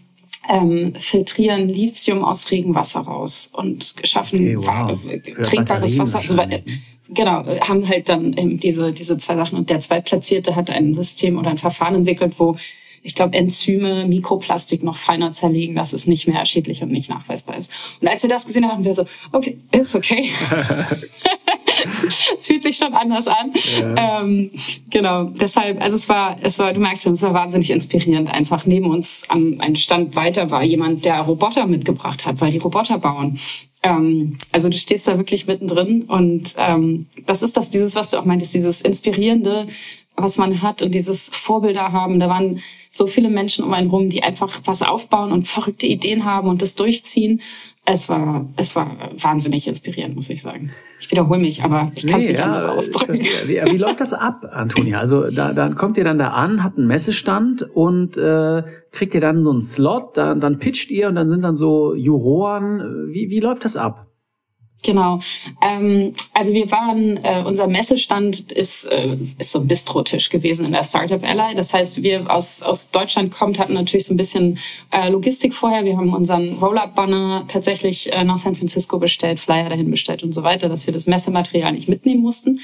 [0.50, 5.44] ähm, filtrieren Lithium aus Regenwasser raus und schaffen okay, wow.
[5.44, 6.22] trinkbares Wasser.
[6.22, 6.64] So, ne?
[7.10, 9.58] Genau, haben halt dann eben diese, diese zwei Sachen.
[9.58, 12.58] Und der Zweitplatzierte hat ein System oder ein Verfahren entwickelt, wo
[13.04, 17.58] ich glaube, Enzyme, Mikroplastik noch feiner zerlegen, dass es nicht mehr schädlich und nicht nachweisbar
[17.58, 17.72] ist.
[18.02, 20.30] Und als wir das gesehen haben, haben wir so, okay, ist okay.
[22.38, 23.54] es fühlt sich schon anders an.
[23.80, 24.22] Ja.
[24.22, 24.52] Ähm,
[24.90, 28.30] genau, deshalb, also es war, es war, du merkst schon, es war wahnsinnig inspirierend.
[28.30, 32.58] Einfach neben uns an einem Stand weiter war jemand, der Roboter mitgebracht hat, weil die
[32.58, 33.40] Roboter bauen.
[33.88, 38.18] Ähm, also du stehst da wirklich mittendrin und ähm, das ist das, dieses, was du
[38.18, 39.68] auch meintest, dieses Inspirierende,
[40.18, 42.19] was man hat und dieses Vorbilder haben.
[42.19, 46.26] Da waren so viele Menschen um einen rum, die einfach was aufbauen und verrückte Ideen
[46.26, 47.41] haben und das durchziehen.
[47.85, 50.72] Es war, es war wahnsinnig inspirierend, muss ich sagen.
[50.99, 53.19] Ich wiederhole mich, aber ich kann es nee, nicht ja, anders ausdrücken.
[53.45, 54.99] Wie, wie, läuft das ab, Antonia?
[54.99, 59.22] Also da, dann kommt ihr dann da an, habt einen Messestand und äh, kriegt ihr
[59.22, 63.14] dann so einen Slot, dann, dann pitcht ihr und dann sind dann so Juroren.
[63.14, 64.07] Wie, wie läuft das ab?
[64.88, 65.20] Genau.
[65.62, 70.72] Ähm, also wir waren, äh, unser Messestand ist, äh, ist so ein Bistrotisch gewesen in
[70.72, 71.56] der Startup Ally.
[71.56, 74.60] Das heißt, wir aus, aus Deutschland kommt, hatten natürlich so ein bisschen
[74.92, 75.84] äh, Logistik vorher.
[75.84, 80.44] Wir haben unseren Roll-Up-Banner tatsächlich äh, nach San Francisco bestellt, Flyer dahin bestellt und so
[80.44, 82.62] weiter, dass wir das Messematerial nicht mitnehmen mussten.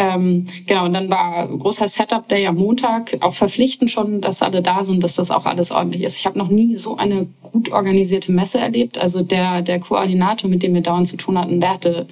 [0.00, 4.84] Ähm, genau, und dann war großer Setup-Day am Montag, auch verpflichtend schon, dass alle da
[4.84, 6.18] sind, dass das auch alles ordentlich ist.
[6.18, 8.96] Ich habe noch nie so eine gut organisierte Messe erlebt.
[8.96, 12.06] Also der, der Koordinator, mit dem wir dauernd zu tun hatten, der hatte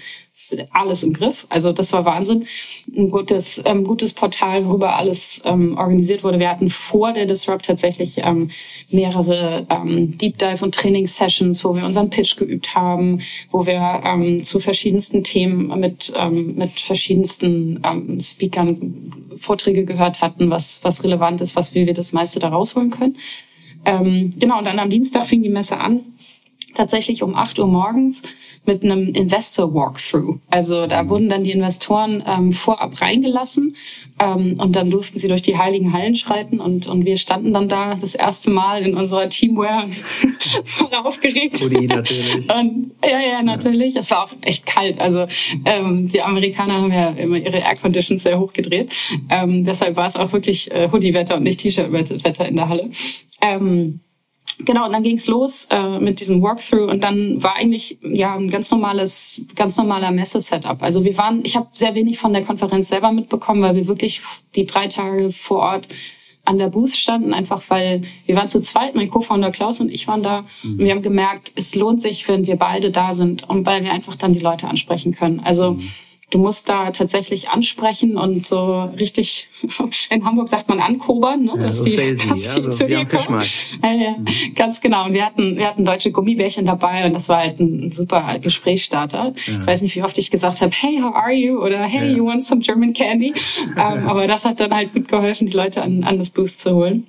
[0.71, 1.47] alles im Griff.
[1.49, 2.47] Also das war Wahnsinn.
[2.95, 6.39] Ein gutes, ähm, gutes Portal, worüber alles ähm, organisiert wurde.
[6.39, 8.51] Wir hatten vor der Disrupt tatsächlich ähm,
[8.91, 13.21] mehrere ähm, Deep Dive und Training-Sessions, wo wir unseren Pitch geübt haben,
[13.51, 17.83] wo wir ähm, zu verschiedensten Themen mit, ähm, mit verschiedensten
[18.21, 22.91] Speakern Vorträge gehört hatten, was, was relevant ist, was wie wir das meiste da rausholen
[22.91, 23.17] können.
[23.85, 26.01] Genau, und dann am Dienstag fing die Messe an
[26.77, 28.23] tatsächlich um 8 Uhr morgens
[28.67, 30.39] mit einem Investor Walkthrough.
[30.51, 31.09] Also da mhm.
[31.11, 33.77] wurden dann die Investoren ähm, vorab reingelassen
[34.19, 37.69] ähm, und dann durften sie durch die heiligen Hallen schreiten und, und wir standen dann
[37.69, 39.89] da das erste Mal in unserer Teamwear
[40.65, 41.63] voll aufgeregt.
[41.63, 42.37] Udi, natürlich.
[42.53, 43.95] Und, ja, ja, natürlich.
[43.95, 44.01] Ja.
[44.01, 45.01] Es war auch echt kalt.
[45.01, 45.27] Also
[45.65, 48.93] ähm, die Amerikaner haben ja immer ihre Air Conditions sehr hochgedreht.
[49.31, 52.91] Ähm, deshalb war es auch wirklich äh, Hoodie-Wetter und nicht T-Shirt-Wetter in der Halle.
[53.41, 54.01] Ähm,
[54.61, 58.49] Genau, und dann ging's los äh, mit diesem Walkthrough und dann war eigentlich ja ein
[58.49, 60.83] ganz normales, ganz normaler Messe-Setup.
[60.83, 64.23] Also wir waren, ich habe sehr wenig von der Konferenz selber mitbekommen, weil wir wirklich
[64.55, 65.89] die drei Tage vor Ort
[66.47, 70.09] an der Booth standen, einfach weil wir waren zu zweit, mein Co-Founder Klaus und ich
[70.09, 70.73] waren da mhm.
[70.73, 73.93] und wir haben gemerkt, es lohnt sich, wenn wir beide da sind und weil wir
[73.93, 75.41] einfach dann die Leute ansprechen können.
[75.41, 75.89] Also mhm
[76.31, 79.49] du musst da tatsächlich ansprechen und so richtig,
[80.11, 81.53] in Hamburg sagt man ankobern, ne?
[81.57, 83.43] Ja, dass so die, salesy, dass die ja, so zu dir kommen.
[83.83, 84.11] Ja, ja.
[84.19, 84.55] Mhm.
[84.55, 85.07] Ganz genau.
[85.07, 89.35] Und wir hatten, wir hatten deutsche Gummibärchen dabei und das war halt ein super Gesprächsstarter.
[89.35, 89.61] Ja.
[89.61, 91.63] Ich weiß nicht, wie oft ich gesagt habe, hey, how are you?
[91.63, 93.33] Oder hey, you want some German candy?
[93.77, 96.75] ähm, aber das hat dann halt gut geholfen, die Leute an, an das Booth zu
[96.75, 97.07] holen.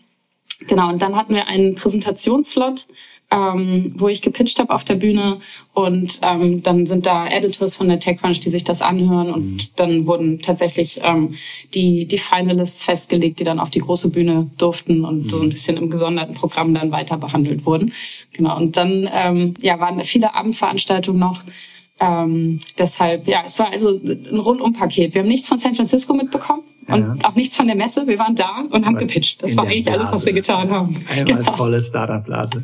[0.68, 2.88] Genau, und dann hatten wir einen Präsentationsslot
[3.30, 5.40] ähm, wo ich gepitcht habe auf der Bühne
[5.74, 9.60] und ähm, dann sind da Editors von der TechCrunch, die sich das anhören und mhm.
[9.76, 11.36] dann wurden tatsächlich ähm,
[11.74, 15.30] die, die Finalists festgelegt, die dann auf die große Bühne durften und mhm.
[15.30, 17.91] so ein bisschen im gesonderten Programm dann weiter behandelt wurden.
[18.32, 21.44] Genau, und dann ähm, ja, waren viele Abendveranstaltungen noch.
[21.99, 25.16] Ähm, deshalb, ja, es war also ein Rundumpaket.
[25.16, 27.16] Wir haben nichts von San Francisco mitbekommen und ja.
[27.24, 28.08] auch nichts von der Messe.
[28.08, 29.44] Wir waren da und haben gepitcht.
[29.44, 30.00] Das war eigentlich Blase.
[30.00, 31.04] alles, was wir getan haben.
[31.10, 31.52] Einmal genau.
[31.52, 32.64] volle Startup-Blase.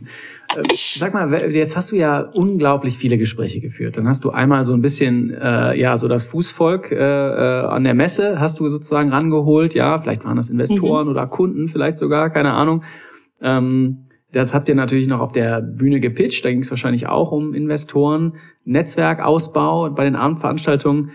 [0.56, 3.98] Äh, sag mal, jetzt hast du ja unglaublich viele Gespräche geführt.
[3.98, 7.84] Dann hast du einmal so ein bisschen, äh, ja, so das Fußvolk äh, äh, an
[7.84, 9.74] der Messe hast du sozusagen rangeholt.
[9.74, 11.12] Ja, vielleicht waren das Investoren mhm.
[11.12, 12.84] oder Kunden, vielleicht sogar, keine Ahnung.
[13.41, 16.44] Ähm, das habt ihr natürlich noch auf der Bühne gepitcht.
[16.45, 21.12] Da ging es wahrscheinlich auch um Investoren, Netzwerkausbau bei den Abendveranstaltungen.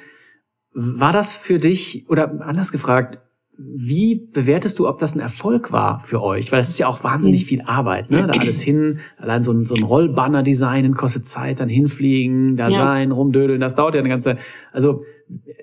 [0.80, 3.18] War das für dich, oder anders gefragt,
[3.58, 6.52] wie bewertest du, ob das ein Erfolg war für euch?
[6.52, 8.28] Weil es ist ja auch wahnsinnig viel Arbeit, ne?
[8.28, 12.68] Da alles hin, allein so ein, so ein Rollbanner designen kostet Zeit, dann hinfliegen, da
[12.68, 12.78] ja.
[12.78, 14.36] sein, rumdödeln, das dauert ja eine ganze,
[14.70, 15.02] also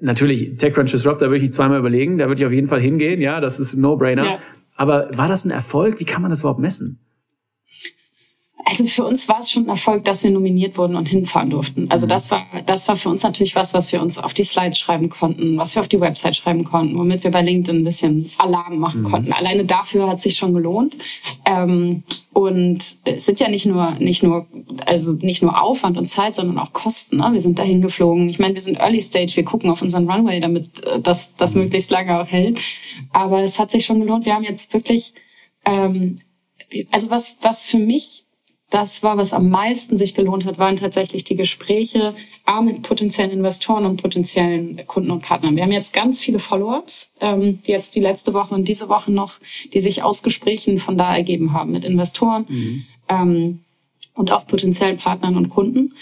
[0.01, 2.81] natürlich TechCrunch Disrupt, da würde ich nicht zweimal überlegen, da würde ich auf jeden Fall
[2.81, 4.25] hingehen, ja, das ist ein No-Brainer.
[4.25, 4.37] Ja.
[4.75, 6.01] Aber war das ein Erfolg?
[6.01, 6.99] Wie kann man das überhaupt messen?
[8.67, 11.89] Also für uns war es schon ein Erfolg, dass wir nominiert wurden und hinfahren durften.
[11.91, 12.09] Also mhm.
[12.09, 15.09] das war, das war für uns natürlich was, was wir uns auf die Slides schreiben
[15.09, 18.79] konnten, was wir auf die Website schreiben konnten, womit wir bei LinkedIn ein bisschen Alarm
[18.79, 19.11] machen mhm.
[19.11, 19.33] konnten.
[19.33, 20.95] Alleine dafür hat sich schon gelohnt.
[21.45, 24.47] Ähm, und es sind ja nicht nur, nicht nur,
[24.85, 27.17] also nicht nur Aufwand und Zeit, sondern auch Kosten.
[27.17, 27.29] Ne?
[27.33, 28.27] Wir sind dahin geflogen.
[28.29, 29.35] Ich meine, wir sind Early Stage.
[29.35, 31.61] Wir gucken auf unseren Runway, damit äh, das, das mhm.
[31.61, 32.59] möglichst lange auch hält.
[33.13, 34.25] Aber es hat sich schon gelohnt.
[34.25, 35.13] Wir haben jetzt wirklich,
[35.65, 36.17] ähm,
[36.91, 38.24] also was, was für mich
[38.69, 42.15] das war, was am meisten sich gelohnt hat, waren tatsächlich die Gespräche
[42.45, 45.55] A, mit potenziellen Investoren und potenziellen Kunden und Partnern.
[45.55, 49.11] Wir haben jetzt ganz viele Follow-ups, ähm, die jetzt die letzte Woche und diese Woche
[49.11, 49.33] noch,
[49.73, 52.85] die sich aus Gesprächen von da ergeben haben mit Investoren mhm.
[53.07, 53.59] ähm,
[54.13, 55.93] und auch potenziellen Partnern und Kunden.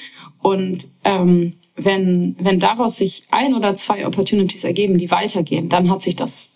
[0.41, 6.01] Und ähm, wenn, wenn daraus sich ein oder zwei Opportunities ergeben, die weitergehen, dann hat
[6.01, 6.53] sich das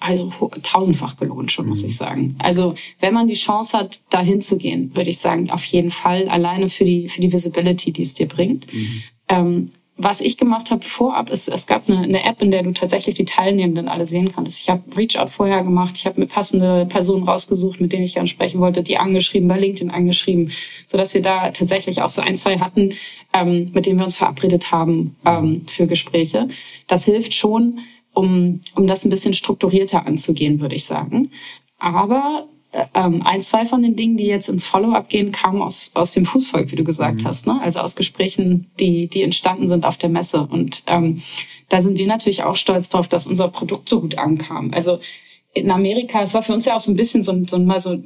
[0.00, 1.96] also tausendfach gelohnt schon, muss ich mhm.
[1.96, 2.36] sagen.
[2.38, 6.28] Also wenn man die Chance hat, dahin zu gehen, würde ich sagen, auf jeden Fall
[6.28, 8.72] alleine für die, für die Visibility, die es dir bringt.
[8.72, 9.02] Mhm.
[9.28, 12.70] Ähm, was ich gemacht habe vorab, ist, es gab eine, eine, App, in der du
[12.70, 14.60] tatsächlich die Teilnehmenden alle sehen kannst.
[14.60, 18.28] Ich habe Reach-out vorher gemacht, ich habe mir passende Personen rausgesucht, mit denen ich gerne
[18.28, 20.52] sprechen wollte, die angeschrieben, bei LinkedIn angeschrieben,
[20.86, 22.94] sodass wir da tatsächlich auch so ein, zwei hatten,
[23.34, 26.46] ähm, mit denen wir uns verabredet haben ähm, für Gespräche.
[26.86, 27.80] Das hilft schon,
[28.18, 31.30] um, um das ein bisschen strukturierter anzugehen, würde ich sagen.
[31.78, 35.92] Aber äh, ähm, ein, zwei von den Dingen, die jetzt ins Follow-up gehen, kamen aus,
[35.94, 37.24] aus dem Fußvolk, wie du gesagt mhm.
[37.28, 37.46] hast.
[37.46, 37.60] Ne?
[37.62, 40.48] Also aus Gesprächen, die, die entstanden sind auf der Messe.
[40.50, 41.22] Und ähm,
[41.68, 44.72] da sind wir natürlich auch stolz drauf, dass unser Produkt so gut ankam.
[44.74, 44.98] Also
[45.54, 48.02] in Amerika, es war für uns ja auch so ein bisschen so, so mal so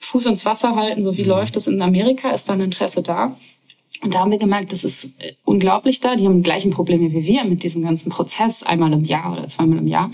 [0.00, 1.30] Fuß ins Wasser halten, so wie mhm.
[1.30, 3.34] läuft es in Amerika, ist dann Interesse da.
[4.04, 6.14] Und da haben wir gemerkt, das ist äh, unglaublich da.
[6.14, 9.48] Die haben die gleichen Probleme wie wir mit diesem ganzen Prozess, einmal im Jahr oder
[9.48, 10.10] zweimal im Jahr.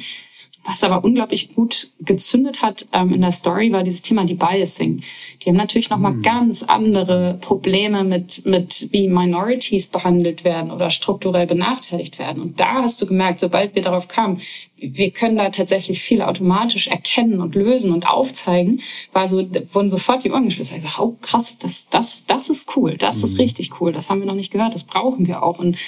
[0.65, 5.03] Was aber unglaublich gut gezündet hat ähm, in der Story, war dieses Thema Debiasing.
[5.41, 6.23] Die haben natürlich nochmal mhm.
[6.23, 12.43] ganz andere Probleme mit, mit, wie Minorities behandelt werden oder strukturell benachteiligt werden.
[12.43, 14.43] Und da hast du gemerkt, sobald wir darauf kamen,
[14.77, 18.81] wir können da tatsächlich viel automatisch erkennen und lösen und aufzeigen,
[19.13, 19.39] war so,
[19.73, 20.73] wurden sofort die Ohren gespitzt.
[20.77, 23.25] Ich sag, oh krass, das, das, das ist cool, das mhm.
[23.25, 25.59] ist richtig cool, das haben wir noch nicht gehört, das brauchen wir auch.
[25.59, 25.79] Und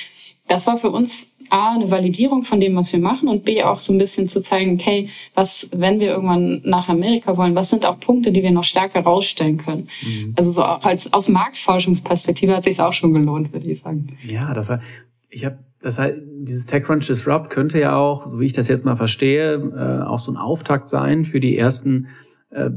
[0.49, 3.81] das war für uns A, eine Validierung von dem, was wir machen und B, auch
[3.81, 7.85] so ein bisschen zu zeigen, okay, was, wenn wir irgendwann nach Amerika wollen, was sind
[7.85, 9.89] auch Punkte, die wir noch stärker rausstellen können?
[10.03, 10.33] Mhm.
[10.37, 14.16] Also so auch als, aus Marktforschungsperspektive hat sich auch schon gelohnt, würde ich sagen.
[14.27, 14.81] Ja, das war,
[15.29, 18.85] ich habe, das heißt, dieses TechCrunch Disrupt könnte ja auch, so wie ich das jetzt
[18.87, 22.09] mal verstehe, äh, auch so ein Auftakt sein für die ersten,
[22.51, 22.70] äh,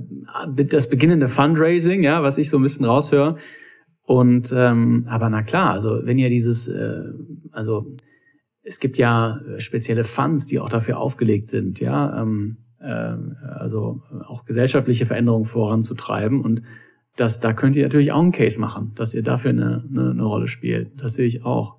[0.47, 3.37] das beginnende Fundraising, ja, was ich so ein bisschen raushöre.
[4.03, 7.03] Und ähm, aber na klar, also wenn ihr dieses, äh,
[7.51, 7.95] also
[8.65, 13.15] es gibt ja spezielle Funds, die auch dafür aufgelegt sind, ja, ähm, äh,
[13.57, 16.61] also auch gesellschaftliche Veränderungen voranzutreiben und
[17.15, 20.23] das, da könnt ihr natürlich auch einen Case machen, dass ihr dafür eine, eine, eine
[20.23, 21.01] Rolle spielt.
[21.01, 21.77] Das sehe ich auch.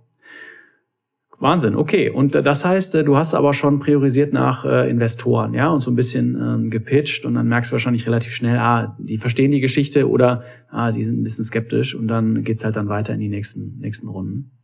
[1.39, 2.09] Wahnsinn, okay.
[2.09, 5.91] Und das heißt, äh, du hast aber schon priorisiert nach äh, Investoren, ja, und so
[5.91, 9.61] ein bisschen ähm, gepitcht und dann merkst du wahrscheinlich relativ schnell, ah, die verstehen die
[9.61, 13.21] Geschichte oder ah, die sind ein bisschen skeptisch und dann geht's halt dann weiter in
[13.21, 14.56] die nächsten, nächsten Runden.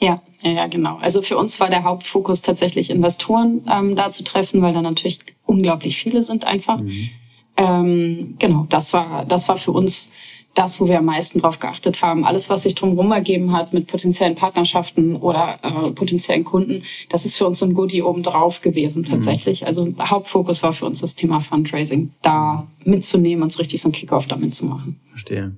[0.00, 0.96] Ja, ja, genau.
[0.98, 5.18] Also für uns war der Hauptfokus tatsächlich Investoren ähm, da zu treffen, weil da natürlich
[5.44, 6.80] unglaublich viele sind einfach.
[6.80, 7.10] Mhm.
[7.56, 10.12] Ähm, genau, das war, das war für uns
[10.54, 12.24] das, wo wir am meisten drauf geachtet haben.
[12.24, 17.36] Alles, was sich drumherum ergeben hat mit potenziellen Partnerschaften oder äh, potenziellen Kunden, das ist
[17.36, 19.62] für uns so ein Goodie obendrauf gewesen tatsächlich.
[19.62, 19.66] Mhm.
[19.66, 23.92] Also Hauptfokus war für uns das Thema Fundraising, da mitzunehmen und so richtig so ein
[23.92, 25.00] Kickoff damit zu machen.
[25.10, 25.56] Verstehe.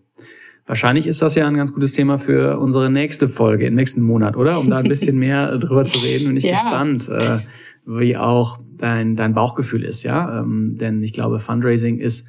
[0.70, 4.36] Wahrscheinlich ist das ja ein ganz gutes Thema für unsere nächste Folge im nächsten Monat,
[4.36, 4.60] oder?
[4.60, 6.28] Um da ein bisschen mehr drüber zu reden.
[6.28, 6.52] Bin ich ja.
[6.52, 7.38] gespannt, äh,
[7.86, 10.38] wie auch dein, dein Bauchgefühl ist, ja.
[10.38, 12.28] Ähm, denn ich glaube, Fundraising ist,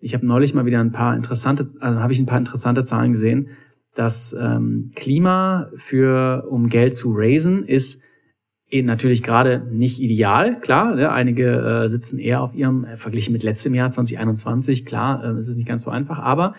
[0.00, 3.12] ich habe neulich mal wieder ein paar interessante, also habe ich ein paar interessante Zahlen
[3.12, 3.50] gesehen,
[3.94, 8.02] dass ähm, Klima für, um Geld zu raisen, ist
[8.72, 10.96] natürlich gerade nicht ideal, klar.
[10.96, 11.12] Ne?
[11.12, 15.46] Einige äh, sitzen eher auf ihrem, äh, verglichen mit letztem Jahr 2021, klar, äh, ist
[15.46, 16.54] es nicht ganz so einfach, aber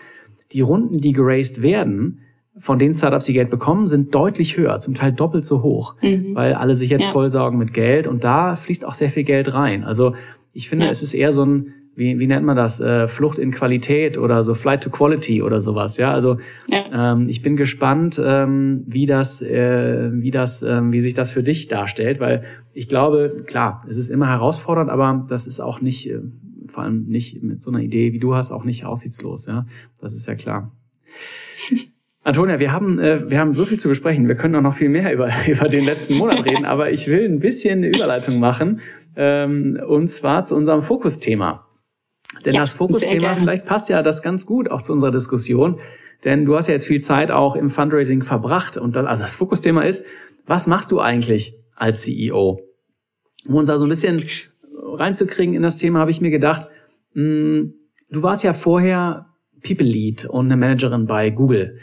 [0.52, 2.20] die Runden, die geraced werden,
[2.58, 6.34] von den Startups, die Geld bekommen, sind deutlich höher, zum Teil doppelt so hoch, mhm.
[6.34, 7.10] weil alle sich jetzt ja.
[7.10, 9.84] vollsaugen mit Geld und da fließt auch sehr viel Geld rein.
[9.84, 10.14] Also
[10.52, 10.90] ich finde, ja.
[10.90, 14.42] es ist eher so ein, wie, wie nennt man das, äh, Flucht in Qualität oder
[14.42, 15.96] so Flight to Quality oder sowas.
[15.96, 16.38] Ja, also
[16.68, 17.12] ja.
[17.12, 21.42] Ähm, ich bin gespannt, ähm, wie das, äh, wie das, ähm, wie sich das für
[21.42, 22.42] dich darstellt, weil
[22.74, 26.20] ich glaube, klar, es ist immer herausfordernd, aber das ist auch nicht äh,
[26.78, 29.46] vor allem nicht mit so einer Idee, wie du hast, auch nicht aussichtslos.
[29.46, 29.66] Ja,
[29.98, 30.70] das ist ja klar.
[32.22, 34.28] Antonia, wir haben, äh, wir haben so viel zu besprechen.
[34.28, 37.24] Wir können auch noch viel mehr über, über den letzten Monat reden, aber ich will
[37.24, 38.80] ein bisschen eine Überleitung machen,
[39.16, 41.66] ähm, und zwar zu unserem Fokusthema.
[42.44, 45.78] Denn ja, das Fokusthema, vielleicht passt ja das ganz gut auch zu unserer Diskussion,
[46.22, 49.34] denn du hast ja jetzt viel Zeit auch im Fundraising verbracht und das, also das
[49.34, 50.04] Fokusthema ist,
[50.46, 52.60] was machst du eigentlich als CEO?
[53.48, 54.22] Um uns da so ein bisschen
[54.94, 56.68] reinzukriegen in das Thema, habe ich mir gedacht,
[57.14, 57.74] mh, hm,
[58.10, 59.26] du warst ja vorher
[59.62, 61.78] People Lead und eine Managerin bei Google.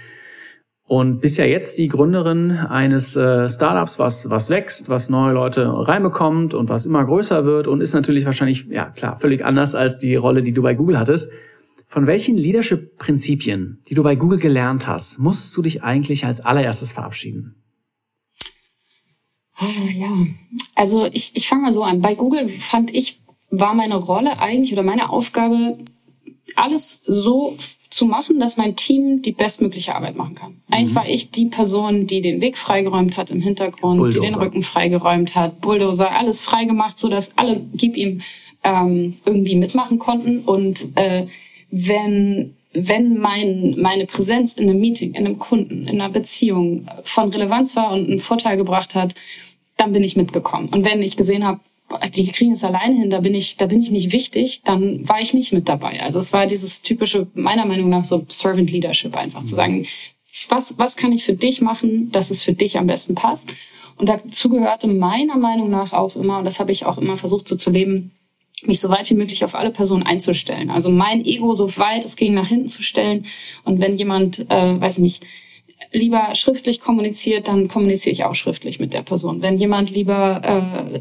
[0.88, 5.68] Und bist ja jetzt die Gründerin eines äh, Startups, was, was wächst, was neue Leute
[5.68, 9.98] reinbekommt und was immer größer wird und ist natürlich wahrscheinlich, ja klar, völlig anders als
[9.98, 11.32] die Rolle, die du bei Google hattest.
[11.88, 16.92] Von welchen Leadership-Prinzipien, die du bei Google gelernt hast, musstest du dich eigentlich als allererstes
[16.92, 17.65] verabschieden?
[19.58, 20.10] Ah, ja,
[20.76, 22.02] also ich, ich fange mal so an.
[22.02, 23.20] Bei Google fand ich,
[23.50, 25.78] war meine Rolle eigentlich oder meine Aufgabe,
[26.56, 27.58] alles so
[27.90, 30.62] zu machen, dass mein Team die bestmögliche Arbeit machen kann.
[30.70, 30.96] Eigentlich mhm.
[30.96, 34.20] war ich die Person, die den Weg freigeräumt hat im Hintergrund, Bulldozer.
[34.20, 38.22] die den Rücken freigeräumt hat, Bulldozer, alles freigemacht, so dass alle gib ihm
[38.64, 40.40] ähm, irgendwie mitmachen konnten.
[40.40, 41.28] Und äh,
[41.72, 47.30] wenn wenn mein, meine Präsenz in einem Meeting, in einem Kunden, in einer Beziehung von
[47.30, 49.16] Relevanz war und einen Vorteil gebracht hat,
[49.78, 50.70] dann bin ich mitgekommen.
[50.70, 51.60] Und wenn ich gesehen habe,
[52.16, 55.22] die kriegen es alleine hin, da bin ich, da bin ich nicht wichtig, dann war
[55.22, 56.02] ich nicht mit dabei.
[56.02, 59.46] Also es war dieses typische, meiner Meinung nach, so Servant Leadership einfach mhm.
[59.46, 59.86] zu sagen,
[60.50, 63.48] was, was kann ich für dich machen, dass es für dich am besten passt.
[63.98, 67.48] Und dazu gehörte meiner Meinung nach auch immer, und das habe ich auch immer versucht
[67.48, 68.12] so zu leben,
[68.66, 70.70] mich so weit wie möglich auf alle Personen einzustellen.
[70.70, 73.26] Also mein Ego so weit es ging nach hinten zu stellen.
[73.64, 75.24] Und wenn jemand, äh, weiß nicht,
[75.92, 79.42] lieber schriftlich kommuniziert, dann kommuniziere ich auch schriftlich mit der Person.
[79.42, 80.42] Wenn jemand lieber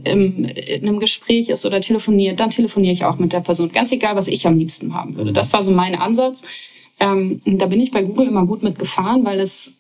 [0.05, 3.73] äh, im, in einem Gespräch ist oder telefoniert, dann telefoniere ich auch mit der Person.
[3.73, 5.33] Ganz egal, was ich am liebsten haben würde.
[5.33, 6.43] Das war so mein Ansatz.
[7.01, 9.79] Ähm, da bin ich bei Google immer gut mitgefahren, weil es,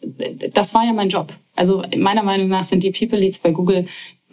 [0.53, 1.33] das war ja mein Job.
[1.55, 3.87] Also meiner Meinung nach sind die People Leads bei Google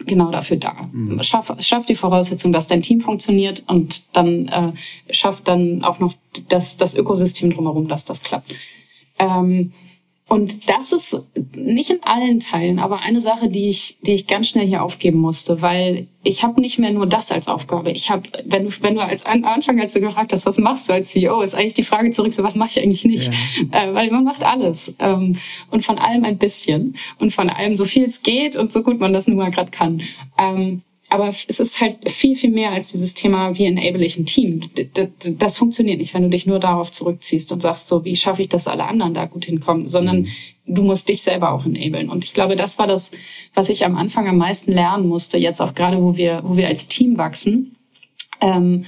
[0.04, 0.88] genau dafür da.
[0.92, 1.22] Mhm.
[1.22, 4.72] Schaff, schaff die Voraussetzung, dass dein Team funktioniert und dann äh,
[5.12, 6.14] schafft dann auch noch
[6.48, 8.52] das, das Ökosystem drumherum, dass das klappt.
[9.20, 9.72] Ähm,
[10.28, 11.20] und das ist
[11.54, 15.18] nicht in allen Teilen, aber eine Sache, die ich, die ich ganz schnell hier aufgeben
[15.18, 17.90] musste, weil ich habe nicht mehr nur das als Aufgabe.
[17.90, 20.92] Ich habe, wenn du, wenn du als Anfang, als du gefragt hast, was machst du
[20.92, 23.30] als CEO, ist eigentlich die Frage zurück, so was mache ich eigentlich nicht,
[23.72, 23.82] ja.
[23.82, 25.36] äh, weil man macht alles ähm,
[25.70, 29.00] und von allem ein bisschen und von allem so viel es geht und so gut
[29.00, 30.02] man das nun mal gerade kann.
[30.38, 30.82] Ähm,
[31.12, 34.70] aber es ist halt viel, viel mehr als dieses Thema, wie enable ich ein Team.
[34.94, 38.40] Das, das funktioniert nicht, wenn du dich nur darauf zurückziehst und sagst, so, wie schaffe
[38.40, 40.28] ich, dass alle anderen da gut hinkommen, sondern mhm.
[40.64, 42.08] du musst dich selber auch enablen.
[42.08, 43.10] Und ich glaube, das war das,
[43.52, 46.68] was ich am Anfang am meisten lernen musste, jetzt auch gerade, wo wir, wo wir
[46.68, 47.76] als Team wachsen.
[48.40, 48.86] Ähm,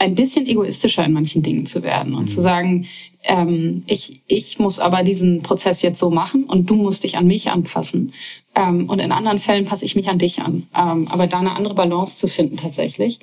[0.00, 2.28] ein bisschen egoistischer in manchen Dingen zu werden und mhm.
[2.28, 2.88] zu sagen,
[3.22, 7.26] ähm, ich, ich muss aber diesen Prozess jetzt so machen und du musst dich an
[7.26, 8.12] mich anpassen.
[8.54, 10.66] Ähm, und in anderen Fällen passe ich mich an dich an.
[10.76, 13.20] Ähm, aber da eine andere Balance zu finden tatsächlich.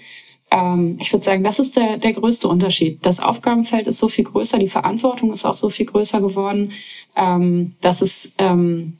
[0.52, 2.99] Ähm, ich würde sagen, das ist der, der größte Unterschied.
[3.06, 6.72] Das Aufgabenfeld ist so viel größer, die Verantwortung ist auch so viel größer geworden,
[7.15, 8.98] ähm, dass es ähm,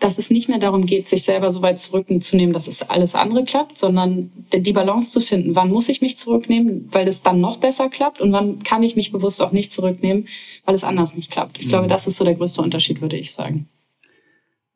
[0.00, 3.44] dass es nicht mehr darum geht, sich selber so weit zurückzunehmen, dass es alles andere
[3.44, 5.54] klappt, sondern die Balance zu finden.
[5.54, 8.96] Wann muss ich mich zurücknehmen, weil es dann noch besser klappt und wann kann ich
[8.96, 10.28] mich bewusst auch nicht zurücknehmen,
[10.64, 11.58] weil es anders nicht klappt.
[11.58, 11.70] Ich mhm.
[11.70, 13.68] glaube, das ist so der größte Unterschied, würde ich sagen.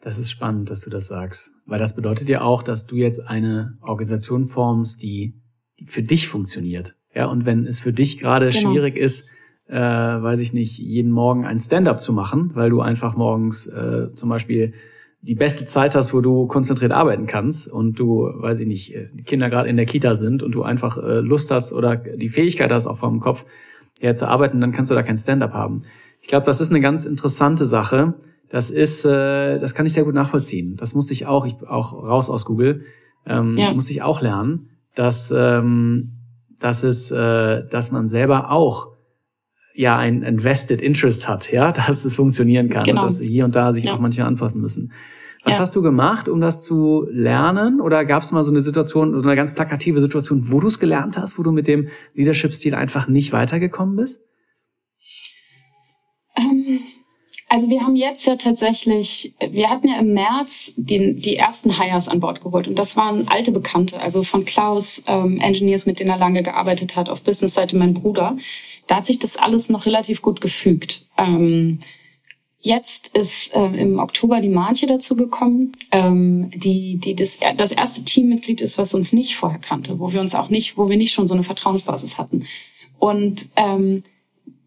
[0.00, 3.20] Das ist spannend, dass du das sagst, weil das bedeutet ja auch, dass du jetzt
[3.20, 5.34] eine Organisation formst, die,
[5.84, 6.96] für dich funktioniert.
[7.14, 8.70] Ja, und wenn es für dich gerade genau.
[8.70, 9.28] schwierig ist,
[9.68, 14.12] äh, weiß ich nicht, jeden Morgen ein Stand-up zu machen, weil du einfach morgens äh,
[14.12, 14.74] zum Beispiel
[15.22, 19.08] die beste Zeit hast, wo du konzentriert arbeiten kannst und du, weiß ich nicht, äh,
[19.24, 22.72] Kinder gerade in der Kita sind und du einfach äh, Lust hast oder die Fähigkeit
[22.72, 23.46] hast, auch vom Kopf
[24.00, 25.82] her zu arbeiten, dann kannst du da kein Stand-up haben.
[26.20, 28.14] Ich glaube, das ist eine ganz interessante Sache.
[28.48, 30.76] Das ist, äh, das kann ich sehr gut nachvollziehen.
[30.76, 32.82] Das musste ich auch, ich auch raus aus Google,
[33.24, 33.72] ähm, ja.
[33.72, 36.14] musste ich auch lernen, dass, ähm,
[36.58, 38.91] dass es, äh, dass man selber auch
[39.74, 43.02] ja ein invested interest hat, ja, dass es funktionieren kann genau.
[43.02, 43.94] und dass hier und da sich ja.
[43.94, 44.92] auch manche anfassen müssen.
[45.44, 45.60] Was ja.
[45.60, 47.80] hast du gemacht, um das zu lernen?
[47.80, 50.78] Oder gab es mal so eine Situation, so eine ganz plakative Situation, wo du es
[50.78, 54.24] gelernt hast, wo du mit dem Leadership-Stil einfach nicht weitergekommen bist?
[56.36, 56.78] Ähm,
[57.52, 62.08] also wir haben jetzt ja tatsächlich, wir hatten ja im März die, die ersten Hires
[62.08, 66.08] an Bord geholt und das waren alte Bekannte, also von Klaus, ähm, Engineers, mit denen
[66.08, 68.38] er lange gearbeitet hat, auf Businessseite mein Bruder.
[68.86, 71.04] Da hat sich das alles noch relativ gut gefügt.
[71.18, 71.80] Ähm,
[72.64, 78.04] Jetzt ist äh, im Oktober die Marche dazu gekommen, ähm, die, die das, das erste
[78.04, 81.12] Teammitglied ist, was uns nicht vorher kannte, wo wir uns auch nicht, wo wir nicht
[81.12, 82.46] schon so eine Vertrauensbasis hatten.
[83.00, 84.04] Und ähm,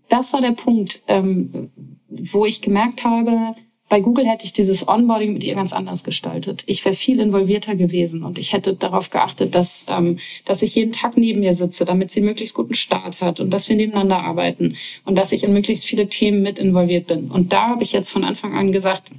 [0.10, 1.72] das war der Punkt, ähm,
[2.10, 3.54] wo ich gemerkt habe,
[3.88, 6.64] bei Google hätte ich dieses Onboarding mit ihr ganz anders gestaltet.
[6.66, 10.92] Ich wäre viel involvierter gewesen und ich hätte darauf geachtet, dass, ähm, dass ich jeden
[10.92, 14.76] Tag neben ihr sitze, damit sie möglichst guten Start hat und dass wir nebeneinander arbeiten
[15.06, 17.30] und dass ich in möglichst viele Themen mit involviert bin.
[17.30, 19.12] Und da habe ich jetzt von Anfang an gesagt,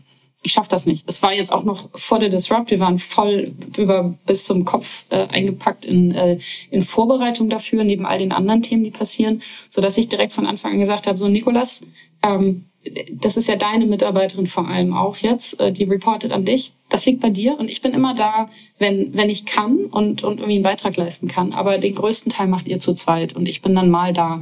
[0.43, 1.05] ich schaffe das nicht.
[1.09, 2.71] Es war jetzt auch noch vor der Disrupt.
[2.71, 6.39] Wir waren voll über bis zum Kopf äh, eingepackt in, äh,
[6.71, 10.47] in Vorbereitung dafür, neben all den anderen Themen, die passieren, so dass ich direkt von
[10.47, 11.83] Anfang an gesagt habe: So, Nikolas,
[12.23, 12.67] ähm,
[13.13, 16.73] das ist ja deine Mitarbeiterin vor allem auch jetzt, äh, die reportet an dich.
[16.89, 18.49] Das liegt bei dir und ich bin immer da,
[18.79, 21.53] wenn, wenn ich kann und, und irgendwie einen Beitrag leisten kann.
[21.53, 24.41] Aber den größten Teil macht ihr zu zweit und ich bin dann mal da.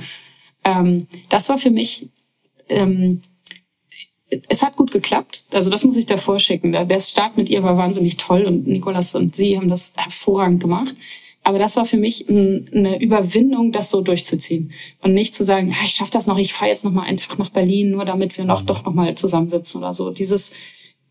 [0.65, 2.09] Ähm, das war für mich,
[2.69, 3.23] ähm,
[4.49, 5.45] es hat gut geklappt.
[5.53, 6.73] Also das muss ich davor schicken.
[6.73, 10.95] Der Start mit ihr war wahnsinnig toll und Nikolas und sie haben das hervorragend gemacht.
[11.45, 14.73] Aber das war für mich eine Überwindung, das so durchzuziehen
[15.03, 17.39] und nicht zu sagen, ich schaffe das noch, ich fahre jetzt noch mal einen Tag
[17.39, 18.67] nach Berlin, nur damit wir noch mhm.
[18.67, 20.11] doch noch mal zusammensitzen oder so.
[20.11, 20.53] Dieses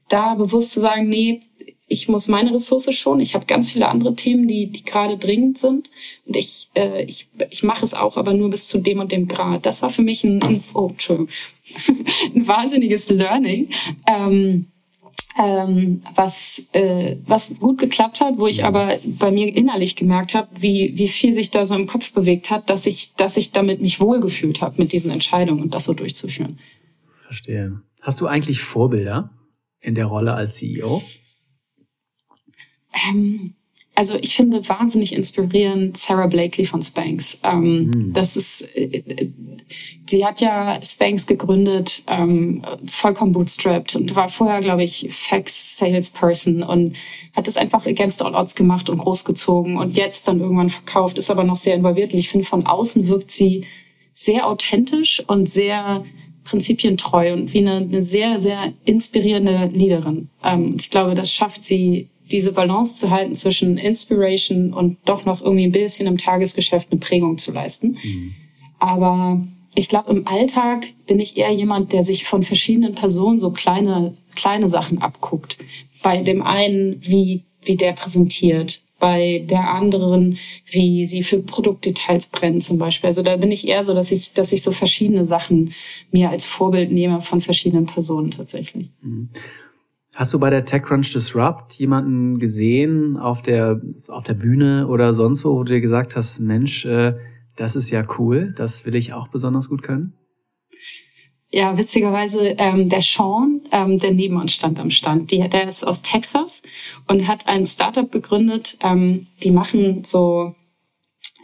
[0.10, 1.42] da bewusst zu sagen, nee,
[1.88, 3.20] ich muss meine Ressource schon.
[3.20, 5.90] Ich habe ganz viele andere Themen, die die gerade dringend sind
[6.26, 9.28] und ich äh, ich ich mache es auch, aber nur bis zu dem und dem
[9.28, 9.66] Grad.
[9.68, 13.70] Das war für mich ein, ein oh, ein wahnsinniges Learning.
[14.08, 14.68] Ähm,
[15.38, 20.50] ähm, was, äh, was gut geklappt hat, wo ich aber bei mir innerlich gemerkt habe,
[20.60, 23.82] wie, wie viel sich da so im Kopf bewegt hat, dass ich, dass ich damit
[23.82, 26.60] mich wohlgefühlt habe, mit diesen Entscheidungen und das so durchzuführen.
[27.22, 27.82] Verstehe.
[28.02, 29.32] Hast du eigentlich Vorbilder
[29.80, 31.02] in der Rolle als CEO?
[33.10, 33.56] Ähm,
[33.96, 37.38] also ich finde wahnsinnig inspirierend Sarah Blakely von Spanx.
[37.44, 38.14] Ähm, mhm.
[38.14, 39.30] Das ist, äh,
[40.10, 46.64] sie hat ja Spanx gegründet, ähm, vollkommen bootstrapped und war vorher, glaube ich, Fax Salesperson
[46.64, 46.98] und
[47.36, 51.30] hat das einfach against all odds gemacht und großgezogen und jetzt dann irgendwann verkauft, ist
[51.30, 53.66] aber noch sehr involviert und ich finde von außen wirkt sie
[54.16, 56.04] sehr authentisch und sehr
[56.44, 60.30] prinzipientreu und wie eine, eine sehr, sehr inspirierende Leaderin.
[60.44, 65.42] Ähm, ich glaube, das schafft sie diese Balance zu halten zwischen Inspiration und doch noch
[65.42, 67.98] irgendwie ein bisschen im Tagesgeschäft eine Prägung zu leisten.
[68.04, 68.34] Mhm.
[68.80, 69.42] Aber
[69.76, 74.16] ich glaube, im Alltag bin ich eher jemand, der sich von verschiedenen Personen so kleine,
[74.36, 75.58] kleine Sachen abguckt.
[76.02, 82.64] Bei dem einen, wie, wie der präsentiert, bei der anderen, wie sie für Produktdetails brennt
[82.64, 83.08] zum Beispiel.
[83.08, 85.74] Also da bin ich eher so, dass ich, dass ich so verschiedene Sachen
[86.12, 88.92] mir als Vorbild nehme von verschiedenen Personen tatsächlich.
[90.16, 95.44] Hast du bei der TechCrunch Disrupt jemanden gesehen auf der, auf der Bühne oder sonst
[95.44, 97.16] wo, wo du dir gesagt hast, Mensch, äh,
[97.56, 100.14] das ist ja cool, das will ich auch besonders gut können?
[101.50, 105.86] Ja, witzigerweise ähm, der Sean, ähm, der neben uns stand am Stand, die, der ist
[105.86, 106.64] aus Texas
[107.08, 108.78] und hat ein Startup gegründet.
[108.82, 110.56] Ähm, die machen so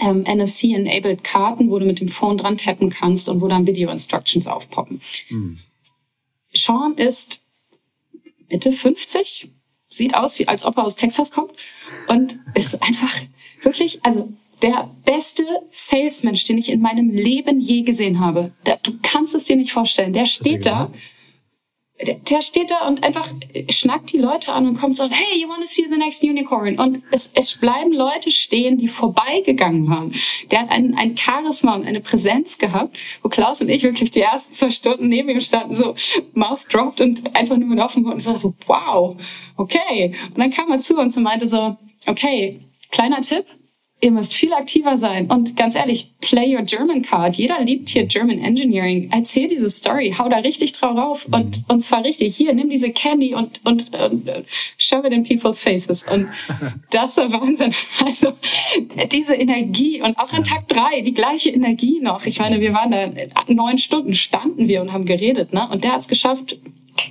[0.01, 4.47] ähm, NFC-enabled Karten, wo du mit dem Phone dran tappen kannst und wo dann Video-Instructions
[4.47, 4.99] aufpoppen.
[5.27, 5.59] Hm.
[6.53, 7.43] Sean ist
[8.49, 9.51] Mitte 50,
[9.89, 11.53] sieht aus, wie als ob er aus Texas kommt
[12.07, 13.19] und ist einfach
[13.61, 14.29] wirklich, also
[14.61, 18.49] der beste Salesmensch, den ich in meinem Leben je gesehen habe.
[18.65, 20.13] Der, du kannst es dir nicht vorstellen.
[20.13, 20.91] Der steht da
[22.01, 23.29] der steht da und einfach
[23.69, 26.79] schnackt die Leute an und kommt so, hey, you want to see the next unicorn?
[26.79, 30.13] Und es, es bleiben Leute stehen, die vorbeigegangen waren.
[30.49, 34.21] Der hat ein, ein Charisma und eine Präsenz gehabt, wo Klaus und ich wirklich die
[34.21, 35.93] ersten zwei Stunden neben ihm standen, so
[36.33, 39.17] Maus dropped und einfach nur mit offenen und sagte so, wow,
[39.57, 40.15] okay.
[40.29, 41.75] Und dann kam er zu uns und meinte so,
[42.07, 42.61] okay,
[42.91, 43.45] kleiner Tipp,
[44.01, 45.27] ihr müsst viel aktiver sein.
[45.27, 47.35] Und ganz ehrlich, play your German card.
[47.35, 49.09] Jeder liebt hier German Engineering.
[49.11, 51.63] Erzähl diese Story, hau da richtig drauf und, mhm.
[51.67, 52.35] und zwar richtig.
[52.35, 54.29] Hier, nimm diese Candy und, und, und
[54.77, 56.03] shove it in people's faces.
[56.03, 56.29] Und
[56.91, 57.73] das war Wahnsinn.
[58.05, 58.33] Also
[59.11, 62.25] diese Energie und auch an Tag drei die gleiche Energie noch.
[62.25, 63.09] Ich meine, wir waren da
[63.47, 65.67] neun Stunden standen wir und haben geredet, ne?
[65.69, 66.57] Und der hat es geschafft,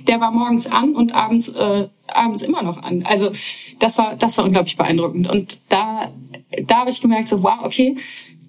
[0.07, 3.03] der war morgens an und abends, äh, abends immer noch an.
[3.05, 3.31] Also
[3.79, 5.29] das war, das war unglaublich beeindruckend.
[5.29, 6.11] Und da,
[6.65, 7.95] da habe ich gemerkt, so wow, okay,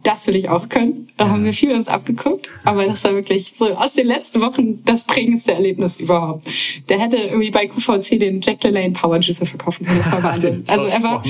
[0.03, 1.09] das will ich auch können.
[1.17, 4.83] Da haben wir viel uns abgeguckt, aber das war wirklich so aus den letzten Wochen
[4.85, 6.47] das prägendste Erlebnis überhaupt.
[6.89, 9.99] Der hätte irgendwie bei QVC den Jack LaLanne Power Juicer verkaufen können.
[9.99, 10.65] Das war Wahnsinn.
[10.69, 11.23] also er war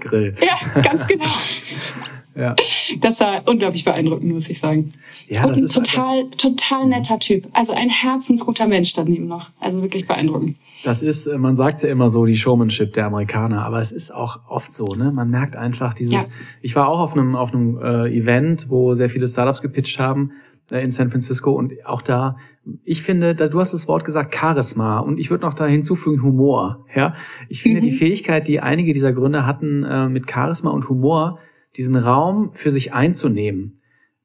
[0.00, 0.34] Grill.
[0.40, 1.26] Ja, ganz genau.
[2.36, 2.54] Ja.
[3.00, 4.90] Das war unglaublich beeindruckend, muss ich sagen.
[5.28, 7.48] Ja, und ein total, total netter Typ.
[7.52, 9.50] Also ein herzensguter Mensch daneben noch.
[9.58, 10.56] Also wirklich beeindruckend.
[10.84, 14.14] Das ist, äh, man sagt ja immer so die Showmanship der Amerikaner, aber es ist
[14.14, 15.10] auch oft so, ne?
[15.10, 16.24] Man merkt einfach dieses.
[16.24, 16.30] Ja.
[16.62, 20.32] Ich war auch auf einem auf einem äh, Event, wo sehr viele Startups gepitcht haben
[20.70, 22.36] äh, in San Francisco und auch da,
[22.84, 26.22] ich finde, da, du hast das Wort gesagt, Charisma und ich würde noch da hinzufügen
[26.22, 26.86] Humor.
[26.94, 27.14] Ja,
[27.48, 27.84] ich finde mhm.
[27.84, 31.40] die Fähigkeit, die einige dieser Gründer hatten, äh, mit Charisma und Humor
[31.76, 33.80] diesen Raum für sich einzunehmen,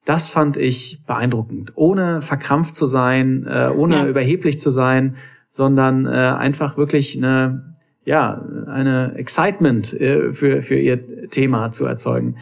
[0.05, 1.73] das fand ich beeindruckend.
[1.75, 4.07] Ohne verkrampft zu sein, äh, ohne ja.
[4.07, 5.15] überheblich zu sein,
[5.49, 7.73] sondern äh, einfach wirklich eine,
[8.03, 12.37] ja, eine Excitement äh, für, für ihr Thema zu erzeugen.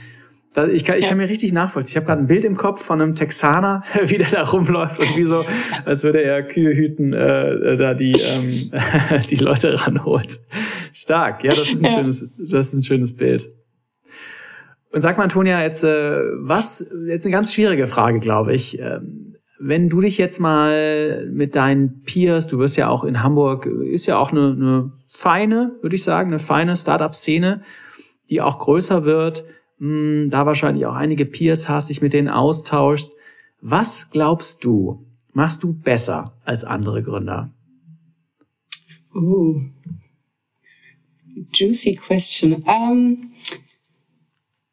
[0.74, 1.92] Ich kann, ich kann mir richtig nachvollziehen.
[1.92, 5.16] Ich habe gerade ein Bild im Kopf von einem Texaner, wie der da rumläuft und
[5.16, 5.46] wie so,
[5.86, 8.72] als würde er Kühe hüten, äh, da die, ähm,
[9.30, 10.40] die Leute ranholt.
[10.92, 13.48] Stark, ja, das ist ein schönes, das ist ein schönes Bild.
[14.92, 18.80] Und sag mal, Antonia, jetzt äh, was, jetzt eine ganz schwierige Frage, glaube ich.
[18.80, 23.66] Ähm, wenn du dich jetzt mal mit deinen Peers, du wirst ja auch in Hamburg,
[23.66, 27.62] ist ja auch eine, eine feine, würde ich sagen, eine feine Startup-Szene,
[28.30, 29.44] die auch größer wird,
[29.78, 33.14] mh, hm, da wahrscheinlich auch einige Peers hast, dich mit denen austauschst.
[33.62, 37.52] Was glaubst du, machst du besser als andere Gründer?
[39.14, 39.62] Uh,
[41.52, 42.64] juicy question.
[42.64, 43.34] Um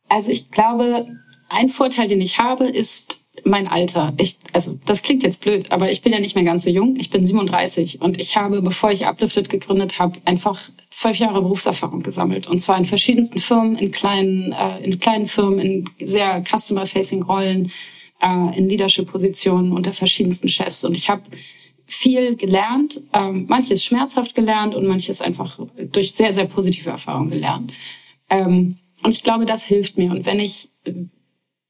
[0.09, 1.07] also ich glaube,
[1.49, 4.13] ein Vorteil, den ich habe, ist mein Alter.
[4.17, 6.97] Ich, also das klingt jetzt blöd, aber ich bin ja nicht mehr ganz so jung.
[6.97, 10.61] Ich bin 37 und ich habe, bevor ich Uplifted gegründet habe, einfach
[10.91, 15.59] zwölf Jahre Berufserfahrung gesammelt und zwar in verschiedensten Firmen, in kleinen, äh, in kleinen Firmen,
[15.59, 17.71] in sehr customer-facing Rollen,
[18.23, 21.23] äh, in Leadership-Positionen unter verschiedensten Chefs und ich habe
[21.89, 25.59] viel gelernt, ähm, manches schmerzhaft gelernt und manches einfach
[25.93, 27.73] durch sehr sehr positive Erfahrungen gelernt.
[28.29, 30.11] Ähm, und ich glaube, das hilft mir.
[30.11, 30.71] Und wenn ich,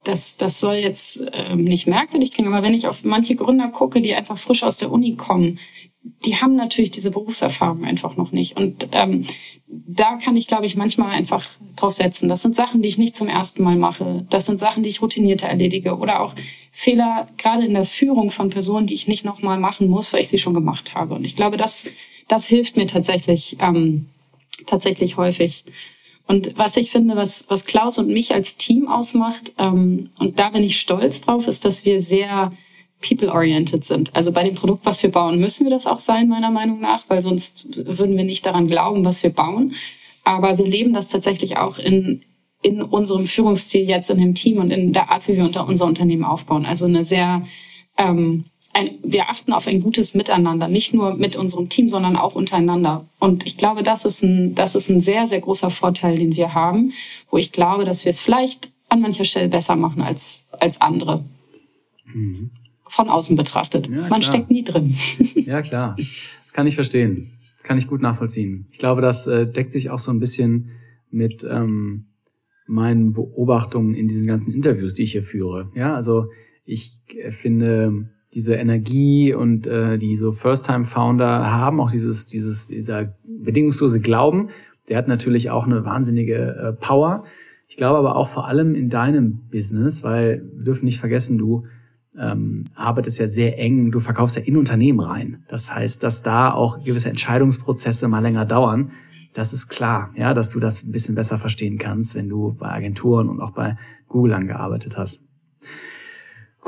[0.04, 4.00] das, das soll jetzt ähm, nicht merkwürdig klingen, aber wenn ich auf manche Gründer gucke,
[4.00, 5.58] die einfach frisch aus der Uni kommen,
[6.24, 8.56] die haben natürlich diese Berufserfahrung einfach noch nicht.
[8.56, 9.26] Und ähm,
[9.66, 11.44] da kann ich, glaube ich, manchmal einfach
[11.74, 12.28] drauf setzen.
[12.28, 14.24] Das sind Sachen, die ich nicht zum ersten Mal mache.
[14.30, 15.96] Das sind Sachen, die ich routinierter erledige.
[15.96, 16.34] Oder auch
[16.70, 20.28] Fehler, gerade in der Führung von Personen, die ich nicht nochmal machen muss, weil ich
[20.28, 21.14] sie schon gemacht habe.
[21.14, 21.84] Und ich glaube, das,
[22.28, 24.08] das hilft mir tatsächlich, ähm,
[24.66, 25.64] tatsächlich häufig.
[26.26, 30.50] Und was ich finde, was, was Klaus und mich als Team ausmacht, ähm, und da
[30.50, 32.52] bin ich stolz drauf, ist, dass wir sehr
[33.00, 34.14] people-oriented sind.
[34.16, 37.04] Also bei dem Produkt, was wir bauen, müssen wir das auch sein, meiner Meinung nach,
[37.08, 39.74] weil sonst würden wir nicht daran glauben, was wir bauen.
[40.24, 42.24] Aber wir leben das tatsächlich auch in,
[42.62, 45.86] in unserem Führungsstil jetzt in dem Team und in der Art, wie wir unter unser
[45.86, 46.66] Unternehmen aufbauen.
[46.66, 47.42] Also eine sehr
[47.96, 48.46] ähm,
[48.76, 53.06] ein, wir achten auf ein gutes Miteinander, nicht nur mit unserem Team, sondern auch untereinander.
[53.18, 56.52] Und ich glaube, das ist ein, das ist ein sehr, sehr großer Vorteil, den wir
[56.52, 56.92] haben,
[57.30, 61.24] wo ich glaube, dass wir es vielleicht an mancher Stelle besser machen als, als andere.
[62.12, 62.50] Mhm.
[62.86, 63.88] Von außen betrachtet.
[63.88, 64.96] Ja, Man steckt nie drin.
[65.34, 65.96] Ja, klar.
[65.96, 67.30] Das kann ich verstehen.
[67.62, 68.66] Kann ich gut nachvollziehen.
[68.72, 70.70] Ich glaube, das äh, deckt sich auch so ein bisschen
[71.10, 72.08] mit ähm,
[72.66, 75.70] meinen Beobachtungen in diesen ganzen Interviews, die ich hier führe.
[75.74, 76.26] Ja, also
[76.66, 83.14] ich äh, finde, diese Energie und äh, die so First-Time-Founder haben, auch dieses, dieses, dieser
[83.26, 84.50] bedingungslose Glauben,
[84.90, 87.24] der hat natürlich auch eine wahnsinnige äh, Power.
[87.66, 91.64] Ich glaube aber auch vor allem in deinem Business, weil wir dürfen nicht vergessen, du
[92.18, 95.42] ähm, arbeitest ja sehr eng, du verkaufst ja in Unternehmen rein.
[95.48, 98.90] Das heißt, dass da auch gewisse Entscheidungsprozesse mal länger dauern.
[99.32, 102.68] Das ist klar, ja, dass du das ein bisschen besser verstehen kannst, wenn du bei
[102.68, 105.25] Agenturen und auch bei Google angearbeitet hast.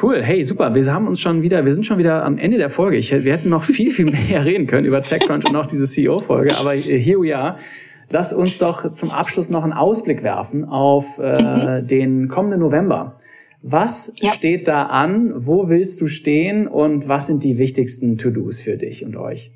[0.01, 0.77] Cool, hey, super.
[0.77, 2.97] Wir haben uns schon wieder, wir sind schon wieder am Ende der Folge.
[2.97, 6.57] Ich, wir hätten noch viel, viel mehr reden können über TechCrunch und auch diese CEO-Folge,
[6.57, 7.57] aber here we are.
[8.11, 11.87] Lass uns doch zum Abschluss noch einen Ausblick werfen auf äh, mhm.
[11.89, 13.17] den kommenden November.
[13.61, 14.31] Was ja.
[14.31, 15.33] steht da an?
[15.35, 16.69] Wo willst du stehen?
[16.69, 19.51] Und was sind die wichtigsten To-Dos für dich und euch?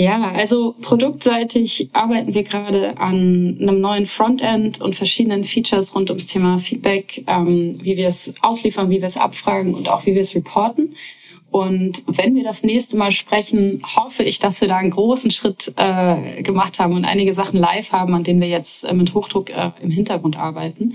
[0.00, 6.24] Ja, also produktseitig arbeiten wir gerade an einem neuen Frontend und verschiedenen Features rund ums
[6.24, 10.22] Thema Feedback, ähm, wie wir es ausliefern, wie wir es abfragen und auch wie wir
[10.22, 10.96] es reporten.
[11.50, 15.70] Und wenn wir das nächste Mal sprechen, hoffe ich, dass wir da einen großen Schritt
[15.76, 19.50] äh, gemacht haben und einige Sachen live haben, an denen wir jetzt äh, mit Hochdruck
[19.50, 20.94] äh, im Hintergrund arbeiten.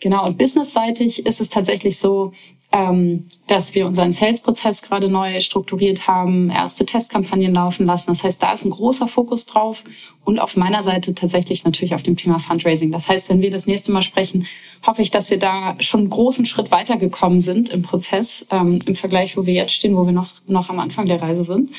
[0.00, 2.32] Genau, und businessseitig ist es tatsächlich so,
[2.72, 8.08] ähm, dass wir unseren Sales-Prozess gerade neu strukturiert haben, erste Testkampagnen laufen lassen.
[8.08, 9.82] Das heißt, da ist ein großer Fokus drauf
[10.24, 12.92] und auf meiner Seite tatsächlich natürlich auf dem Thema Fundraising.
[12.92, 14.46] Das heißt, wenn wir das nächste Mal sprechen,
[14.86, 18.94] hoffe ich, dass wir da schon einen großen Schritt weitergekommen sind im Prozess ähm, im
[18.94, 21.70] Vergleich, wo wir jetzt stehen, wo wir noch, noch am Anfang der Reise sind.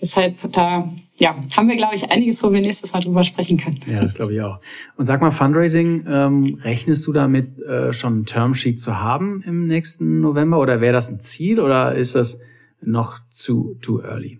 [0.00, 3.80] Deshalb da ja, haben wir, glaube ich, einiges, wo wir nächstes Mal drüber sprechen können.
[3.90, 4.60] Ja, das glaube ich auch.
[4.96, 9.66] Und sag mal, Fundraising, ähm, rechnest du damit äh, schon ein Termsheet zu haben im
[9.66, 12.40] nächsten November oder wäre das ein Ziel oder ist das
[12.80, 14.38] noch zu too early?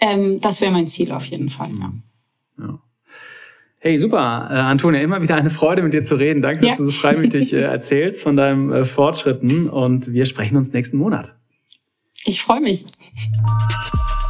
[0.00, 1.92] Ähm, das wäre mein Ziel auf jeden Fall, ja.
[2.58, 2.78] ja.
[3.80, 4.48] Hey, super.
[4.50, 6.42] Äh, Antonia, immer wieder eine Freude, mit dir zu reden.
[6.42, 6.76] Danke, dass ja.
[6.76, 11.36] du so freimütig äh, erzählst von deinen äh, Fortschritten und wir sprechen uns nächsten Monat.
[12.24, 12.86] Ich freue mich.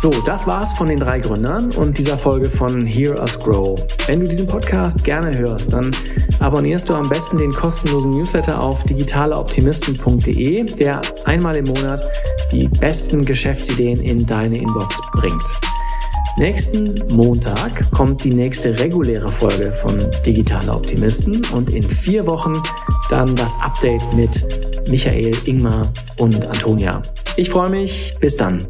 [0.00, 3.80] So, das war's von den drei Gründern und dieser Folge von Hear Us Grow.
[4.06, 5.90] Wenn du diesen Podcast gerne hörst, dann
[6.38, 12.00] abonnierst du am besten den kostenlosen Newsletter auf digitaleoptimisten.de, der einmal im Monat
[12.52, 15.58] die besten Geschäftsideen in deine Inbox bringt.
[16.36, 22.62] Nächsten Montag kommt die nächste reguläre Folge von Digitale Optimisten und in vier Wochen
[23.08, 24.44] dann das Update mit
[24.88, 27.02] Michael, Ingmar und Antonia.
[27.36, 28.14] Ich freue mich.
[28.20, 28.64] Bis dann.